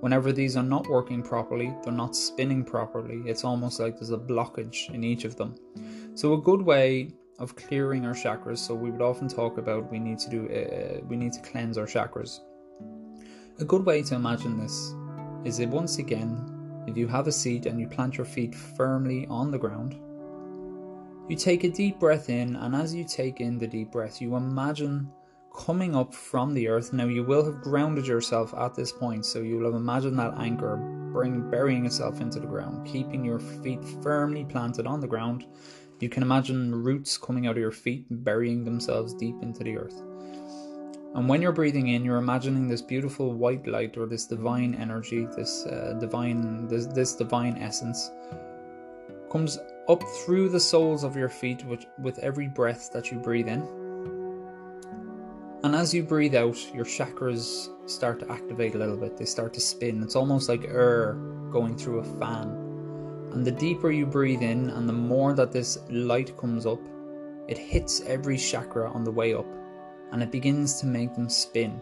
Whenever 0.00 0.32
these 0.32 0.54
are 0.58 0.62
not 0.62 0.86
working 0.86 1.22
properly, 1.22 1.74
they're 1.82 1.92
not 1.94 2.14
spinning 2.14 2.62
properly. 2.62 3.22
It's 3.24 3.42
almost 3.42 3.80
like 3.80 3.94
there's 3.94 4.10
a 4.10 4.18
blockage 4.18 4.90
in 4.90 5.02
each 5.02 5.24
of 5.24 5.36
them. 5.36 5.54
So 6.14 6.34
a 6.34 6.40
good 6.40 6.60
way 6.60 7.14
of 7.38 7.56
clearing 7.56 8.04
our 8.04 8.12
chakras. 8.14 8.58
So 8.58 8.74
we 8.74 8.90
would 8.90 9.02
often 9.02 9.28
talk 9.28 9.56
about 9.56 9.90
we 9.90 9.98
need 9.98 10.18
to 10.18 10.30
do 10.30 10.40
uh, 10.46 11.00
we 11.08 11.16
need 11.16 11.32
to 11.32 11.40
cleanse 11.40 11.78
our 11.78 11.86
chakras. 11.86 12.40
A 13.60 13.64
good 13.64 13.86
way 13.86 14.02
to 14.02 14.14
imagine 14.14 14.58
this 14.58 14.94
is 15.44 15.56
that 15.58 15.68
once 15.68 15.98
again, 15.98 16.55
if 16.86 16.96
you 16.96 17.06
have 17.08 17.26
a 17.26 17.32
seat 17.32 17.66
and 17.66 17.80
you 17.80 17.86
plant 17.86 18.16
your 18.16 18.26
feet 18.26 18.54
firmly 18.54 19.26
on 19.28 19.50
the 19.50 19.58
ground, 19.58 19.98
you 21.28 21.36
take 21.36 21.64
a 21.64 21.68
deep 21.68 21.98
breath 21.98 22.30
in, 22.30 22.54
and 22.56 22.74
as 22.74 22.94
you 22.94 23.04
take 23.04 23.40
in 23.40 23.58
the 23.58 23.66
deep 23.66 23.90
breath, 23.90 24.20
you 24.20 24.36
imagine 24.36 25.10
coming 25.56 25.96
up 25.96 26.14
from 26.14 26.54
the 26.54 26.68
earth. 26.68 26.92
Now 26.92 27.06
you 27.06 27.24
will 27.24 27.44
have 27.44 27.62
grounded 27.62 28.06
yourself 28.06 28.54
at 28.54 28.74
this 28.74 28.92
point, 28.92 29.26
so 29.26 29.40
you 29.40 29.56
will 29.58 29.66
have 29.66 29.80
imagined 29.80 30.18
that 30.18 30.38
anchor 30.38 30.76
bring, 31.12 31.50
burying 31.50 31.86
itself 31.86 32.20
into 32.20 32.38
the 32.38 32.46
ground, 32.46 32.86
keeping 32.86 33.24
your 33.24 33.40
feet 33.40 33.82
firmly 34.02 34.44
planted 34.44 34.86
on 34.86 35.00
the 35.00 35.06
ground. 35.06 35.46
You 35.98 36.10
can 36.10 36.22
imagine 36.22 36.84
roots 36.84 37.16
coming 37.16 37.46
out 37.46 37.52
of 37.52 37.58
your 37.58 37.72
feet, 37.72 38.04
burying 38.10 38.64
themselves 38.64 39.14
deep 39.14 39.36
into 39.42 39.64
the 39.64 39.78
earth. 39.78 40.02
And 41.16 41.30
when 41.30 41.40
you're 41.40 41.50
breathing 41.50 41.88
in, 41.88 42.04
you're 42.04 42.18
imagining 42.18 42.68
this 42.68 42.82
beautiful 42.82 43.32
white 43.32 43.66
light 43.66 43.96
or 43.96 44.04
this 44.04 44.26
divine 44.26 44.74
energy, 44.74 45.26
this 45.34 45.64
uh, 45.64 45.96
divine, 45.98 46.68
this, 46.68 46.84
this 46.88 47.14
divine 47.14 47.56
essence, 47.56 48.10
comes 49.32 49.58
up 49.88 50.02
through 50.02 50.50
the 50.50 50.60
soles 50.60 51.04
of 51.04 51.16
your 51.16 51.30
feet 51.30 51.64
with, 51.64 51.86
with 51.98 52.18
every 52.18 52.48
breath 52.48 52.92
that 52.92 53.10
you 53.10 53.18
breathe 53.18 53.48
in. 53.48 53.62
And 55.64 55.74
as 55.74 55.94
you 55.94 56.02
breathe 56.02 56.34
out, 56.34 56.58
your 56.74 56.84
chakras 56.84 57.70
start 57.88 58.20
to 58.20 58.30
activate 58.30 58.74
a 58.74 58.78
little 58.78 58.98
bit. 58.98 59.16
They 59.16 59.24
start 59.24 59.54
to 59.54 59.60
spin. 59.60 60.02
It's 60.02 60.16
almost 60.16 60.50
like 60.50 60.64
air 60.64 61.14
going 61.50 61.78
through 61.78 62.00
a 62.00 62.18
fan. 62.20 62.50
And 63.32 63.42
the 63.42 63.52
deeper 63.52 63.90
you 63.90 64.04
breathe 64.04 64.42
in, 64.42 64.68
and 64.68 64.86
the 64.86 64.92
more 64.92 65.32
that 65.32 65.50
this 65.50 65.78
light 65.88 66.36
comes 66.36 66.66
up, 66.66 66.80
it 67.48 67.56
hits 67.56 68.02
every 68.02 68.36
chakra 68.36 68.90
on 68.90 69.02
the 69.02 69.10
way 69.10 69.32
up 69.32 69.46
and 70.12 70.22
it 70.22 70.30
begins 70.30 70.80
to 70.80 70.86
make 70.86 71.14
them 71.14 71.28
spin. 71.28 71.80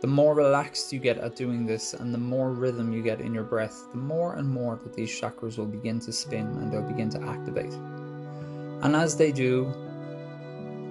The 0.00 0.08
more 0.08 0.34
relaxed 0.34 0.92
you 0.92 0.98
get 0.98 1.18
at 1.18 1.36
doing 1.36 1.64
this 1.64 1.94
and 1.94 2.12
the 2.12 2.18
more 2.18 2.50
rhythm 2.50 2.92
you 2.92 3.02
get 3.02 3.20
in 3.20 3.32
your 3.32 3.44
breath, 3.44 3.86
the 3.92 3.98
more 3.98 4.34
and 4.34 4.48
more 4.48 4.80
that 4.82 4.94
these 4.94 5.10
chakras 5.10 5.58
will 5.58 5.66
begin 5.66 6.00
to 6.00 6.12
spin 6.12 6.46
and 6.46 6.72
they'll 6.72 6.82
begin 6.82 7.08
to 7.10 7.22
activate. 7.22 7.72
And 8.82 8.96
as 8.96 9.16
they 9.16 9.30
do, 9.30 9.72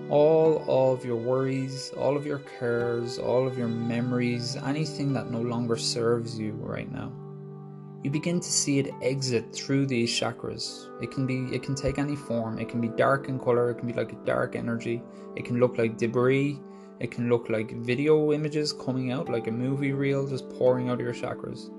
all 0.09 0.63
of 0.67 1.05
your 1.05 1.15
worries, 1.15 1.91
all 1.97 2.15
of 2.15 2.25
your 2.25 2.39
cares, 2.59 3.19
all 3.19 3.47
of 3.47 3.57
your 3.57 3.67
memories, 3.67 4.55
anything 4.55 5.13
that 5.13 5.29
no 5.29 5.41
longer 5.41 5.75
serves 5.75 6.39
you 6.39 6.51
right 6.53 6.91
now, 6.91 7.11
you 8.03 8.09
begin 8.09 8.39
to 8.39 8.51
see 8.51 8.79
it 8.79 8.93
exit 9.01 9.53
through 9.53 9.85
these 9.85 10.09
chakras. 10.09 10.89
It 11.03 11.11
can 11.11 11.27
be 11.27 11.55
it 11.55 11.61
can 11.61 11.75
take 11.75 11.99
any 11.99 12.15
form. 12.15 12.57
It 12.57 12.67
can 12.67 12.81
be 12.81 12.87
dark 12.87 13.29
in 13.29 13.39
color, 13.39 13.69
it 13.69 13.75
can 13.75 13.87
be 13.87 13.93
like 13.93 14.11
a 14.11 14.25
dark 14.25 14.55
energy, 14.55 15.03
it 15.35 15.45
can 15.45 15.59
look 15.59 15.77
like 15.77 15.97
debris, 15.97 16.59
it 16.99 17.11
can 17.11 17.29
look 17.29 17.49
like 17.49 17.71
video 17.77 18.33
images 18.33 18.73
coming 18.73 19.11
out 19.11 19.29
like 19.29 19.47
a 19.47 19.51
movie 19.51 19.91
reel 19.91 20.27
just 20.27 20.49
pouring 20.49 20.89
out 20.89 20.95
of 20.95 21.01
your 21.01 21.13
chakras. 21.13 21.69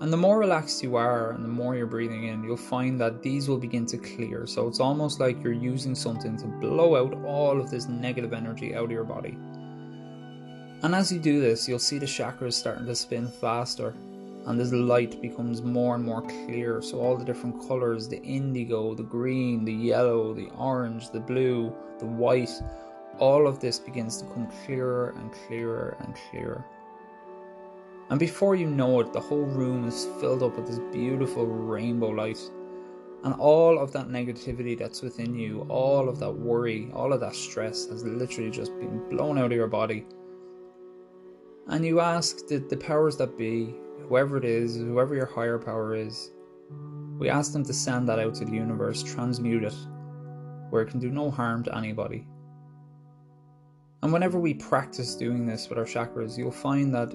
And 0.00 0.12
the 0.12 0.16
more 0.16 0.38
relaxed 0.38 0.82
you 0.82 0.96
are 0.96 1.32
and 1.32 1.44
the 1.44 1.48
more 1.48 1.76
you're 1.76 1.86
breathing 1.86 2.24
in, 2.24 2.42
you'll 2.42 2.56
find 2.56 3.00
that 3.00 3.22
these 3.22 3.48
will 3.48 3.58
begin 3.58 3.86
to 3.86 3.96
clear. 3.96 4.46
So 4.46 4.68
it's 4.68 4.80
almost 4.80 5.20
like 5.20 5.42
you're 5.42 5.52
using 5.52 5.94
something 5.94 6.36
to 6.38 6.46
blow 6.46 6.96
out 6.96 7.14
all 7.24 7.60
of 7.60 7.70
this 7.70 7.88
negative 7.88 8.32
energy 8.32 8.74
out 8.74 8.84
of 8.84 8.90
your 8.90 9.04
body. 9.04 9.38
And 10.82 10.94
as 10.94 11.12
you 11.12 11.18
do 11.18 11.40
this, 11.40 11.68
you'll 11.68 11.78
see 11.78 11.98
the 11.98 12.06
chakras 12.06 12.54
starting 12.54 12.86
to 12.86 12.94
spin 12.94 13.28
faster 13.28 13.94
and 14.46 14.60
this 14.60 14.72
light 14.72 15.20
becomes 15.22 15.62
more 15.62 15.94
and 15.94 16.04
more 16.04 16.22
clear. 16.22 16.82
So, 16.82 17.00
all 17.00 17.16
the 17.16 17.24
different 17.24 17.66
colors 17.66 18.08
the 18.08 18.22
indigo, 18.22 18.94
the 18.94 19.02
green, 19.02 19.64
the 19.64 19.72
yellow, 19.72 20.34
the 20.34 20.50
orange, 20.56 21.10
the 21.10 21.20
blue, 21.20 21.74
the 21.98 22.06
white 22.06 22.50
all 23.18 23.46
of 23.46 23.60
this 23.60 23.78
begins 23.78 24.20
to 24.20 24.28
come 24.28 24.48
clearer 24.64 25.14
and 25.16 25.32
clearer 25.32 25.96
and 26.00 26.16
clearer. 26.30 26.64
And 28.10 28.18
before 28.18 28.54
you 28.54 28.66
know 28.66 29.00
it, 29.00 29.12
the 29.12 29.20
whole 29.20 29.44
room 29.44 29.86
is 29.86 30.06
filled 30.20 30.42
up 30.42 30.56
with 30.56 30.66
this 30.66 30.80
beautiful 30.92 31.46
rainbow 31.46 32.08
light. 32.08 32.40
And 33.22 33.34
all 33.34 33.78
of 33.78 33.92
that 33.92 34.08
negativity 34.08 34.78
that's 34.78 35.00
within 35.00 35.34
you, 35.34 35.66
all 35.70 36.08
of 36.08 36.18
that 36.18 36.30
worry, 36.30 36.90
all 36.92 37.12
of 37.12 37.20
that 37.20 37.34
stress 37.34 37.86
has 37.86 38.04
literally 38.04 38.50
just 38.50 38.78
been 38.78 39.08
blown 39.08 39.38
out 39.38 39.46
of 39.46 39.52
your 39.52 39.68
body. 39.68 40.04
And 41.68 41.84
you 41.84 42.00
ask 42.00 42.46
the, 42.46 42.58
the 42.58 42.76
powers 42.76 43.16
that 43.16 43.38
be, 43.38 43.74
whoever 44.08 44.36
it 44.36 44.44
is, 44.44 44.76
whoever 44.76 45.14
your 45.14 45.26
higher 45.26 45.58
power 45.58 45.94
is, 45.94 46.30
we 47.18 47.28
ask 47.28 47.52
them 47.52 47.64
to 47.64 47.72
send 47.72 48.08
that 48.08 48.18
out 48.18 48.34
to 48.36 48.44
the 48.44 48.52
universe, 48.52 49.02
transmute 49.02 49.64
it, 49.64 49.74
where 50.70 50.82
it 50.82 50.90
can 50.90 51.00
do 51.00 51.10
no 51.10 51.30
harm 51.30 51.62
to 51.64 51.76
anybody. 51.76 52.26
And 54.02 54.12
whenever 54.12 54.38
we 54.38 54.54
practice 54.54 55.14
doing 55.14 55.46
this 55.46 55.68
with 55.68 55.78
our 55.78 55.84
chakras, 55.84 56.36
you'll 56.36 56.50
find 56.50 56.94
that 56.94 57.14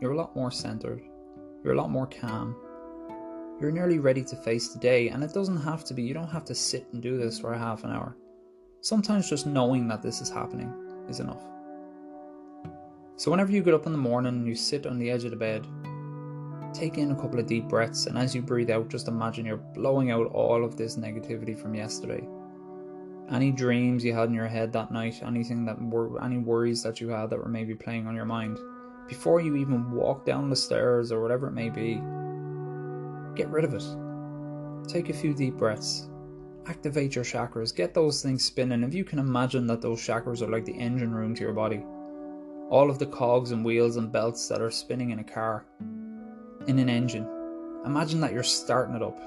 you're 0.00 0.12
a 0.12 0.16
lot 0.16 0.34
more 0.34 0.50
centered, 0.50 1.02
you're 1.62 1.74
a 1.74 1.76
lot 1.76 1.90
more 1.90 2.06
calm, 2.06 2.56
you're 3.60 3.72
nearly 3.72 3.98
ready 3.98 4.24
to 4.24 4.36
face 4.36 4.68
the 4.68 4.78
day. 4.78 5.08
And 5.08 5.22
it 5.22 5.34
doesn't 5.34 5.60
have 5.60 5.84
to 5.84 5.94
be, 5.94 6.02
you 6.02 6.14
don't 6.14 6.28
have 6.28 6.46
to 6.46 6.54
sit 6.54 6.86
and 6.92 7.02
do 7.02 7.18
this 7.18 7.38
for 7.38 7.52
a 7.52 7.58
half 7.58 7.84
an 7.84 7.90
hour. 7.90 8.16
Sometimes 8.80 9.28
just 9.28 9.46
knowing 9.46 9.86
that 9.88 10.02
this 10.02 10.22
is 10.22 10.30
happening 10.30 10.72
is 11.08 11.20
enough. 11.20 11.42
So, 13.16 13.30
whenever 13.30 13.52
you 13.52 13.62
get 13.62 13.74
up 13.74 13.84
in 13.84 13.92
the 13.92 13.98
morning 13.98 14.32
and 14.34 14.46
you 14.46 14.54
sit 14.54 14.86
on 14.86 14.98
the 14.98 15.10
edge 15.10 15.24
of 15.24 15.30
the 15.30 15.36
bed 15.36 15.66
Take 16.72 16.98
in 16.98 17.10
a 17.10 17.16
couple 17.16 17.40
of 17.40 17.46
deep 17.46 17.68
breaths, 17.68 18.06
and 18.06 18.16
as 18.16 18.34
you 18.34 18.42
breathe 18.42 18.70
out, 18.70 18.88
just 18.88 19.08
imagine 19.08 19.44
you're 19.44 19.56
blowing 19.56 20.10
out 20.10 20.28
all 20.32 20.64
of 20.64 20.76
this 20.76 20.96
negativity 20.96 21.58
from 21.58 21.74
yesterday. 21.74 22.26
Any 23.30 23.50
dreams 23.50 24.04
you 24.04 24.14
had 24.14 24.28
in 24.28 24.34
your 24.34 24.46
head 24.46 24.72
that 24.72 24.92
night, 24.92 25.20
anything 25.22 25.64
that 25.66 25.80
were 25.80 26.22
any 26.22 26.38
worries 26.38 26.82
that 26.84 27.00
you 27.00 27.08
had 27.08 27.30
that 27.30 27.38
were 27.38 27.48
maybe 27.48 27.74
playing 27.74 28.06
on 28.06 28.14
your 28.14 28.24
mind, 28.24 28.58
before 29.08 29.40
you 29.40 29.56
even 29.56 29.90
walk 29.90 30.24
down 30.24 30.48
the 30.48 30.56
stairs 30.56 31.10
or 31.10 31.20
whatever 31.20 31.48
it 31.48 31.52
may 31.52 31.70
be, 31.70 31.94
get 33.34 33.50
rid 33.50 33.64
of 33.64 33.74
it. 33.74 34.88
Take 34.88 35.08
a 35.08 35.12
few 35.12 35.34
deep 35.34 35.56
breaths. 35.56 36.08
Activate 36.66 37.16
your 37.16 37.24
chakras. 37.24 37.74
Get 37.74 37.94
those 37.94 38.22
things 38.22 38.44
spinning. 38.44 38.84
If 38.84 38.94
you 38.94 39.04
can 39.04 39.18
imagine 39.18 39.66
that 39.66 39.80
those 39.80 40.00
chakras 40.00 40.42
are 40.42 40.50
like 40.50 40.64
the 40.64 40.78
engine 40.78 41.12
room 41.12 41.34
to 41.34 41.42
your 41.42 41.52
body, 41.52 41.82
all 42.68 42.88
of 42.88 43.00
the 43.00 43.06
cogs 43.06 43.50
and 43.50 43.64
wheels 43.64 43.96
and 43.96 44.12
belts 44.12 44.46
that 44.48 44.62
are 44.62 44.70
spinning 44.70 45.10
in 45.10 45.18
a 45.18 45.24
car, 45.24 45.64
in 46.66 46.78
an 46.78 46.88
engine. 46.88 47.26
Imagine 47.84 48.20
that 48.20 48.32
you're 48.32 48.42
starting 48.42 48.94
it 48.94 49.02
up. 49.02 49.18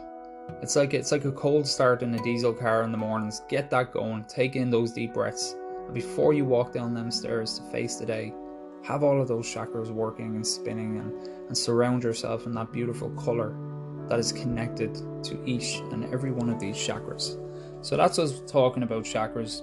It's 0.62 0.76
like 0.76 0.94
it's 0.94 1.12
like 1.12 1.26
a 1.26 1.32
cold 1.32 1.66
start 1.68 2.04
in 2.04 2.14
a 2.14 2.24
diesel 2.24 2.54
car 2.54 2.84
in 2.84 2.92
the 2.92 2.98
mornings. 2.98 3.42
Get 3.50 3.70
that 3.72 3.92
going. 3.92 4.26
Take 4.26 4.56
in 4.56 4.70
those 4.70 4.92
deep 4.92 5.14
breaths. 5.14 5.56
And 5.86 5.94
before 5.94 6.34
you 6.34 6.46
walk 6.46 6.74
down 6.74 6.94
them 6.94 7.12
stairs 7.12 7.58
to 7.60 7.72
face 7.72 7.96
the 7.96 8.06
day, 8.06 8.34
have 8.84 9.04
all 9.04 9.22
of 9.22 9.28
those 9.28 9.48
chakras 9.48 9.90
working 9.90 10.36
and 10.36 10.46
spinning 10.46 10.98
and, 10.98 11.28
and 11.48 11.58
surround 11.58 12.04
yourself 12.04 12.46
in 12.46 12.54
that 12.56 12.72
beautiful 12.72 13.10
color 13.12 13.56
that 14.10 14.20
is 14.20 14.32
connected 14.32 14.94
to 15.24 15.42
each 15.46 15.78
and 15.92 16.04
every 16.14 16.32
one 16.32 16.50
of 16.50 16.60
these 16.60 16.76
chakras. 16.76 17.40
So 17.82 17.98
that's 17.98 18.20
us 18.20 18.42
talking 18.46 18.84
about 18.84 19.06
chakras. 19.06 19.62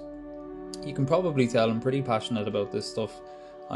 You 0.85 0.93
can 0.93 1.05
probably 1.05 1.47
tell 1.47 1.69
I'm 1.69 1.79
pretty 1.79 2.01
passionate 2.01 2.47
about 2.47 2.71
this 2.71 2.89
stuff 2.89 3.21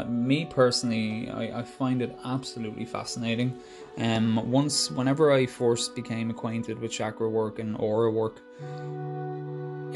me 0.04 0.44
personally, 0.44 1.30
I, 1.30 1.60
I, 1.60 1.62
find 1.62 2.02
it 2.02 2.16
absolutely 2.24 2.84
fascinating. 2.84 3.58
Um, 3.98 4.50
once, 4.50 4.90
whenever 4.90 5.32
I 5.32 5.46
first 5.46 5.94
became 5.94 6.30
acquainted 6.30 6.78
with 6.78 6.92
chakra 6.92 7.28
work 7.28 7.58
and 7.58 7.76
aura 7.78 8.10
work, 8.10 8.40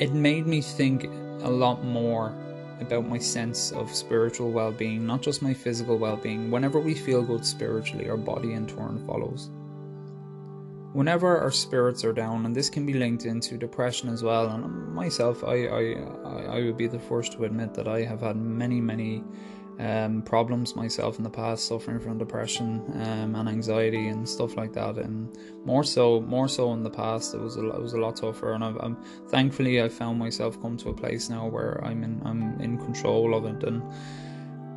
it 0.00 0.12
made 0.12 0.46
me 0.46 0.62
think 0.62 1.04
a 1.42 1.50
lot 1.50 1.84
more 1.84 2.34
about 2.80 3.06
my 3.06 3.18
sense 3.18 3.72
of 3.72 3.94
spiritual 3.94 4.50
well 4.50 4.72
being, 4.72 5.06
not 5.06 5.22
just 5.22 5.42
my 5.42 5.52
physical 5.52 5.98
well 5.98 6.16
being. 6.16 6.50
Whenever 6.50 6.80
we 6.80 6.94
feel 6.94 7.22
good 7.22 7.44
spiritually, 7.44 8.08
our 8.08 8.16
body 8.16 8.54
in 8.54 8.66
turn 8.66 9.04
follows. 9.06 9.50
Whenever 10.92 11.38
our 11.38 11.52
spirits 11.52 12.04
are 12.04 12.12
down, 12.12 12.46
and 12.46 12.56
this 12.56 12.68
can 12.68 12.84
be 12.84 12.94
linked 12.94 13.24
into 13.24 13.56
depression 13.56 14.08
as 14.08 14.24
well, 14.24 14.48
and 14.48 14.92
myself, 14.92 15.44
I, 15.44 15.66
I, 15.68 15.82
I 16.56 16.60
would 16.62 16.76
be 16.76 16.88
the 16.88 16.98
first 16.98 17.32
to 17.32 17.44
admit 17.44 17.74
that 17.74 17.86
I 17.86 18.02
have 18.02 18.22
had 18.22 18.36
many, 18.36 18.80
many 18.80 19.22
um, 19.80 20.20
problems 20.22 20.76
myself 20.76 21.16
in 21.16 21.24
the 21.24 21.30
past, 21.30 21.66
suffering 21.66 21.98
from 21.98 22.18
depression 22.18 22.82
um, 22.96 23.34
and 23.34 23.48
anxiety 23.48 24.08
and 24.08 24.28
stuff 24.28 24.56
like 24.56 24.74
that, 24.74 24.96
and 24.96 25.36
more 25.64 25.82
so, 25.82 26.20
more 26.20 26.48
so 26.48 26.72
in 26.74 26.82
the 26.82 26.90
past, 26.90 27.34
it 27.34 27.40
was 27.40 27.56
a, 27.56 27.66
it 27.66 27.80
was 27.80 27.94
a 27.94 27.98
lot 27.98 28.16
tougher. 28.16 28.52
And 28.52 28.62
i 28.62 28.68
am 28.68 28.96
thankfully 29.28 29.82
I 29.82 29.88
found 29.88 30.18
myself 30.18 30.60
come 30.60 30.76
to 30.78 30.90
a 30.90 30.94
place 30.94 31.30
now 31.30 31.46
where 31.46 31.82
I'm 31.82 32.04
in 32.04 32.20
I'm 32.24 32.60
in 32.60 32.76
control 32.76 33.34
of 33.34 33.46
it. 33.46 33.64
And 33.64 33.82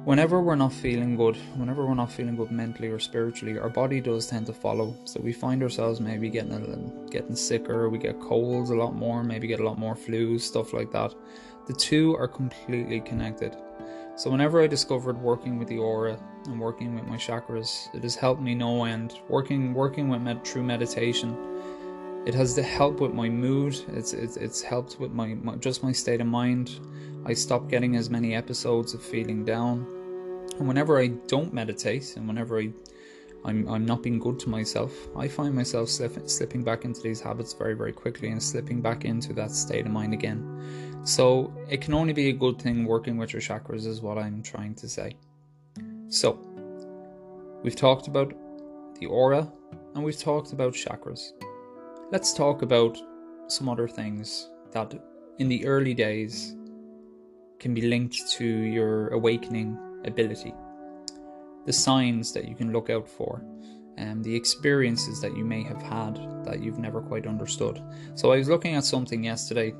whenever 0.05 0.41
we're 0.41 0.55
not 0.55 0.71
feeling 0.71 1.17
good, 1.17 1.35
whenever 1.55 1.85
we're 1.85 1.95
not 1.95 2.11
feeling 2.11 2.37
good 2.37 2.51
mentally 2.51 2.87
or 2.87 2.99
spiritually, 2.99 3.59
our 3.59 3.69
body 3.69 3.99
does 3.99 4.27
tend 4.27 4.45
to 4.45 4.53
follow. 4.53 4.95
So 5.03 5.19
we 5.19 5.33
find 5.33 5.61
ourselves 5.63 5.99
maybe 5.99 6.29
getting 6.29 6.53
a, 6.53 7.09
getting 7.09 7.35
sicker, 7.35 7.89
we 7.89 7.97
get 7.97 8.21
colds 8.21 8.69
a 8.69 8.75
lot 8.75 8.95
more, 8.95 9.21
maybe 9.21 9.47
get 9.47 9.59
a 9.59 9.65
lot 9.65 9.77
more 9.77 9.95
flu, 9.95 10.39
stuff 10.39 10.71
like 10.71 10.91
that. 10.91 11.13
The 11.67 11.73
two 11.73 12.15
are 12.17 12.27
completely 12.27 12.99
connected. 13.01 13.55
So, 14.15 14.29
whenever 14.29 14.61
I 14.61 14.67
discovered 14.67 15.17
working 15.19 15.57
with 15.57 15.67
the 15.67 15.79
aura 15.79 16.19
and 16.45 16.59
working 16.59 16.93
with 16.93 17.05
my 17.05 17.17
chakras, 17.17 17.93
it 17.95 18.03
has 18.03 18.15
helped 18.15 18.41
me 18.41 18.53
no 18.53 18.83
end. 18.85 19.19
Working, 19.27 19.73
working 19.73 20.07
with 20.07 20.21
med- 20.21 20.55
meditation 20.55 21.35
It 22.27 22.35
has 22.35 22.53
to 22.53 22.63
help 22.63 22.99
with 22.99 23.11
my 23.11 23.27
mood. 23.27 23.75
It's 23.89 24.13
it's, 24.13 24.37
it's 24.37 24.61
helped 24.61 24.99
with 24.99 25.11
my, 25.11 25.33
my 25.33 25.55
just 25.55 25.83
my 25.83 25.91
state 25.91 26.21
of 26.21 26.27
mind. 26.27 26.79
I 27.25 27.33
stop 27.33 27.69
getting 27.69 27.95
as 27.95 28.09
many 28.09 28.35
episodes 28.35 28.93
of 28.93 29.01
feeling 29.01 29.45
down. 29.45 29.87
And 30.59 30.67
whenever 30.67 30.99
I 30.99 31.07
don't 31.27 31.51
meditate, 31.51 32.15
and 32.15 32.27
whenever 32.27 32.59
I 32.59 32.71
I'm, 33.45 33.67
I'm 33.67 33.85
not 33.85 34.03
being 34.03 34.19
good 34.19 34.39
to 34.39 34.49
myself, 34.49 34.93
I 35.17 35.27
find 35.27 35.53
myself 35.53 35.89
slip, 35.89 36.29
slipping 36.29 36.63
back 36.63 36.85
into 36.85 37.01
these 37.01 37.19
habits 37.19 37.53
very, 37.53 37.73
very 37.73 37.91
quickly 37.91 38.29
and 38.29 38.41
slipping 38.41 38.81
back 38.81 39.03
into 39.03 39.33
that 39.33 39.51
state 39.51 39.85
of 39.85 39.91
mind 39.91 40.13
again. 40.13 40.92
So 41.03 41.53
it 41.69 41.81
can 41.81 41.93
only 41.93 42.13
be 42.13 42.29
a 42.29 42.33
good 42.33 42.61
thing 42.61 42.85
working 42.85 43.17
with 43.17 43.33
your 43.33 43.41
chakras, 43.41 43.85
is 43.85 44.01
what 44.01 44.17
I'm 44.17 44.41
trying 44.41 44.75
to 44.75 44.87
say. 44.87 45.15
So, 46.07 46.39
we've 47.63 47.75
talked 47.75 48.07
about 48.07 48.33
the 48.99 49.07
aura 49.07 49.51
and 49.95 50.03
we've 50.03 50.17
talked 50.17 50.53
about 50.53 50.73
chakras. 50.73 51.31
Let's 52.11 52.33
talk 52.33 52.61
about 52.61 52.97
some 53.47 53.67
other 53.67 53.87
things 53.87 54.49
that 54.71 54.93
in 55.39 55.49
the 55.49 55.65
early 55.65 55.93
days 55.93 56.55
can 57.59 57.73
be 57.73 57.81
linked 57.81 58.29
to 58.31 58.45
your 58.45 59.09
awakening 59.09 59.77
ability 60.05 60.53
the 61.65 61.73
signs 61.73 62.33
that 62.33 62.47
you 62.47 62.55
can 62.55 62.71
look 62.71 62.89
out 62.89 63.07
for, 63.07 63.41
and 63.97 64.23
the 64.23 64.35
experiences 64.35 65.21
that 65.21 65.37
you 65.37 65.45
may 65.45 65.63
have 65.63 65.81
had 65.81 66.15
that 66.43 66.61
you've 66.61 66.79
never 66.79 67.01
quite 67.01 67.27
understood. 67.27 67.81
So 68.15 68.31
I 68.31 68.37
was 68.37 68.49
looking 68.49 68.75
at 68.75 68.83
something 68.83 69.23
yesterday. 69.23 69.73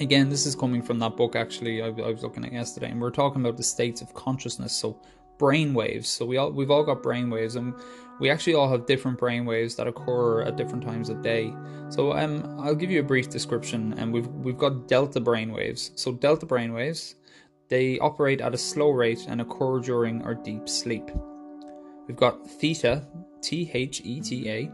Again, 0.00 0.30
this 0.30 0.46
is 0.46 0.56
coming 0.56 0.82
from 0.82 0.98
that 1.00 1.16
book 1.16 1.36
actually 1.36 1.82
I, 1.82 1.88
I 1.88 2.10
was 2.10 2.22
looking 2.22 2.44
at 2.44 2.52
yesterday, 2.52 2.90
and 2.90 3.00
we 3.00 3.06
are 3.06 3.10
talking 3.10 3.42
about 3.42 3.56
the 3.56 3.62
states 3.62 4.00
of 4.00 4.14
consciousness. 4.14 4.72
So 4.72 4.98
brain 5.38 5.74
waves. 5.74 6.08
So 6.08 6.24
we 6.24 6.38
all 6.38 6.50
we've 6.50 6.70
all 6.70 6.84
got 6.84 7.02
brain 7.02 7.28
waves, 7.28 7.56
and 7.56 7.74
we 8.18 8.30
actually 8.30 8.54
all 8.54 8.70
have 8.70 8.86
different 8.86 9.18
brain 9.18 9.44
waves 9.44 9.76
that 9.76 9.86
occur 9.86 10.42
at 10.42 10.56
different 10.56 10.82
times 10.82 11.10
of 11.10 11.22
day. 11.22 11.54
So 11.90 12.12
um, 12.12 12.58
I'll 12.60 12.74
give 12.74 12.90
you 12.90 13.00
a 13.00 13.02
brief 13.02 13.28
description, 13.28 13.94
and 13.98 14.12
we've 14.12 14.26
we've 14.28 14.58
got 14.58 14.88
delta 14.88 15.20
brain 15.20 15.52
waves. 15.52 15.90
So 15.96 16.12
delta 16.12 16.46
brain 16.46 16.72
waves 16.72 17.16
they 17.68 17.98
operate 18.00 18.40
at 18.40 18.52
a 18.52 18.58
slow 18.58 18.90
rate 18.90 19.26
and 19.28 19.40
occur 19.40 19.78
during 19.78 20.22
our 20.22 20.34
deep 20.34 20.68
sleep. 20.68 21.08
We've 22.06 22.16
got 22.16 22.44
theta, 22.46 23.06
T 23.42 23.70
H 23.72 24.02
E 24.04 24.20
T 24.20 24.50
A, 24.50 24.70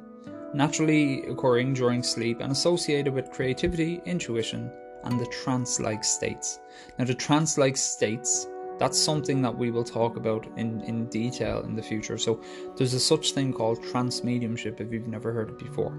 naturally 0.55 1.27
occurring 1.27 1.74
during 1.74 2.03
sleep 2.03 2.41
and 2.41 2.51
associated 2.51 3.12
with 3.12 3.31
creativity, 3.31 4.01
intuition, 4.07 4.70
and 5.05 5.18
the 5.18 5.26
trance 5.26 5.80
like 5.80 6.05
states. 6.05 6.61
Now, 6.99 7.05
the 7.05 7.14
trance 7.14 7.59
like 7.59 7.76
states, 7.76 8.47
that's 8.78 8.99
something 8.99 9.40
that 9.42 9.57
we 9.57 9.70
will 9.70 9.84
talk 9.84 10.16
about 10.16 10.47
in, 10.57 10.80
in 10.82 11.07
detail 11.07 11.62
in 11.62 11.74
the 11.74 11.82
future. 11.82 12.18
So, 12.18 12.42
there's 12.76 12.94
a 12.94 13.01
such 13.01 13.32
thing 13.32 13.53
called 13.53 13.82
trance 13.82 14.22
mediumship 14.22 14.80
if 14.80 14.92
you've 14.92 15.09
never 15.09 15.32
heard 15.32 15.51
it 15.51 15.59
before, 15.59 15.92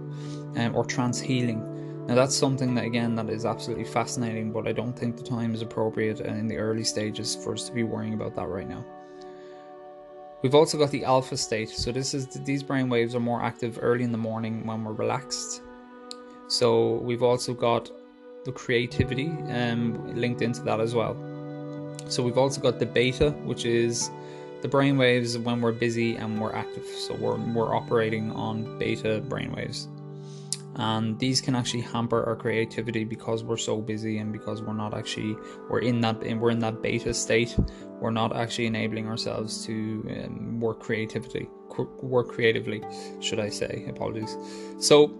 um, 0.57 0.75
or 0.75 0.85
trance 0.85 1.19
healing. 1.19 1.77
Now 2.07 2.15
that's 2.15 2.35
something 2.35 2.73
that 2.75 2.85
again 2.85 3.15
that 3.15 3.29
is 3.29 3.45
absolutely 3.45 3.83
fascinating, 3.83 4.53
but 4.53 4.65
I 4.65 4.71
don't 4.71 4.97
think 4.97 5.17
the 5.17 5.23
time 5.23 5.53
is 5.53 5.61
appropriate 5.61 6.21
and 6.21 6.39
in 6.39 6.47
the 6.47 6.55
early 6.55 6.85
stages 6.85 7.35
for 7.35 7.53
us 7.53 7.67
to 7.67 7.73
be 7.73 7.83
worrying 7.83 8.13
about 8.13 8.33
that 8.35 8.47
right 8.47 8.67
now. 8.67 8.85
We've 10.41 10.55
also 10.55 10.77
got 10.77 10.91
the 10.91 11.03
alpha 11.03 11.35
state. 11.35 11.69
So 11.69 11.91
this 11.91 12.13
is 12.13 12.27
these 12.27 12.63
brain 12.63 12.87
waves 12.87 13.13
are 13.13 13.19
more 13.19 13.41
active 13.43 13.79
early 13.81 14.05
in 14.05 14.13
the 14.13 14.17
morning 14.17 14.65
when 14.65 14.85
we're 14.85 14.93
relaxed. 14.93 15.61
So 16.47 16.93
we've 16.99 17.23
also 17.23 17.53
got 17.53 17.91
the 18.47 18.51
creativity 18.51 19.27
um, 19.49 20.15
linked 20.15 20.41
into 20.41 20.61
that 20.61 20.79
as 20.79 20.95
well. 20.95 21.15
So 22.07 22.23
we've 22.23 22.37
also 22.37 22.59
got 22.61 22.79
the 22.79 22.85
beta, 22.85 23.31
which 23.49 23.65
is 23.65 24.09
the 24.63 24.67
brain 24.67 24.97
waves 24.97 25.37
when 25.37 25.61
we're 25.61 25.73
busy 25.73 26.15
and 26.15 26.41
we're 26.41 26.55
active. 26.55 26.85
So 26.85 27.13
we're 27.13 27.37
we're 27.37 27.75
operating 27.75 28.31
on 28.31 28.79
beta 28.79 29.21
brain 29.21 29.51
waves 29.51 29.87
and 30.77 31.17
these 31.17 31.41
can 31.41 31.55
actually 31.55 31.81
hamper 31.81 32.23
our 32.23 32.35
creativity 32.35 33.03
because 33.03 33.43
we're 33.43 33.57
so 33.57 33.81
busy 33.81 34.19
and 34.19 34.31
because 34.31 34.61
we're 34.61 34.73
not 34.73 34.93
actually 34.93 35.35
we're 35.69 35.79
in 35.79 36.01
that 36.01 36.19
we're 36.39 36.51
in 36.51 36.59
that 36.59 36.81
beta 36.81 37.13
state. 37.13 37.57
We're 37.99 38.11
not 38.11 38.35
actually 38.35 38.67
enabling 38.67 39.07
ourselves 39.07 39.65
to 39.65 39.73
um, 39.73 40.59
work 40.59 40.79
creatively 40.79 41.49
work 42.01 42.29
creatively 42.29 42.81
should 43.19 43.39
i 43.39 43.49
say. 43.49 43.85
Apologies. 43.89 44.37
So 44.79 45.13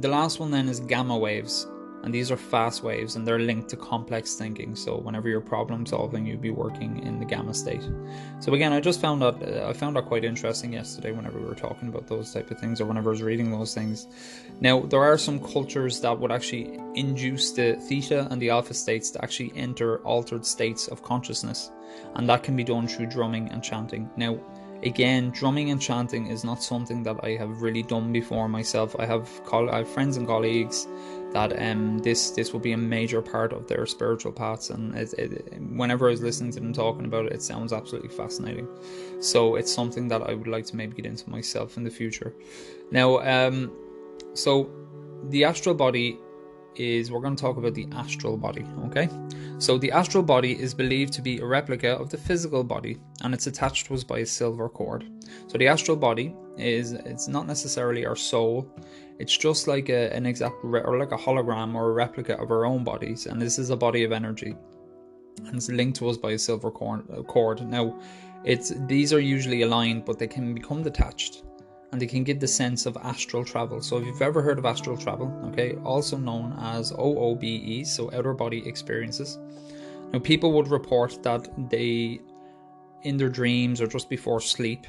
the 0.00 0.08
last 0.08 0.38
one 0.38 0.50
then 0.50 0.68
is 0.68 0.80
gamma 0.80 1.16
waves 1.16 1.66
and 2.02 2.14
these 2.14 2.30
are 2.30 2.36
fast 2.36 2.82
waves 2.82 3.16
and 3.16 3.26
they're 3.26 3.38
linked 3.38 3.68
to 3.70 3.76
complex 3.76 4.34
thinking. 4.34 4.76
So 4.76 4.96
whenever 4.96 5.28
you're 5.28 5.40
problem 5.40 5.84
solving 5.86 6.26
you'll 6.26 6.38
be 6.38 6.50
working 6.50 7.02
in 7.04 7.18
the 7.18 7.24
gamma 7.24 7.54
state. 7.54 7.88
So 8.40 8.54
again 8.54 8.72
i 8.72 8.80
just 8.80 9.00
found 9.00 9.22
that 9.22 9.36
uh, 9.42 9.68
i 9.68 9.72
found 9.72 9.96
that 9.96 10.06
quite 10.06 10.24
interesting 10.24 10.72
yesterday 10.72 11.12
whenever 11.12 11.38
we 11.38 11.46
were 11.46 11.54
talking 11.54 11.88
about 11.88 12.06
those 12.06 12.32
type 12.32 12.50
of 12.50 12.58
things 12.58 12.80
or 12.80 12.86
whenever 12.86 13.10
i 13.10 13.12
was 13.12 13.22
reading 13.22 13.50
those 13.50 13.74
things. 13.74 14.06
Now 14.60 14.80
there 14.80 15.02
are 15.02 15.18
some 15.18 15.40
cultures 15.40 16.00
that 16.00 16.18
would 16.18 16.32
actually 16.32 16.78
induce 16.94 17.52
the 17.52 17.74
theta 17.88 18.28
and 18.30 18.40
the 18.40 18.50
alpha 18.50 18.74
states 18.74 19.10
to 19.12 19.22
actually 19.22 19.52
enter 19.56 19.98
altered 19.98 20.46
states 20.46 20.88
of 20.88 21.02
consciousness. 21.02 21.70
And 22.14 22.28
that 22.28 22.42
can 22.42 22.54
be 22.54 22.64
done 22.64 22.86
through 22.86 23.06
drumming 23.06 23.48
and 23.50 23.62
chanting. 23.62 24.08
Now 24.16 24.38
again 24.84 25.30
drumming 25.30 25.70
and 25.70 25.82
chanting 25.82 26.28
is 26.28 26.44
not 26.44 26.62
something 26.62 27.02
that 27.02 27.16
i 27.24 27.30
have 27.30 27.62
really 27.62 27.82
done 27.82 28.12
before 28.12 28.48
myself. 28.48 28.94
I 28.98 29.06
have, 29.06 29.28
col- 29.44 29.70
I 29.70 29.78
have 29.78 29.88
friends 29.88 30.16
and 30.16 30.26
colleagues 30.26 30.86
that 31.32 31.52
um 31.60 31.98
this 31.98 32.30
this 32.30 32.52
will 32.52 32.60
be 32.60 32.72
a 32.72 32.76
major 32.76 33.20
part 33.20 33.52
of 33.52 33.66
their 33.68 33.84
spiritual 33.86 34.32
paths 34.32 34.70
and 34.70 34.94
it, 34.94 35.12
it, 35.14 35.60
whenever 35.60 36.08
I 36.08 36.10
was 36.10 36.22
listening 36.22 36.52
to 36.52 36.60
them 36.60 36.72
talking 36.72 37.04
about 37.04 37.26
it 37.26 37.32
it 37.32 37.42
sounds 37.42 37.72
absolutely 37.72 38.10
fascinating. 38.10 38.68
So 39.20 39.56
it's 39.56 39.72
something 39.72 40.08
that 40.08 40.22
I 40.22 40.34
would 40.34 40.46
like 40.46 40.66
to 40.66 40.76
maybe 40.76 40.94
get 40.94 41.06
into 41.06 41.28
myself 41.28 41.76
in 41.76 41.84
the 41.84 41.90
future. 41.90 42.34
Now 42.90 43.18
um 43.20 43.72
so 44.34 44.70
the 45.30 45.44
astral 45.44 45.74
body 45.74 46.18
is 46.76 47.10
we're 47.10 47.20
going 47.20 47.34
to 47.34 47.40
talk 47.40 47.56
about 47.56 47.74
the 47.74 47.88
astral 47.92 48.36
body 48.36 48.64
okay? 48.86 49.08
So 49.58 49.76
the 49.78 49.90
astral 49.90 50.22
body 50.22 50.52
is 50.58 50.72
believed 50.72 51.12
to 51.14 51.22
be 51.22 51.38
a 51.38 51.44
replica 51.44 51.90
of 51.90 52.08
the 52.08 52.16
physical 52.16 52.62
body 52.62 52.98
and 53.22 53.34
it's 53.34 53.48
attached 53.48 53.86
to 53.86 53.94
us 53.94 54.04
by 54.04 54.20
a 54.20 54.26
silver 54.26 54.68
cord. 54.68 55.04
So 55.48 55.58
the 55.58 55.66
astral 55.66 55.96
body 55.96 56.34
is 56.58 56.92
it's 56.92 57.28
not 57.28 57.46
necessarily 57.46 58.04
our 58.06 58.16
soul 58.16 58.70
it's 59.18 59.36
just 59.36 59.66
like 59.66 59.88
a, 59.88 60.14
an 60.14 60.26
exact 60.26 60.56
or 60.62 60.96
like 60.98 61.12
a 61.12 61.16
hologram 61.16 61.74
or 61.74 61.90
a 61.90 61.92
replica 61.92 62.38
of 62.40 62.50
our 62.50 62.64
own 62.64 62.84
bodies, 62.84 63.26
and 63.26 63.42
this 63.42 63.58
is 63.58 63.70
a 63.70 63.76
body 63.76 64.04
of 64.04 64.12
energy, 64.12 64.54
and 65.44 65.56
it's 65.56 65.68
linked 65.68 65.98
to 65.98 66.08
us 66.08 66.16
by 66.16 66.32
a 66.32 66.38
silver 66.38 66.70
cord. 66.70 67.68
Now, 67.68 67.98
it's 68.44 68.72
these 68.86 69.12
are 69.12 69.20
usually 69.20 69.62
aligned, 69.62 70.04
but 70.04 70.18
they 70.18 70.28
can 70.28 70.54
become 70.54 70.84
detached, 70.84 71.42
and 71.90 72.00
they 72.00 72.06
can 72.06 72.22
give 72.22 72.38
the 72.38 72.46
sense 72.46 72.86
of 72.86 72.96
astral 72.98 73.44
travel. 73.44 73.82
So, 73.82 73.98
if 73.98 74.06
you've 74.06 74.22
ever 74.22 74.40
heard 74.40 74.58
of 74.58 74.64
astral 74.64 74.96
travel, 74.96 75.36
okay, 75.46 75.74
also 75.84 76.16
known 76.16 76.56
as 76.60 76.92
OOBE, 76.92 77.84
so 77.86 78.12
outer 78.12 78.34
body 78.34 78.66
experiences. 78.68 79.38
Now, 80.12 80.20
people 80.20 80.52
would 80.52 80.68
report 80.68 81.24
that 81.24 81.48
they, 81.70 82.20
in 83.02 83.16
their 83.16 83.28
dreams 83.28 83.80
or 83.80 83.88
just 83.88 84.08
before 84.08 84.40
sleep, 84.40 84.86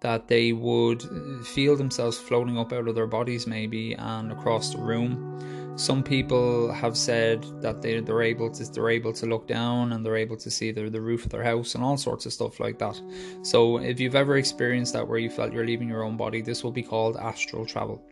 that 0.00 0.28
they 0.28 0.52
would 0.52 1.02
feel 1.46 1.76
themselves 1.76 2.18
floating 2.18 2.58
up 2.58 2.72
out 2.72 2.88
of 2.88 2.94
their 2.94 3.06
bodies 3.06 3.46
maybe 3.46 3.94
and 3.94 4.32
across 4.32 4.72
the 4.72 4.78
room. 4.78 5.74
Some 5.76 6.02
people 6.02 6.72
have 6.72 6.96
said 6.96 7.44
that 7.60 7.82
they, 7.82 8.00
they're 8.00 8.22
able 8.22 8.50
to 8.50 8.64
they're 8.64 8.88
able 8.88 9.12
to 9.12 9.26
look 9.26 9.46
down 9.46 9.92
and 9.92 10.04
they're 10.04 10.16
able 10.16 10.38
to 10.38 10.50
see 10.50 10.72
the, 10.72 10.88
the 10.88 11.00
roof 11.00 11.24
of 11.24 11.30
their 11.30 11.44
house 11.44 11.74
and 11.74 11.84
all 11.84 11.98
sorts 11.98 12.24
of 12.24 12.32
stuff 12.32 12.60
like 12.60 12.78
that. 12.78 12.98
So 13.42 13.78
if 13.78 14.00
you've 14.00 14.14
ever 14.14 14.38
experienced 14.38 14.94
that 14.94 15.06
where 15.06 15.18
you 15.18 15.28
felt 15.28 15.52
you're 15.52 15.66
leaving 15.66 15.88
your 15.88 16.02
own 16.02 16.16
body, 16.16 16.40
this 16.40 16.64
will 16.64 16.72
be 16.72 16.82
called 16.82 17.18
astral 17.18 17.66
travel. 17.66 18.02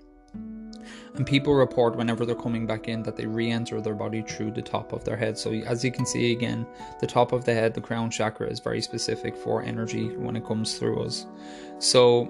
And 1.14 1.26
people 1.26 1.54
report 1.54 1.96
whenever 1.96 2.24
they're 2.24 2.34
coming 2.34 2.66
back 2.66 2.88
in 2.88 3.02
that 3.02 3.16
they 3.16 3.26
re 3.26 3.50
enter 3.50 3.80
their 3.80 3.94
body 3.94 4.22
through 4.22 4.52
the 4.52 4.62
top 4.62 4.92
of 4.92 5.04
their 5.04 5.16
head. 5.16 5.38
So, 5.38 5.52
as 5.52 5.84
you 5.84 5.92
can 5.92 6.06
see 6.06 6.32
again, 6.32 6.66
the 7.00 7.06
top 7.06 7.32
of 7.32 7.44
the 7.44 7.54
head, 7.54 7.74
the 7.74 7.80
crown 7.80 8.10
chakra, 8.10 8.48
is 8.48 8.60
very 8.60 8.80
specific 8.80 9.36
for 9.36 9.62
energy 9.62 10.08
when 10.16 10.36
it 10.36 10.44
comes 10.44 10.78
through 10.78 11.04
us. 11.04 11.26
So, 11.78 12.24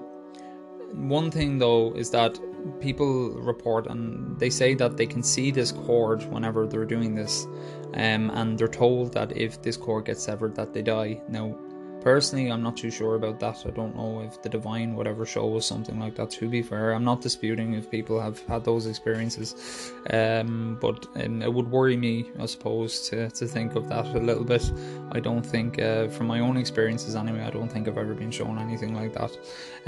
one 0.93 1.29
thing 1.31 1.57
though 1.57 1.93
is 1.93 2.09
that 2.11 2.39
people 2.79 3.31
report 3.31 3.87
and 3.87 4.39
they 4.39 4.49
say 4.49 4.73
that 4.75 4.97
they 4.97 5.05
can 5.05 5.21
see 5.21 5.51
this 5.51 5.71
cord 5.71 6.23
whenever 6.31 6.65
they're 6.65 6.85
doing 6.85 7.15
this, 7.15 7.45
um, 7.93 8.29
and 8.31 8.57
they're 8.57 8.67
told 8.67 9.13
that 9.13 9.35
if 9.35 9.61
this 9.61 9.77
cord 9.77 10.05
gets 10.05 10.23
severed, 10.23 10.55
that 10.55 10.73
they 10.73 10.81
die. 10.81 11.21
Now, 11.27 11.57
Personally, 12.05 12.51
I'm 12.51 12.61
not 12.61 12.77
too 12.77 12.91
sure 12.91 13.15
about 13.15 13.39
that. 13.39 13.65
I 13.65 13.71
don't 13.71 13.95
know 13.95 14.21
if 14.21 14.39
the 14.43 14.47
Divine 14.47 14.95
whatever 14.95 15.25
show 15.25 15.47
was 15.47 15.65
something 15.65 15.99
like 15.99 16.13
that. 16.17 16.29
To 16.37 16.47
be 16.47 16.61
fair, 16.61 16.91
I'm 16.91 17.03
not 17.03 17.19
disputing 17.19 17.73
if 17.73 17.89
people 17.89 18.21
have 18.21 18.39
had 18.41 18.63
those 18.63 18.85
experiences, 18.85 19.91
um, 20.11 20.77
but 20.79 21.07
um, 21.15 21.41
it 21.41 21.51
would 21.51 21.71
worry 21.71 21.97
me, 21.97 22.27
I 22.39 22.45
suppose, 22.45 23.09
to, 23.09 23.31
to 23.31 23.47
think 23.47 23.73
of 23.73 23.89
that 23.89 24.05
a 24.05 24.19
little 24.19 24.43
bit. 24.43 24.71
I 25.13 25.19
don't 25.19 25.43
think, 25.43 25.81
uh, 25.81 26.07
from 26.09 26.27
my 26.27 26.41
own 26.41 26.57
experiences 26.57 27.15
anyway, 27.15 27.41
I 27.41 27.49
don't 27.49 27.69
think 27.69 27.87
I've 27.87 27.97
ever 27.97 28.13
been 28.13 28.29
shown 28.29 28.59
anything 28.59 28.93
like 28.93 29.13
that. 29.13 29.35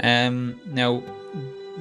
Um, 0.00 0.60
now, 0.66 1.04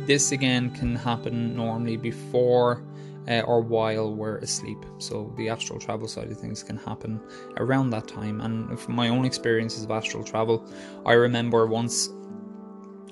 this 0.05 0.31
again 0.31 0.69
can 0.69 0.95
happen 0.95 1.55
normally 1.55 1.97
before 1.97 2.83
uh, 3.27 3.41
or 3.41 3.61
while 3.61 4.13
we're 4.13 4.37
asleep. 4.37 4.85
So 4.97 5.33
the 5.37 5.49
astral 5.49 5.79
travel 5.79 6.07
side 6.07 6.31
of 6.31 6.39
things 6.39 6.63
can 6.63 6.77
happen 6.77 7.19
around 7.57 7.89
that 7.91 8.07
time. 8.07 8.41
And 8.41 8.79
from 8.79 8.95
my 8.95 9.09
own 9.09 9.25
experiences 9.25 9.83
of 9.83 9.91
astral 9.91 10.23
travel, 10.23 10.65
I 11.05 11.13
remember 11.13 11.67
once 11.67 12.09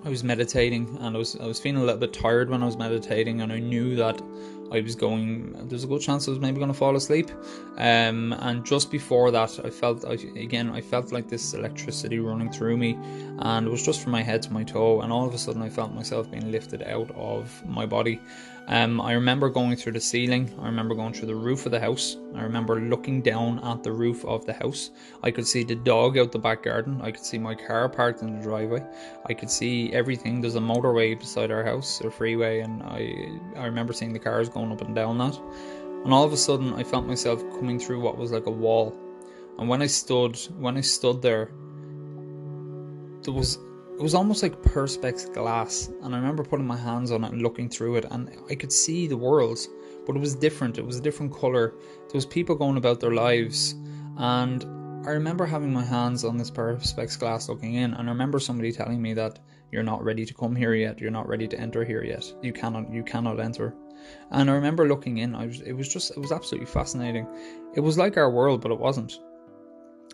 I 0.06 0.10
was 0.10 0.24
meditating 0.24 0.98
and 1.02 1.16
I 1.16 1.20
was 1.20 1.36
I 1.38 1.48
was 1.48 1.60
feeling 1.60 1.82
a 1.82 1.86
little 1.86 2.00
bit 2.00 2.14
tired 2.14 2.52
when 2.52 2.62
I 2.62 2.68
was 2.68 2.78
meditating 2.78 3.42
and 3.42 3.52
I 3.52 3.58
knew 3.58 3.96
that 3.96 4.22
I 4.72 4.82
was 4.82 4.94
going 4.94 5.68
there's 5.68 5.84
a 5.84 5.88
good 5.88 6.02
chance 6.02 6.28
I 6.28 6.32
was 6.32 6.40
maybe 6.40 6.58
going 6.58 6.72
to 6.72 6.78
fall 6.78 6.96
asleep 6.96 7.32
um, 7.78 8.34
and 8.34 8.64
just 8.64 8.92
before 8.92 9.32
that 9.32 9.60
I 9.64 9.72
felt 9.72 10.06
I, 10.06 10.14
again 10.40 10.70
I 10.70 10.82
felt 10.82 11.12
like 11.12 11.28
this 11.28 11.56
electricity 11.56 12.20
running 12.20 12.52
through 12.52 12.78
me 12.78 13.00
and 13.40 13.66
it 13.66 13.70
was 13.70 13.84
just 13.84 14.02
from 14.02 14.12
my 14.12 14.22
head 14.22 14.44
to 14.44 14.54
my 14.54 14.64
toe 14.64 15.02
and 15.02 15.12
all 15.12 15.28
of 15.28 15.34
a 15.34 15.40
sudden 15.40 15.64
I 15.64 15.70
felt 15.70 15.92
myself 15.92 16.30
being 16.30 16.52
lifted 16.52 16.84
out 16.84 17.10
of 17.16 17.66
my 17.66 17.88
body 17.88 18.22
um, 18.68 19.00
I 19.00 19.14
remember 19.14 19.50
going 19.50 19.76
through 19.76 19.92
the 19.92 20.02
ceiling. 20.02 20.52
I 20.60 20.66
remember 20.66 20.96
going 20.96 21.14
through 21.14 21.28
the 21.28 21.36
roof 21.36 21.66
of 21.68 21.72
the 21.72 21.80
house. 21.80 22.18
I 22.34 22.42
remember 22.42 22.80
looking 22.80 23.22
down 23.22 23.64
at 23.64 23.84
the 23.84 23.92
roof 23.92 24.26
of 24.26 24.46
the 24.46 24.54
house. 24.54 24.90
I 25.22 25.30
could 25.30 25.46
see 25.46 25.64
the 25.64 25.76
dog 25.76 26.18
out 26.18 26.32
the 26.32 26.40
back 26.40 26.64
garden. 26.64 27.00
I 27.02 27.12
could 27.12 27.24
see 27.24 27.38
my 27.38 27.54
car 27.54 27.88
parked 27.88 28.24
in 28.24 28.36
the 28.36 28.42
driveway. 28.42 28.84
I 29.28 29.34
could 29.36 29.52
see 29.52 29.94
everything. 29.94 30.42
There's 30.42 30.56
a 30.56 30.60
motorway 30.60 31.20
beside 31.20 31.52
our 31.52 31.64
house, 31.64 32.02
a 32.02 32.10
freeway, 32.10 32.62
and 32.62 32.82
I 32.84 33.16
I 33.56 33.66
remember 33.66 33.94
seeing 33.94 34.14
the 34.14 34.20
cars 34.20 34.50
going 34.50 34.72
up 34.72 34.82
and 34.82 34.96
down 34.96 35.20
that. 35.20 35.40
And 36.04 36.12
all 36.14 36.24
of 36.24 36.34
a 36.34 36.38
sudden, 36.38 36.74
I 36.74 36.84
felt 36.84 37.06
myself 37.06 37.42
coming 37.60 37.80
through 37.80 38.00
what 38.02 38.18
was 38.18 38.32
like 38.32 38.48
a 38.48 38.52
wall. 38.52 38.96
And 39.60 39.70
when 39.70 39.82
I 39.84 39.88
stood, 39.88 40.38
when 40.58 40.76
I 40.76 40.82
stood 40.82 41.22
there, 41.22 41.52
there 43.22 43.34
was 43.34 43.60
it 43.98 44.02
was 44.02 44.14
almost 44.14 44.44
like 44.44 44.62
perspex 44.62 45.34
glass 45.34 45.90
and 46.04 46.14
i 46.14 46.18
remember 46.18 46.44
putting 46.44 46.68
my 46.68 46.78
hands 46.78 47.12
on 47.12 47.24
it 47.24 47.32
and 47.32 47.42
looking 47.42 47.70
through 47.70 47.96
it 47.96 48.06
and 48.12 48.30
i 48.50 48.56
could 48.56 48.72
see 48.72 49.08
the 49.08 49.18
world 49.18 49.60
but 50.06 50.16
it 50.16 50.20
was 50.20 50.36
different. 50.36 50.78
It 50.78 50.86
was 50.86 50.98
a 50.98 51.02
different 51.02 51.34
color. 51.34 51.74
There 52.08 52.14
was 52.14 52.26
people 52.26 52.56
going 52.56 52.78
about 52.78 53.00
their 53.00 53.14
lives 53.14 53.76
and 54.18 54.64
i 55.06 55.12
remember 55.12 55.46
having 55.46 55.74
my 55.74 55.84
hands 55.84 56.24
on 56.24 56.38
this 56.38 56.50
perspex 56.50 57.20
glass 57.20 57.50
looking 57.50 57.76
in 57.76 57.94
and 57.94 58.08
i 58.08 58.12
remember 58.12 58.40
somebody 58.40 58.72
telling 58.72 59.02
me 59.02 59.14
that 59.14 59.40
you're 59.72 59.84
not 59.84 60.04
ready 60.04 60.26
to 60.26 60.34
come 60.34 60.56
here 60.56 60.74
yet. 60.74 61.02
You're 61.02 61.12
not 61.12 61.28
ready 61.28 61.48
to 61.50 61.60
enter 61.60 61.84
here 61.84 62.04
yet. 62.04 62.24
You 62.42 62.54
cannot 62.54 62.94
you 62.94 63.04
cannot 63.04 63.40
enter. 63.40 63.76
And 64.32 64.50
i 64.50 64.54
remember 64.54 64.88
looking 64.88 65.18
in 65.18 65.36
i 65.36 65.46
was 65.48 65.62
it 65.62 65.74
was 65.74 65.90
just 65.90 66.12
it 66.12 66.20
was 66.20 66.32
absolutely 66.32 66.68
fascinating. 66.68 67.28
It 67.76 67.82
was 67.82 67.98
like 67.98 68.18
our 68.18 68.30
world 68.30 68.62
but 68.62 68.72
it 68.72 68.80
wasn't 68.80 69.20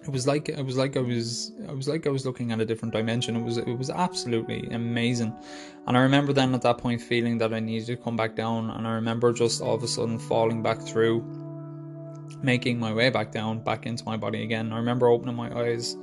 it 0.04 0.10
was 0.10 0.26
like 0.26 0.50
it 0.50 0.66
was 0.66 0.78
like 0.78 0.98
I 0.98 1.00
was 1.02 1.52
I 1.68 1.74
was 1.74 1.88
like 1.88 2.08
I 2.08 2.10
was 2.10 2.26
looking 2.26 2.52
at 2.52 2.60
a 2.60 2.66
different 2.66 2.94
dimension. 2.94 3.36
It 3.36 3.44
was 3.44 3.58
it 3.58 3.78
was 3.78 3.90
absolutely 3.90 4.68
amazing, 4.72 5.34
and 5.86 5.96
I 5.96 6.02
remember 6.02 6.34
then 6.34 6.56
at 6.56 6.64
that 6.64 6.80
point 6.80 7.02
feeling 7.02 7.38
that 7.38 7.54
I 7.54 7.60
needed 7.60 7.86
to 7.88 7.98
come 7.98 8.16
back 8.16 8.36
down, 8.36 8.72
and 8.72 8.88
I 8.88 8.94
remember 8.94 9.32
just 9.32 9.62
all 9.62 9.76
of 9.76 9.84
a 9.84 9.88
sudden 9.88 10.18
falling 10.18 10.64
back 10.64 10.82
through, 10.82 11.24
making 12.42 12.80
my 12.80 12.92
way 12.92 13.12
back 13.12 13.32
down, 13.32 13.60
back 13.60 13.86
into 13.86 14.04
my 14.06 14.18
body 14.18 14.44
again. 14.44 14.74
I 14.74 14.78
remember 14.78 15.08
opening 15.08 15.36
my 15.36 15.56
eyes, 15.56 15.96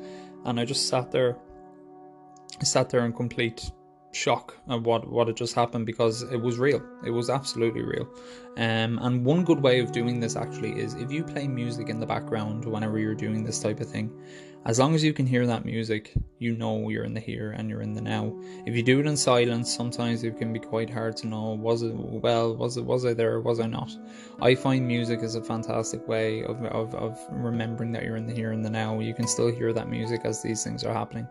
and 0.44 0.60
I 0.60 0.64
just 0.64 0.88
sat 0.88 1.10
there. 1.10 1.36
I 2.60 2.64
sat 2.64 2.90
there 2.90 3.04
in 3.04 3.12
complete 3.12 3.70
shock 4.12 4.56
of 4.68 4.86
what 4.86 5.08
what 5.08 5.26
had 5.26 5.36
just 5.36 5.54
happened 5.54 5.86
because 5.86 6.22
it 6.22 6.40
was 6.40 6.58
real. 6.58 6.82
It 7.04 7.10
was 7.10 7.30
absolutely 7.30 7.82
real. 7.82 8.08
Um, 8.56 8.98
and 9.02 9.24
one 9.24 9.44
good 9.44 9.60
way 9.60 9.80
of 9.80 9.92
doing 9.92 10.18
this 10.20 10.36
actually 10.36 10.72
is 10.80 10.94
if 10.94 11.12
you 11.12 11.22
play 11.22 11.46
music 11.46 11.88
in 11.88 12.00
the 12.00 12.06
background 12.06 12.64
whenever 12.64 12.98
you're 12.98 13.14
doing 13.14 13.44
this 13.44 13.60
type 13.60 13.80
of 13.80 13.88
thing. 13.88 14.10
As 14.64 14.78
long 14.78 14.94
as 14.94 15.04
you 15.04 15.12
can 15.12 15.24
hear 15.24 15.46
that 15.46 15.64
music, 15.64 16.12
you 16.40 16.54
know 16.56 16.88
you're 16.90 17.04
in 17.04 17.14
the 17.14 17.20
here 17.20 17.52
and 17.52 17.70
you're 17.70 17.80
in 17.80 17.94
the 17.94 18.02
now. 18.02 18.36
If 18.66 18.76
you 18.76 18.82
do 18.82 19.00
it 19.00 19.06
in 19.06 19.16
silence, 19.16 19.74
sometimes 19.74 20.24
it 20.24 20.36
can 20.36 20.52
be 20.52 20.58
quite 20.58 20.90
hard 20.90 21.16
to 21.18 21.28
know 21.28 21.52
was 21.52 21.82
it 21.82 21.94
well, 21.94 22.54
was 22.56 22.76
it 22.76 22.84
was 22.84 23.06
I 23.06 23.14
there 23.14 23.40
was 23.40 23.60
I 23.60 23.66
not? 23.66 23.90
I 24.42 24.54
find 24.54 24.86
music 24.86 25.22
is 25.22 25.36
a 25.36 25.42
fantastic 25.42 26.06
way 26.08 26.42
of, 26.42 26.62
of, 26.64 26.94
of 26.96 27.18
remembering 27.30 27.92
that 27.92 28.02
you're 28.02 28.16
in 28.16 28.26
the 28.26 28.34
here 28.34 28.50
and 28.50 28.64
the 28.64 28.68
now. 28.68 28.98
You 28.98 29.14
can 29.14 29.28
still 29.28 29.50
hear 29.50 29.72
that 29.72 29.88
music 29.88 30.22
as 30.24 30.42
these 30.42 30.64
things 30.64 30.84
are 30.84 30.92
happening. 30.92 31.28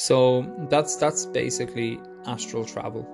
So 0.00 0.46
that's 0.70 0.96
that's 0.96 1.26
basically 1.26 2.00
astral 2.24 2.64
travel. 2.64 3.06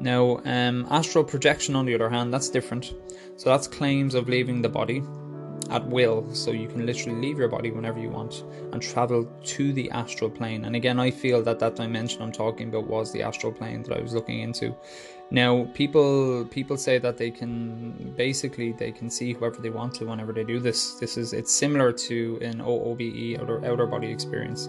Now, 0.00 0.40
um, 0.44 0.84
astral 0.90 1.22
projection, 1.22 1.76
on 1.76 1.86
the 1.86 1.94
other 1.94 2.10
hand, 2.10 2.34
that's 2.34 2.48
different. 2.48 2.92
So 3.36 3.50
that's 3.50 3.68
claims 3.68 4.16
of 4.16 4.28
leaving 4.28 4.60
the 4.60 4.68
body 4.68 5.00
at 5.70 5.86
will. 5.86 6.26
So 6.34 6.50
you 6.50 6.66
can 6.66 6.84
literally 6.86 7.20
leave 7.20 7.38
your 7.38 7.46
body 7.46 7.70
whenever 7.70 8.00
you 8.00 8.10
want 8.10 8.42
and 8.72 8.82
travel 8.82 9.30
to 9.44 9.72
the 9.72 9.88
astral 9.92 10.28
plane. 10.28 10.64
And 10.64 10.74
again, 10.74 10.98
I 10.98 11.12
feel 11.12 11.40
that 11.44 11.60
that 11.60 11.76
dimension 11.76 12.20
I'm 12.20 12.32
talking 12.32 12.68
about 12.68 12.88
was 12.88 13.12
the 13.12 13.22
astral 13.22 13.52
plane 13.52 13.84
that 13.84 13.96
I 13.96 14.00
was 14.00 14.12
looking 14.12 14.40
into. 14.40 14.74
Now, 15.30 15.66
people 15.72 16.46
people 16.46 16.76
say 16.76 16.98
that 16.98 17.16
they 17.16 17.30
can 17.30 18.12
basically 18.16 18.72
they 18.72 18.90
can 18.90 19.08
see 19.08 19.34
whoever 19.34 19.60
they 19.62 19.70
want 19.70 19.94
to 19.94 20.06
whenever 20.06 20.32
they 20.32 20.42
do 20.42 20.58
this. 20.58 20.94
This 20.94 21.16
is 21.16 21.32
it's 21.32 21.54
similar 21.54 21.92
to 21.92 22.40
an 22.42 22.60
OOBE 22.60 23.38
or 23.40 23.64
outer 23.64 23.86
body 23.86 24.10
experience. 24.10 24.68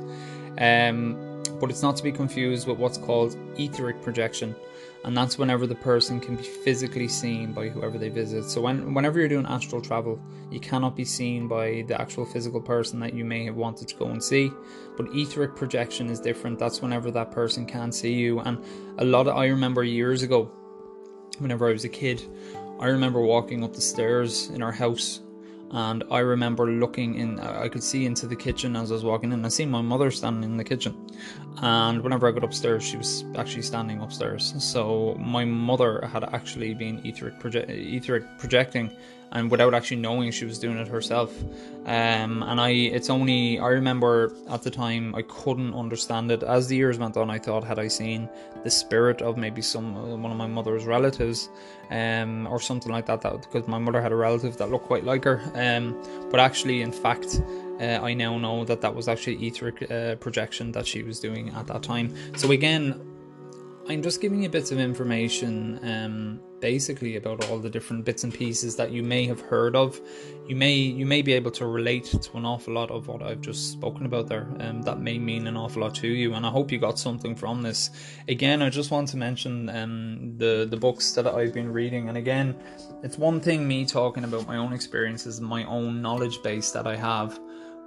Um, 0.60 1.28
but 1.60 1.70
it's 1.70 1.82
not 1.82 1.95
to 1.97 2.03
be 2.03 2.12
confused 2.12 2.68
with 2.68 2.78
what's 2.78 2.97
called 2.97 3.36
etheric 3.57 4.01
projection, 4.01 4.55
and 5.05 5.16
that's 5.16 5.38
whenever 5.38 5.68
the 5.68 5.76
person 5.76 6.20
can 6.20 6.36
be 6.36 6.43
physically 6.43 7.07
seen 7.07 7.53
by 7.53 7.70
whoever 7.70 7.97
they 7.97 8.10
visit. 8.10 8.45
So 8.45 8.62
when 8.62 8.93
whenever 8.93 9.20
you're 9.20 9.30
doing 9.30 9.45
astral 9.45 9.82
travel, 9.82 10.20
you 10.51 10.60
cannot 10.60 10.95
be 10.95 11.05
seen 11.05 11.47
by 11.47 11.84
the 11.88 11.99
actual 11.99 12.26
physical 12.26 12.62
person 12.62 12.99
that 12.99 13.14
you 13.14 13.24
may 13.24 13.45
have 13.45 13.55
wanted 13.55 13.88
to 13.88 13.95
go 13.95 14.07
and 14.07 14.24
see. 14.24 14.51
But 14.97 15.07
etheric 15.14 15.55
projection 15.55 16.10
is 16.10 16.20
different. 16.20 16.60
That's 16.60 16.82
whenever 16.82 17.12
that 17.12 17.32
person 17.32 17.66
can 17.66 17.91
see 17.91 18.14
you. 18.14 18.39
And 18.39 18.64
a 18.97 19.05
lot 19.05 19.28
of 19.28 19.38
I 19.38 19.47
remember 19.47 19.84
years 19.84 20.24
ago, 20.24 20.51
whenever 21.38 21.70
I 21.70 21.72
was 21.72 21.86
a 21.86 21.89
kid, 21.89 22.24
I 22.80 22.88
remember 22.88 23.22
walking 23.22 23.64
up 23.64 23.74
the 23.74 23.82
stairs 23.82 24.49
in 24.49 24.62
our 24.62 24.72
house 24.72 25.22
and 25.72 26.03
I 26.09 26.20
remember 26.20 26.67
looking 26.67 27.15
in. 27.15 27.39
I 27.39 27.67
could 27.70 27.84
see 27.84 28.05
into 28.05 28.28
the 28.28 28.36
kitchen 28.36 28.76
as 28.76 28.91
I 28.91 28.95
was 28.95 29.03
walking 29.03 29.32
in. 29.32 29.45
I 29.45 29.49
seen 29.49 29.70
my 29.70 29.82
mother 29.82 30.11
standing 30.11 30.51
in 30.51 30.57
the 30.57 30.63
kitchen, 30.63 31.09
and 31.61 32.01
whenever 32.01 32.28
I 32.28 32.32
got 32.32 32.43
upstairs, 32.43 32.84
she 32.84 32.97
was 32.97 33.24
actually 33.36 33.63
standing 33.63 34.01
upstairs. 34.01 34.53
So 34.59 35.15
my 35.20 35.45
mother 35.45 36.05
had 36.05 36.24
actually 36.34 36.74
been 36.74 37.05
etheric, 37.05 37.39
proje- 37.39 37.70
etheric 37.70 38.24
projecting 38.38 38.91
and 39.32 39.51
without 39.51 39.73
actually 39.73 39.97
knowing 39.97 40.32
she 40.32 40.45
was 40.45 40.59
doing 40.59 40.77
it 40.77 40.88
herself. 40.88 41.32
Um, 41.86 42.43
and 42.43 42.59
I, 42.59 42.69
it's 42.69 43.09
only 43.09 43.59
I 43.59 43.67
remember 43.67 44.34
at 44.49 44.63
the 44.63 44.71
time 44.71 45.15
I 45.15 45.21
couldn't 45.23 45.73
understand 45.73 46.32
it. 46.32 46.43
As 46.43 46.67
the 46.67 46.75
years 46.75 46.97
went 46.97 47.17
on, 47.17 47.30
I 47.30 47.39
thought 47.39 47.63
had 47.63 47.80
I 47.80 47.88
seen 47.88 48.30
the 48.63 48.71
spirit 48.71 49.21
of 49.21 49.38
maybe 49.38 49.61
some 49.61 50.21
one 50.21 50.32
of 50.32 50.38
my 50.38 50.47
mother's 50.47 50.86
relatives, 50.86 51.49
um, 51.89 52.47
or 52.47 52.59
something 52.59 52.91
like 52.91 53.05
that. 53.07 53.21
That 53.21 53.41
because 53.41 53.67
my 53.67 53.80
mother 53.80 54.01
had 54.01 54.11
a 54.11 54.15
relative 54.15 54.57
that 54.57 54.69
looked 54.69 54.86
quite 54.86 55.03
like 55.03 55.23
her. 55.23 55.41
Um, 55.55 55.95
but 56.32 56.39
actually, 56.39 56.82
in 56.82 56.91
fact. 56.91 57.41
Uh, 57.80 57.97
I 58.03 58.13
now 58.13 58.38
know 58.38 58.65
that 58.65 58.82
that 58.82 58.93
was 58.93 59.07
actually 59.07 59.38
etheric 59.47 59.89
uh, 59.89 60.15
projection 60.15 60.73
that 60.73 60.86
she 60.86 61.01
was 61.01 61.17
doing 61.17 61.47
at 61.55 61.65
that 61.67 61.82
time. 61.82 62.13
So 62.36 62.51
again, 62.51 62.99
I'm 63.90 64.04
just 64.04 64.22
giving 64.22 64.44
you 64.44 64.50
bits 64.50 64.72
of 64.72 64.78
information, 64.78 65.80
um, 65.82 66.40
basically 66.60 67.16
about 67.16 67.50
all 67.50 67.58
the 67.58 67.72
different 67.72 68.06
bits 68.06 68.24
and 68.24 68.32
pieces 68.32 68.76
that 68.76 68.92
you 68.92 69.02
may 69.02 69.26
have 69.26 69.42
heard 69.42 69.76
of. 69.76 70.00
You 70.48 70.56
may 70.56 70.76
you 70.76 71.08
may 71.08 71.24
be 71.24 71.34
able 71.34 71.50
to 71.50 71.66
relate 71.66 72.06
to 72.06 72.38
an 72.38 72.46
awful 72.46 72.76
lot 72.76 72.92
of 72.92 73.08
what 73.08 73.24
I've 73.24 73.42
just 73.42 73.72
spoken 73.72 74.06
about 74.06 74.28
there, 74.28 74.48
um, 74.60 74.84
that 74.84 75.00
may 75.00 75.18
mean 75.18 75.48
an 75.48 75.58
awful 75.58 75.82
lot 75.82 75.96
to 75.96 76.08
you. 76.08 76.36
And 76.36 76.46
I 76.46 76.52
hope 76.52 76.72
you 76.72 76.78
got 76.78 77.00
something 77.00 77.36
from 77.36 77.64
this. 77.64 77.90
Again, 78.28 78.62
I 78.62 78.70
just 78.70 78.92
want 78.92 79.08
to 79.08 79.18
mention 79.18 79.70
um, 79.70 80.38
the 80.38 80.68
the 80.70 80.78
books 80.78 81.14
that 81.14 81.26
I've 81.26 81.56
been 81.56 81.74
reading, 81.74 82.10
and 82.10 82.18
again, 82.18 82.56
it's 83.02 83.18
one 83.18 83.42
thing 83.42 83.68
me 83.68 83.86
talking 83.86 84.24
about 84.24 84.46
my 84.46 84.58
own 84.58 84.72
experiences, 84.72 85.42
my 85.42 85.64
own 85.64 86.00
knowledge 86.00 86.44
base 86.44 86.70
that 86.72 86.86
I 86.86 86.96
have 86.96 87.40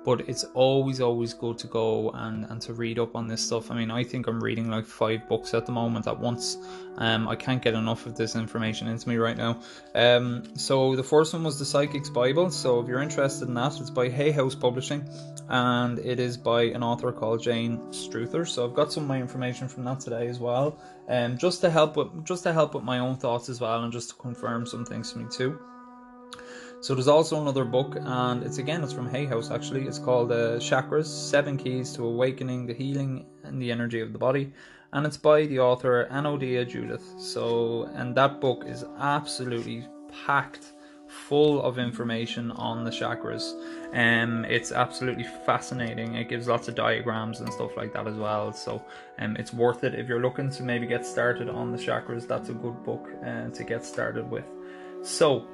but 0.05 0.29
it's 0.29 0.45
always 0.55 1.01
always 1.01 1.35
good 1.35 1.59
to 1.59 1.67
go 1.67 2.11
and 2.11 2.45
and 2.51 2.61
to 2.63 2.73
read 2.73 2.99
up 2.99 3.15
on 3.15 3.29
this 3.29 3.41
stuff. 3.41 3.71
I 3.71 3.77
mean 3.77 3.91
i 3.91 4.05
think 4.05 4.27
i'm 4.27 4.43
reading 4.43 4.71
like 4.71 4.87
five 4.87 5.29
books 5.29 5.55
at 5.55 5.67
the 5.67 5.73
moment 5.73 6.07
at 6.07 6.19
once. 6.19 6.57
Um 6.97 7.29
i 7.29 7.37
can't 7.37 7.63
get 7.63 7.75
enough 7.75 8.07
of 8.07 8.17
this 8.17 8.37
information 8.37 8.89
into 8.89 9.09
me 9.09 9.17
right 9.17 9.37
now. 9.37 9.61
Um 9.95 10.45
so 10.57 10.97
the 10.97 11.03
first 11.03 11.33
one 11.33 11.45
was 11.45 11.59
the 11.59 11.65
psychic's 11.65 12.11
bible. 12.11 12.51
So 12.51 12.81
if 12.81 12.89
you're 12.89 13.03
interested 13.03 13.49
in 13.49 13.55
that 13.55 13.81
it's 13.81 13.91
by 13.91 14.09
hay 14.09 14.31
house 14.31 14.55
publishing 14.55 15.09
and 15.49 15.99
it 15.99 16.19
is 16.21 16.37
by 16.37 16.63
an 16.63 16.83
author 16.83 17.13
called 17.13 17.43
jane 17.43 17.79
struther. 17.91 18.47
So 18.47 18.65
i've 18.65 18.75
got 18.75 18.93
some 18.93 19.05
of 19.05 19.09
my 19.09 19.21
information 19.21 19.69
from 19.69 19.85
that 19.85 20.01
today 20.01 20.29
as 20.29 20.39
well 20.39 20.79
um 21.09 21.37
just 21.39 21.61
to 21.61 21.71
help 21.71 21.97
with 21.97 22.25
just 22.25 22.43
to 22.45 22.53
help 22.53 22.75
with 22.75 22.85
my 22.85 22.99
own 22.99 23.17
thoughts 23.17 23.49
as 23.49 23.61
well 23.61 23.83
and 23.83 23.93
just 23.93 24.11
to 24.11 24.15
confirm 24.17 24.67
some 24.67 24.85
things 24.85 25.13
for 25.13 25.19
me 25.19 25.27
too 25.31 25.59
so 26.83 26.97
there's 26.97 27.07
also 27.07 27.41
another 27.41 27.65
book, 27.65 27.97
and 28.01 28.43
it's 28.43 28.59
again 28.59 28.83
it's 28.83 28.93
from 28.93 29.09
Hay 29.09 29.25
House 29.25 29.53
actually. 29.53 29.87
It's 29.87 30.01
called 30.01 30.33
uh, 30.33 30.59
Chakras: 30.59 31.07
Seven 31.07 31.57
Keys 31.57 31.93
to 31.93 32.05
Awakening 32.05 32.67
the 32.67 32.75
Healing 32.75 33.25
and 33.45 33.63
the 33.63 33.71
Energy 33.71 34.01
of 34.01 34.13
the 34.13 34.19
Body, 34.19 34.53
and 34.93 35.07
it's 35.07 35.17
by 35.17 35.47
the 35.47 35.61
author 35.61 36.09
Anodea 36.11 36.69
Judith. 36.69 37.05
So 37.19 37.85
and 37.95 38.17
that 38.17 38.41
book 38.41 38.65
is 38.67 38.85
absolutely 38.99 39.87
packed 40.27 40.73
full 41.07 41.63
of 41.63 41.79
information 41.79 42.51
on 42.53 42.83
the 42.83 42.91
chakras. 42.91 43.55
Um, 43.95 44.45
it's 44.47 44.73
absolutely 44.73 45.25
fascinating. 45.47 46.17
It 46.17 46.29
gives 46.29 46.49
lots 46.49 46.67
of 46.67 46.75
diagrams 46.75 47.39
and 47.39 47.53
stuff 47.53 47.77
like 47.77 47.93
that 47.93 48.09
as 48.09 48.17
well. 48.17 48.53
So 48.53 48.83
um, 49.21 49.37
it's 49.37 49.53
worth 49.53 49.85
it 49.85 49.95
if 49.95 50.09
you're 50.09 50.23
looking 50.23 50.51
to 50.51 50.65
maybe 50.65 50.87
get 50.87 51.07
started 51.07 51.49
on 51.49 51.71
the 51.71 51.79
chakras. 51.79 52.27
That's 52.27 52.49
a 52.49 52.55
good 52.55 52.83
book 52.83 53.09
uh, 53.25 53.51
to 53.51 53.63
get 53.63 53.85
started 53.85 54.29
with. 54.29 54.47
So 55.03 55.47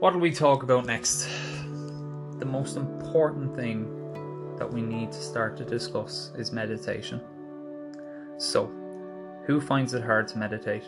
what 0.00 0.12
will 0.12 0.20
we 0.20 0.32
talk 0.32 0.62
about 0.62 0.86
next? 0.86 1.28
The 2.38 2.44
most 2.44 2.76
important 2.76 3.54
thing 3.54 4.56
that 4.58 4.70
we 4.70 4.82
need 4.82 5.12
to 5.12 5.22
start 5.22 5.56
to 5.58 5.64
discuss 5.64 6.32
is 6.36 6.52
meditation. 6.52 7.20
So, 8.36 8.70
who 9.46 9.60
finds 9.60 9.94
it 9.94 10.02
hard 10.02 10.28
to 10.28 10.38
meditate? 10.38 10.84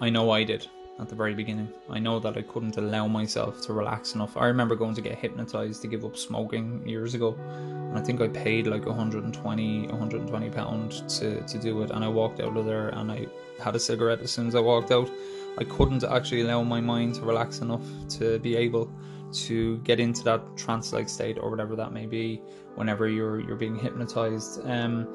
I 0.00 0.10
know 0.10 0.30
I 0.30 0.44
did 0.44 0.66
at 1.00 1.08
the 1.08 1.14
very 1.14 1.34
beginning. 1.34 1.72
I 1.88 1.98
know 1.98 2.20
that 2.20 2.36
I 2.36 2.42
couldn't 2.42 2.76
allow 2.76 3.06
myself 3.08 3.62
to 3.62 3.72
relax 3.72 4.14
enough. 4.14 4.36
I 4.36 4.46
remember 4.46 4.76
going 4.76 4.94
to 4.94 5.00
get 5.00 5.16
hypnotized 5.16 5.80
to 5.82 5.88
give 5.88 6.04
up 6.04 6.16
smoking 6.16 6.86
years 6.86 7.14
ago, 7.14 7.34
and 7.38 7.98
I 7.98 8.02
think 8.02 8.20
I 8.20 8.28
paid 8.28 8.66
like 8.66 8.84
120, 8.84 9.86
120 9.86 10.50
pound 10.50 11.08
to 11.08 11.40
to 11.40 11.58
do 11.58 11.82
it. 11.82 11.90
And 11.90 12.04
I 12.04 12.08
walked 12.08 12.40
out 12.40 12.56
of 12.56 12.66
there, 12.66 12.90
and 12.90 13.10
I 13.10 13.26
had 13.62 13.74
a 13.74 13.80
cigarette 13.80 14.20
as 14.20 14.30
soon 14.30 14.46
as 14.46 14.54
I 14.54 14.60
walked 14.60 14.90
out. 14.90 15.10
I 15.58 15.64
couldn't 15.64 16.04
actually 16.04 16.42
allow 16.42 16.62
my 16.62 16.80
mind 16.80 17.16
to 17.16 17.22
relax 17.22 17.60
enough 17.60 17.82
to 18.18 18.38
be 18.38 18.56
able 18.56 18.90
to 19.32 19.78
get 19.78 19.98
into 20.00 20.22
that 20.24 20.40
trance-like 20.56 21.08
state 21.08 21.38
or 21.38 21.50
whatever 21.50 21.74
that 21.76 21.92
may 21.92 22.06
be 22.06 22.42
whenever 22.74 23.08
you're 23.08 23.40
you're 23.40 23.56
being 23.56 23.78
hypnotized. 23.78 24.60
Um, 24.64 25.06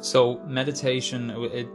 so 0.00 0.38
meditation, 0.46 1.30
it 1.30 1.68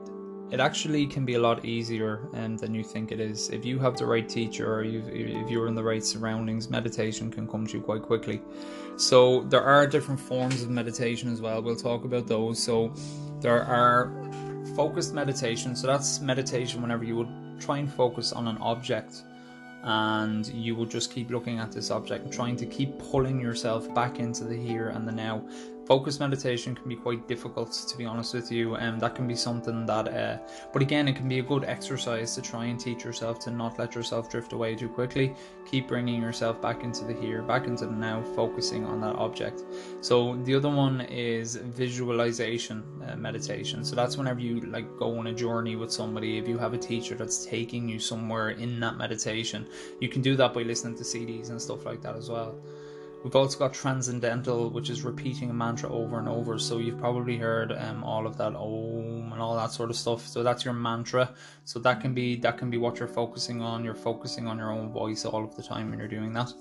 it 0.52 0.60
actually 0.60 1.06
can 1.06 1.26
be 1.26 1.36
a 1.36 1.40
lot 1.40 1.64
easier 1.64 2.28
um, 2.34 2.58
than 2.58 2.74
you 2.74 2.84
think 2.84 3.12
it 3.12 3.20
is. 3.20 3.50
If 3.50 3.66
you 3.66 3.78
have 3.80 3.98
the 3.98 4.06
right 4.06 4.28
teacher 4.28 4.74
or 4.74 4.84
if 4.84 5.50
you're 5.50 5.68
in 5.68 5.76
the 5.76 5.84
right 5.84 6.04
surroundings, 6.04 6.70
meditation 6.70 7.32
can 7.32 7.48
come 7.48 7.68
to 7.68 7.78
you 7.78 7.84
quite 7.84 8.02
quickly. 8.02 8.42
So 8.98 9.44
there 9.44 9.62
are 9.62 9.86
different 9.86 10.20
forms 10.20 10.64
of 10.64 10.70
meditation 10.70 11.32
as 11.32 11.40
well. 11.40 11.62
We'll 11.62 11.76
talk 11.76 12.04
about 12.04 12.26
those. 12.26 12.62
So 12.62 12.92
there 13.42 13.64
are 13.64 14.12
focused 14.76 15.14
meditation. 15.14 15.76
So 15.76 15.86
that's 15.86 16.20
meditation 16.20 16.82
whenever 16.82 17.04
you 17.04 17.16
would 17.18 17.30
try 17.60 17.78
and 17.78 17.92
focus 17.92 18.32
on 18.34 18.48
an 18.48 18.58
object 18.58 19.24
and 19.84 20.48
you 20.48 20.76
will 20.76 20.86
just 20.86 21.14
keep 21.14 21.30
looking 21.30 21.60
at 21.60 21.72
this 21.72 21.90
object 21.92 22.32
trying 22.32 22.56
to 22.56 22.66
keep 22.66 22.98
pulling 23.00 23.40
yourself 23.40 23.94
back 23.94 24.20
into 24.20 24.44
the 24.44 24.56
here 24.56 24.90
and 24.90 25.08
the 25.08 25.12
now 25.12 25.42
focus 25.90 26.20
meditation 26.20 26.76
can 26.76 26.88
be 26.88 26.96
quite 26.96 27.28
difficult 27.28 27.72
to 27.90 27.98
be 27.98 28.06
honest 28.06 28.36
with 28.36 28.52
you 28.52 28.76
and 28.76 29.02
that 29.02 29.16
can 29.16 29.28
be 29.28 29.36
something 29.36 29.88
that 29.88 30.08
uh, 30.08 30.38
but 30.72 30.84
again 30.84 31.08
it 31.08 31.16
can 31.16 31.28
be 31.28 31.40
a 31.40 31.42
good 31.52 31.64
exercise 31.64 32.36
to 32.36 32.42
try 32.44 32.66
and 32.66 32.80
teach 32.80 33.04
yourself 33.04 33.40
to 33.40 33.50
not 33.50 33.80
let 33.80 33.96
yourself 33.96 34.30
drift 34.30 34.54
away 34.54 34.76
too 34.76 34.88
quickly. 34.88 35.34
Keep 35.66 35.88
bringing 35.88 36.22
yourself 36.22 36.62
back 36.62 36.84
into 36.84 37.06
the 37.06 37.14
here 37.14 37.42
back 37.42 37.66
into 37.66 37.88
the 37.88 37.92
now 37.92 38.22
focusing 38.36 38.86
on 38.86 39.02
that 39.02 39.16
object. 39.16 39.64
So 40.02 40.36
the 40.44 40.54
other 40.54 40.70
one 40.70 41.02
is 41.02 41.56
visualization 41.56 42.84
uh, 43.08 43.16
meditation. 43.16 43.84
So 43.84 43.96
that's 43.96 44.16
whenever 44.16 44.40
you 44.40 44.62
like 44.62 44.88
go 44.98 45.18
on 45.18 45.28
a 45.28 45.34
journey 45.34 45.76
with 45.76 45.92
somebody 45.92 46.38
if 46.38 46.48
you 46.48 46.60
have 46.60 46.74
a 46.74 46.78
teacher 46.78 47.16
that's 47.16 47.46
taking 47.46 47.90
you 47.90 47.98
somewhere 47.98 48.50
in 48.52 48.80
that 48.80 48.98
meditation 48.98 49.68
you 50.00 50.10
can 50.10 50.22
do 50.22 50.36
that 50.36 50.54
by 50.54 50.62
listening 50.62 50.96
to 50.98 51.04
cds 51.04 51.50
and 51.50 51.62
stuff 51.62 51.86
like 51.86 52.02
that 52.02 52.16
as 52.16 52.30
well 52.30 52.56
We've 53.24 53.36
also 53.36 53.60
got 53.60 53.74
transcendental, 53.74 54.70
which 54.70 54.90
is 54.90 55.04
repeating 55.04 55.50
a 55.50 55.54
mantra 55.54 55.92
over 55.92 56.20
and 56.20 56.30
over. 56.30 56.58
So 56.58 56.78
you've 56.78 57.00
probably 57.00 57.38
heard 57.38 57.74
um, 57.74 58.04
all 58.04 58.26
of 58.26 58.38
that 58.38 58.56
om 58.56 59.34
and 59.34 59.42
all 59.42 59.56
that 59.58 59.72
sort 59.72 59.90
of 59.90 59.98
stuff. 59.98 60.26
So 60.26 60.42
that's 60.42 60.64
your 60.64 60.74
mantra. 60.74 61.34
So 61.66 61.80
that 61.80 62.00
can 62.00 62.14
be 62.14 62.38
that 62.38 62.58
can 62.58 62.70
be 62.70 62.78
what 62.78 62.98
you're 62.98 63.10
focusing 63.10 63.62
on. 63.62 63.84
You're 63.84 63.94
focusing 63.94 64.48
on 64.48 64.58
your 64.58 64.72
own 64.72 64.92
voice 64.92 65.26
all 65.26 65.44
of 65.44 65.56
the 65.56 65.64
time 65.64 65.90
when 65.90 66.00
you're 66.00 66.08
doing 66.08 66.32
that. 66.34 66.54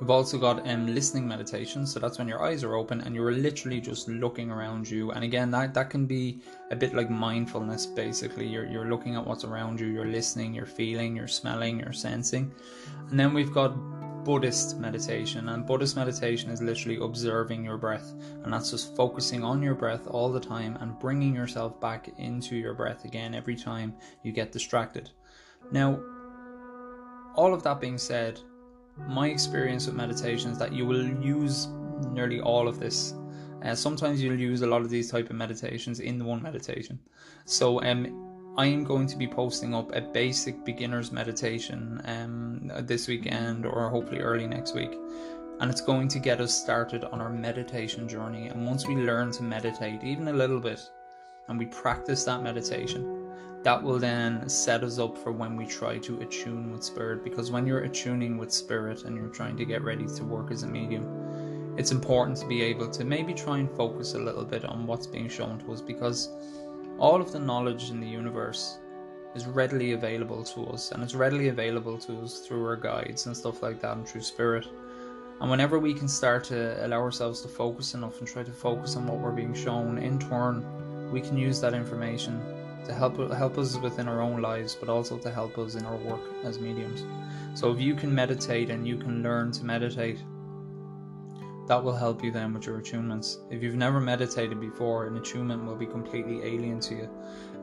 We've 0.00 0.10
also 0.10 0.38
got 0.38 0.66
um, 0.66 0.86
listening 0.86 1.28
meditation, 1.28 1.86
so 1.86 2.00
that's 2.00 2.18
when 2.18 2.26
your 2.26 2.42
eyes 2.42 2.64
are 2.64 2.74
open 2.74 3.02
and 3.02 3.14
you're 3.14 3.32
literally 3.32 3.82
just 3.82 4.08
looking 4.08 4.50
around 4.50 4.88
you. 4.88 5.10
And 5.10 5.22
again, 5.22 5.50
that, 5.50 5.74
that 5.74 5.90
can 5.90 6.06
be 6.06 6.40
a 6.70 6.76
bit 6.76 6.94
like 6.94 7.10
mindfulness. 7.10 7.84
Basically, 7.84 8.46
you're 8.46 8.66
you're 8.66 8.88
looking 8.88 9.16
at 9.16 9.26
what's 9.26 9.44
around 9.44 9.78
you, 9.78 9.88
you're 9.88 10.06
listening, 10.06 10.54
you're 10.54 10.64
feeling, 10.64 11.14
you're 11.14 11.28
smelling, 11.28 11.80
you're 11.80 11.92
sensing. 11.92 12.50
And 13.10 13.20
then 13.20 13.34
we've 13.34 13.52
got 13.52 13.76
Buddhist 14.24 14.78
meditation, 14.78 15.48
and 15.48 15.66
Buddhist 15.66 15.96
meditation 15.96 16.50
is 16.50 16.60
literally 16.60 16.98
observing 17.00 17.64
your 17.64 17.78
breath, 17.78 18.14
and 18.44 18.52
that's 18.52 18.70
just 18.70 18.94
focusing 18.96 19.42
on 19.42 19.62
your 19.62 19.74
breath 19.74 20.06
all 20.06 20.30
the 20.30 20.40
time 20.40 20.76
and 20.80 20.98
bringing 20.98 21.34
yourself 21.34 21.80
back 21.80 22.10
into 22.18 22.56
your 22.56 22.74
breath 22.74 23.04
again 23.04 23.34
every 23.34 23.56
time 23.56 23.94
you 24.22 24.32
get 24.32 24.52
distracted. 24.52 25.10
Now, 25.72 26.00
all 27.34 27.54
of 27.54 27.62
that 27.62 27.80
being 27.80 27.98
said, 27.98 28.40
my 29.08 29.28
experience 29.28 29.86
with 29.86 29.94
meditation 29.94 30.50
is 30.50 30.58
that 30.58 30.72
you 30.72 30.84
will 30.86 31.06
use 31.22 31.68
nearly 32.12 32.40
all 32.40 32.68
of 32.68 32.78
this. 32.78 33.14
Uh, 33.64 33.74
sometimes 33.74 34.22
you'll 34.22 34.38
use 34.38 34.62
a 34.62 34.66
lot 34.66 34.80
of 34.80 34.90
these 34.90 35.10
type 35.10 35.30
of 35.30 35.36
meditations 35.36 36.00
in 36.00 36.24
one 36.24 36.42
meditation. 36.42 36.98
So, 37.44 37.82
um, 37.82 38.29
I 38.60 38.66
am 38.66 38.84
going 38.84 39.06
to 39.06 39.16
be 39.16 39.26
posting 39.26 39.74
up 39.74 39.90
a 39.96 40.02
basic 40.02 40.66
beginner's 40.66 41.12
meditation 41.12 41.98
um, 42.04 42.70
this 42.84 43.08
weekend 43.08 43.64
or 43.64 43.88
hopefully 43.88 44.20
early 44.20 44.46
next 44.46 44.74
week. 44.74 44.92
And 45.60 45.70
it's 45.70 45.80
going 45.80 46.08
to 46.08 46.18
get 46.18 46.42
us 46.42 46.60
started 46.60 47.04
on 47.04 47.22
our 47.22 47.30
meditation 47.30 48.06
journey. 48.06 48.48
And 48.48 48.66
once 48.66 48.86
we 48.86 48.96
learn 48.96 49.32
to 49.32 49.42
meditate, 49.42 50.04
even 50.04 50.28
a 50.28 50.34
little 50.34 50.60
bit, 50.60 50.78
and 51.48 51.58
we 51.58 51.64
practice 51.64 52.24
that 52.24 52.42
meditation, 52.42 53.32
that 53.62 53.82
will 53.82 53.98
then 53.98 54.46
set 54.46 54.84
us 54.84 54.98
up 54.98 55.16
for 55.16 55.32
when 55.32 55.56
we 55.56 55.64
try 55.64 55.96
to 55.96 56.20
attune 56.20 56.70
with 56.70 56.84
spirit. 56.84 57.24
Because 57.24 57.50
when 57.50 57.66
you're 57.66 57.84
attuning 57.84 58.36
with 58.36 58.52
spirit 58.52 59.04
and 59.04 59.16
you're 59.16 59.28
trying 59.28 59.56
to 59.56 59.64
get 59.64 59.82
ready 59.82 60.06
to 60.06 60.22
work 60.22 60.50
as 60.50 60.64
a 60.64 60.66
medium, 60.66 61.74
it's 61.78 61.92
important 61.92 62.36
to 62.36 62.46
be 62.46 62.60
able 62.60 62.90
to 62.90 63.06
maybe 63.06 63.32
try 63.32 63.56
and 63.56 63.70
focus 63.74 64.12
a 64.12 64.18
little 64.18 64.44
bit 64.44 64.66
on 64.66 64.86
what's 64.86 65.06
being 65.06 65.30
shown 65.30 65.58
to 65.60 65.72
us 65.72 65.80
because 65.80 66.28
all 67.00 67.22
of 67.22 67.32
the 67.32 67.38
knowledge 67.38 67.88
in 67.88 67.98
the 67.98 68.06
universe 68.06 68.78
is 69.34 69.46
readily 69.46 69.92
available 69.92 70.44
to 70.44 70.66
us, 70.66 70.92
and 70.92 71.02
it's 71.02 71.14
readily 71.14 71.48
available 71.48 71.96
to 71.96 72.20
us 72.20 72.40
through 72.40 72.66
our 72.66 72.76
guides 72.76 73.24
and 73.24 73.34
stuff 73.34 73.62
like 73.62 73.80
that, 73.80 73.96
and 73.96 74.06
through 74.06 74.20
spirit. 74.20 74.66
And 75.40 75.50
whenever 75.50 75.78
we 75.78 75.94
can 75.94 76.08
start 76.08 76.44
to 76.44 76.84
allow 76.84 77.00
ourselves 77.00 77.40
to 77.40 77.48
focus 77.48 77.94
enough 77.94 78.18
and 78.18 78.28
try 78.28 78.42
to 78.42 78.52
focus 78.52 78.96
on 78.96 79.06
what 79.06 79.18
we're 79.18 79.30
being 79.30 79.54
shown, 79.54 79.96
in 79.96 80.18
turn, 80.18 81.10
we 81.10 81.22
can 81.22 81.38
use 81.38 81.58
that 81.62 81.72
information 81.72 82.38
to 82.84 82.92
help 82.92 83.16
help 83.32 83.56
us 83.56 83.78
within 83.78 84.06
our 84.06 84.20
own 84.20 84.42
lives, 84.42 84.74
but 84.74 84.90
also 84.90 85.16
to 85.18 85.30
help 85.30 85.56
us 85.56 85.76
in 85.76 85.86
our 85.86 85.96
work 85.96 86.20
as 86.44 86.58
mediums. 86.58 87.04
So 87.58 87.72
if 87.72 87.80
you 87.80 87.94
can 87.94 88.14
meditate 88.14 88.68
and 88.68 88.86
you 88.86 88.98
can 88.98 89.22
learn 89.22 89.52
to 89.52 89.64
meditate, 89.64 90.22
that 91.70 91.84
will 91.84 91.94
help 91.94 92.24
you 92.24 92.32
then 92.32 92.52
with 92.52 92.66
your 92.66 92.80
attunements. 92.80 93.36
If 93.48 93.62
you've 93.62 93.76
never 93.76 94.00
meditated 94.00 94.60
before, 94.60 95.06
an 95.06 95.16
attunement 95.16 95.64
will 95.64 95.76
be 95.76 95.86
completely 95.86 96.42
alien 96.42 96.80
to 96.80 96.96
you. 96.96 97.08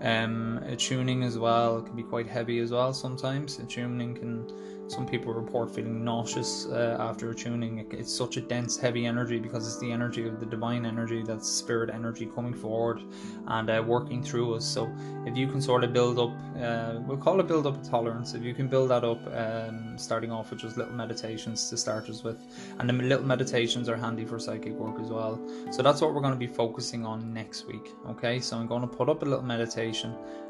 Um, 0.01 0.61
tuning 0.77 1.23
as 1.23 1.37
well 1.37 1.81
can 1.81 1.95
be 1.95 2.03
quite 2.03 2.27
heavy 2.27 2.59
as 2.59 2.71
well 2.71 2.93
sometimes. 2.93 3.57
tuning 3.67 4.15
can 4.15 4.47
some 4.87 5.05
people 5.05 5.33
report 5.33 5.69
feeling 5.69 6.03
nauseous 6.03 6.65
uh, 6.67 6.95
after 6.99 7.31
attuning. 7.31 7.85
It's 7.91 8.13
such 8.13 8.37
a 8.37 8.41
dense, 8.41 8.77
heavy 8.77 9.05
energy 9.05 9.37
because 9.37 9.67
it's 9.67 9.79
the 9.79 9.91
energy 9.91 10.25
of 10.25 10.39
the 10.39 10.45
divine 10.45 10.85
energy, 10.85 11.23
that's 11.23 11.47
spirit 11.49 11.89
energy 11.93 12.25
coming 12.25 12.53
forward 12.53 13.01
and 13.47 13.69
uh, 13.69 13.83
working 13.85 14.23
through 14.23 14.55
us. 14.55 14.65
So, 14.65 14.89
if 15.25 15.35
you 15.35 15.47
can 15.47 15.61
sort 15.61 15.83
of 15.83 15.91
build 15.91 16.17
up, 16.19 16.31
uh, 16.61 17.01
we'll 17.05 17.17
call 17.17 17.41
it 17.41 17.47
build 17.47 17.67
up 17.67 17.83
a 17.83 17.85
tolerance. 17.85 18.33
If 18.33 18.43
you 18.43 18.53
can 18.53 18.67
build 18.67 18.89
that 18.89 19.03
up, 19.03 19.19
um, 19.35 19.97
starting 19.97 20.31
off 20.31 20.51
with 20.51 20.59
just 20.59 20.77
little 20.77 20.93
meditations 20.93 21.69
to 21.69 21.75
start 21.75 22.09
us 22.09 22.23
with, 22.23 22.39
and 22.79 22.89
the 22.89 22.93
little 22.93 23.25
meditations 23.25 23.89
are 23.89 23.97
handy 23.97 24.23
for 24.23 24.39
psychic 24.39 24.73
work 24.73 25.01
as 25.01 25.09
well. 25.09 25.37
So, 25.69 25.83
that's 25.83 25.99
what 25.99 26.13
we're 26.13 26.21
going 26.21 26.33
to 26.33 26.39
be 26.39 26.47
focusing 26.47 27.05
on 27.05 27.33
next 27.33 27.67
week. 27.67 27.91
Okay, 28.09 28.39
so 28.39 28.55
I'm 28.55 28.67
going 28.67 28.81
to 28.81 28.87
put 28.87 29.09
up 29.09 29.21
a 29.21 29.25
little 29.25 29.43
meditation 29.43 29.86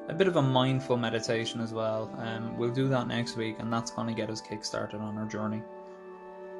a 0.09 0.13
bit 0.13 0.27
of 0.27 0.35
a 0.35 0.41
mindful 0.41 0.97
meditation 0.97 1.61
as 1.61 1.73
well. 1.73 2.09
Um, 2.17 2.57
we'll 2.57 2.73
do 2.73 2.87
that 2.89 3.07
next 3.07 3.35
week, 3.35 3.57
and 3.59 3.71
that's 3.71 3.91
going 3.91 4.07
to 4.07 4.13
get 4.13 4.29
us 4.29 4.41
kick-started 4.41 4.99
on 4.99 5.17
our 5.17 5.25
journey. 5.25 5.61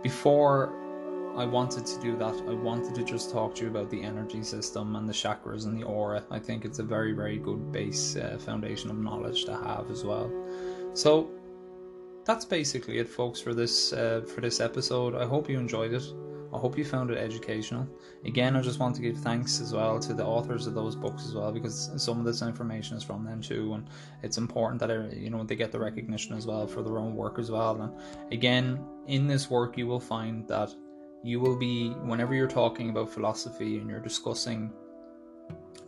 Before 0.04 0.74
I 1.38 1.46
wanted 1.46 1.86
to 1.86 2.00
do 2.02 2.18
that, 2.18 2.36
I 2.48 2.54
wanted 2.54 2.96
to 2.96 3.04
just 3.04 3.32
talk 3.32 3.56
to 3.56 3.64
you 3.64 3.70
about 3.70 3.90
the 3.90 4.02
energy 4.02 4.44
system 4.44 4.96
and 4.96 5.08
the 5.08 5.14
chakras 5.14 5.66
and 5.66 5.78
the 5.78 5.84
aura. 5.86 6.24
I 6.32 6.40
think 6.40 6.66
it's 6.66 6.80
a 6.80 6.84
very, 6.84 7.14
very 7.14 7.38
good 7.38 7.72
base 7.72 8.16
uh, 8.16 8.38
foundation 8.40 8.90
of 8.90 8.98
knowledge 8.98 9.46
to 9.46 9.56
have 9.56 9.90
as 9.92 10.04
well. 10.04 10.32
So 10.94 11.30
that's 12.26 12.44
basically 12.44 12.98
it, 12.98 13.08
folks, 13.08 13.40
for 13.40 13.54
this 13.54 13.94
uh, 13.94 14.22
for 14.34 14.42
this 14.42 14.60
episode. 14.60 15.16
I 15.16 15.26
hope 15.26 15.50
you 15.50 15.60
enjoyed 15.60 15.94
it. 15.94 16.04
I 16.54 16.58
hope 16.58 16.78
you 16.78 16.86
found 16.86 17.12
it 17.12 17.18
educational. 17.18 17.88
Again, 18.26 18.56
I 18.56 18.62
just 18.62 18.80
want 18.80 18.96
to 18.96 19.02
give 19.02 19.18
thanks 19.18 19.60
as 19.60 19.74
well 19.74 20.00
to 20.00 20.14
the 20.14 20.26
authors 20.26 20.66
of 20.66 20.74
those 20.74 20.96
books 20.96 21.26
as 21.26 21.36
well 21.36 21.52
because 21.52 21.92
some 21.98 22.20
of 22.20 22.26
this 22.26 22.42
information 22.42 22.96
is 22.98 23.04
from 23.04 23.26
them 23.26 23.42
too, 23.42 23.74
and 23.74 23.90
it's 24.24 24.38
important 24.38 24.80
that 24.80 24.90
uh, 24.90 25.08
you 25.14 25.30
know 25.30 25.44
they 25.44 25.56
get 25.56 25.72
the 25.72 25.80
recognition 25.80 26.36
as 26.36 26.48
well 26.48 26.66
for 26.68 26.82
their 26.82 26.98
own 26.98 27.16
work 27.16 27.38
as 27.40 27.52
well. 27.52 27.82
And 27.82 28.34
again, 28.34 28.80
in 29.08 29.28
this 29.28 29.50
work, 29.50 29.78
you 29.78 29.88
will 29.88 30.00
find 30.00 30.48
that 30.48 30.74
you 31.24 31.40
will 31.40 31.58
be 31.58 31.90
whenever 31.90 32.34
you're 32.34 32.48
talking 32.48 32.90
about 32.90 33.10
philosophy 33.10 33.78
and 33.78 33.90
you're 33.90 34.00
discussing 34.00 34.72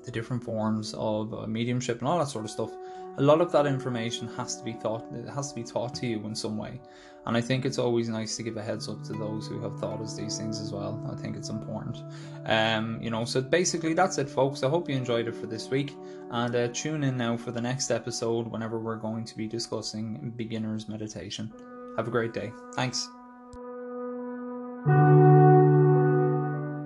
the 0.03 0.11
different 0.11 0.43
forms 0.43 0.93
of 0.97 1.33
uh, 1.33 1.45
mediumship 1.45 1.99
and 1.99 2.07
all 2.07 2.19
that 2.19 2.27
sort 2.27 2.45
of 2.45 2.51
stuff 2.51 2.71
a 3.17 3.21
lot 3.21 3.41
of 3.41 3.51
that 3.51 3.65
information 3.65 4.27
has 4.29 4.55
to 4.55 4.63
be 4.63 4.73
thought 4.73 5.05
it 5.13 5.27
has 5.29 5.49
to 5.49 5.55
be 5.55 5.63
taught 5.63 5.93
to 5.93 6.07
you 6.07 6.25
in 6.25 6.33
some 6.33 6.57
way 6.57 6.79
and 7.25 7.37
i 7.37 7.41
think 7.41 7.65
it's 7.65 7.77
always 7.77 8.09
nice 8.09 8.35
to 8.37 8.43
give 8.43 8.57
a 8.57 8.63
heads 8.63 8.87
up 8.89 9.03
to 9.03 9.13
those 9.13 9.47
who 9.47 9.61
have 9.61 9.79
thought 9.79 10.01
of 10.01 10.15
these 10.15 10.37
things 10.37 10.59
as 10.59 10.71
well. 10.71 10.99
I 11.11 11.15
think 11.21 11.35
it's 11.35 11.49
important. 11.49 12.03
Um 12.45 12.99
you 13.01 13.09
know 13.09 13.25
so 13.25 13.41
basically 13.41 13.93
that's 13.93 14.17
it 14.17 14.29
folks. 14.29 14.63
I 14.63 14.69
hope 14.69 14.89
you 14.89 14.95
enjoyed 14.95 15.27
it 15.27 15.35
for 15.35 15.47
this 15.47 15.69
week. 15.69 15.95
And 16.31 16.55
uh, 16.55 16.67
tune 16.69 17.03
in 17.03 17.17
now 17.17 17.37
for 17.37 17.51
the 17.51 17.61
next 17.61 17.91
episode 17.91 18.47
whenever 18.47 18.79
we're 18.79 18.97
going 18.97 19.25
to 19.25 19.35
be 19.35 19.47
discussing 19.47 20.31
beginners 20.35 20.87
meditation. 20.87 21.51
Have 21.97 22.07
a 22.07 22.11
great 22.11 22.33
day. 22.33 22.51
Thanks 22.75 23.09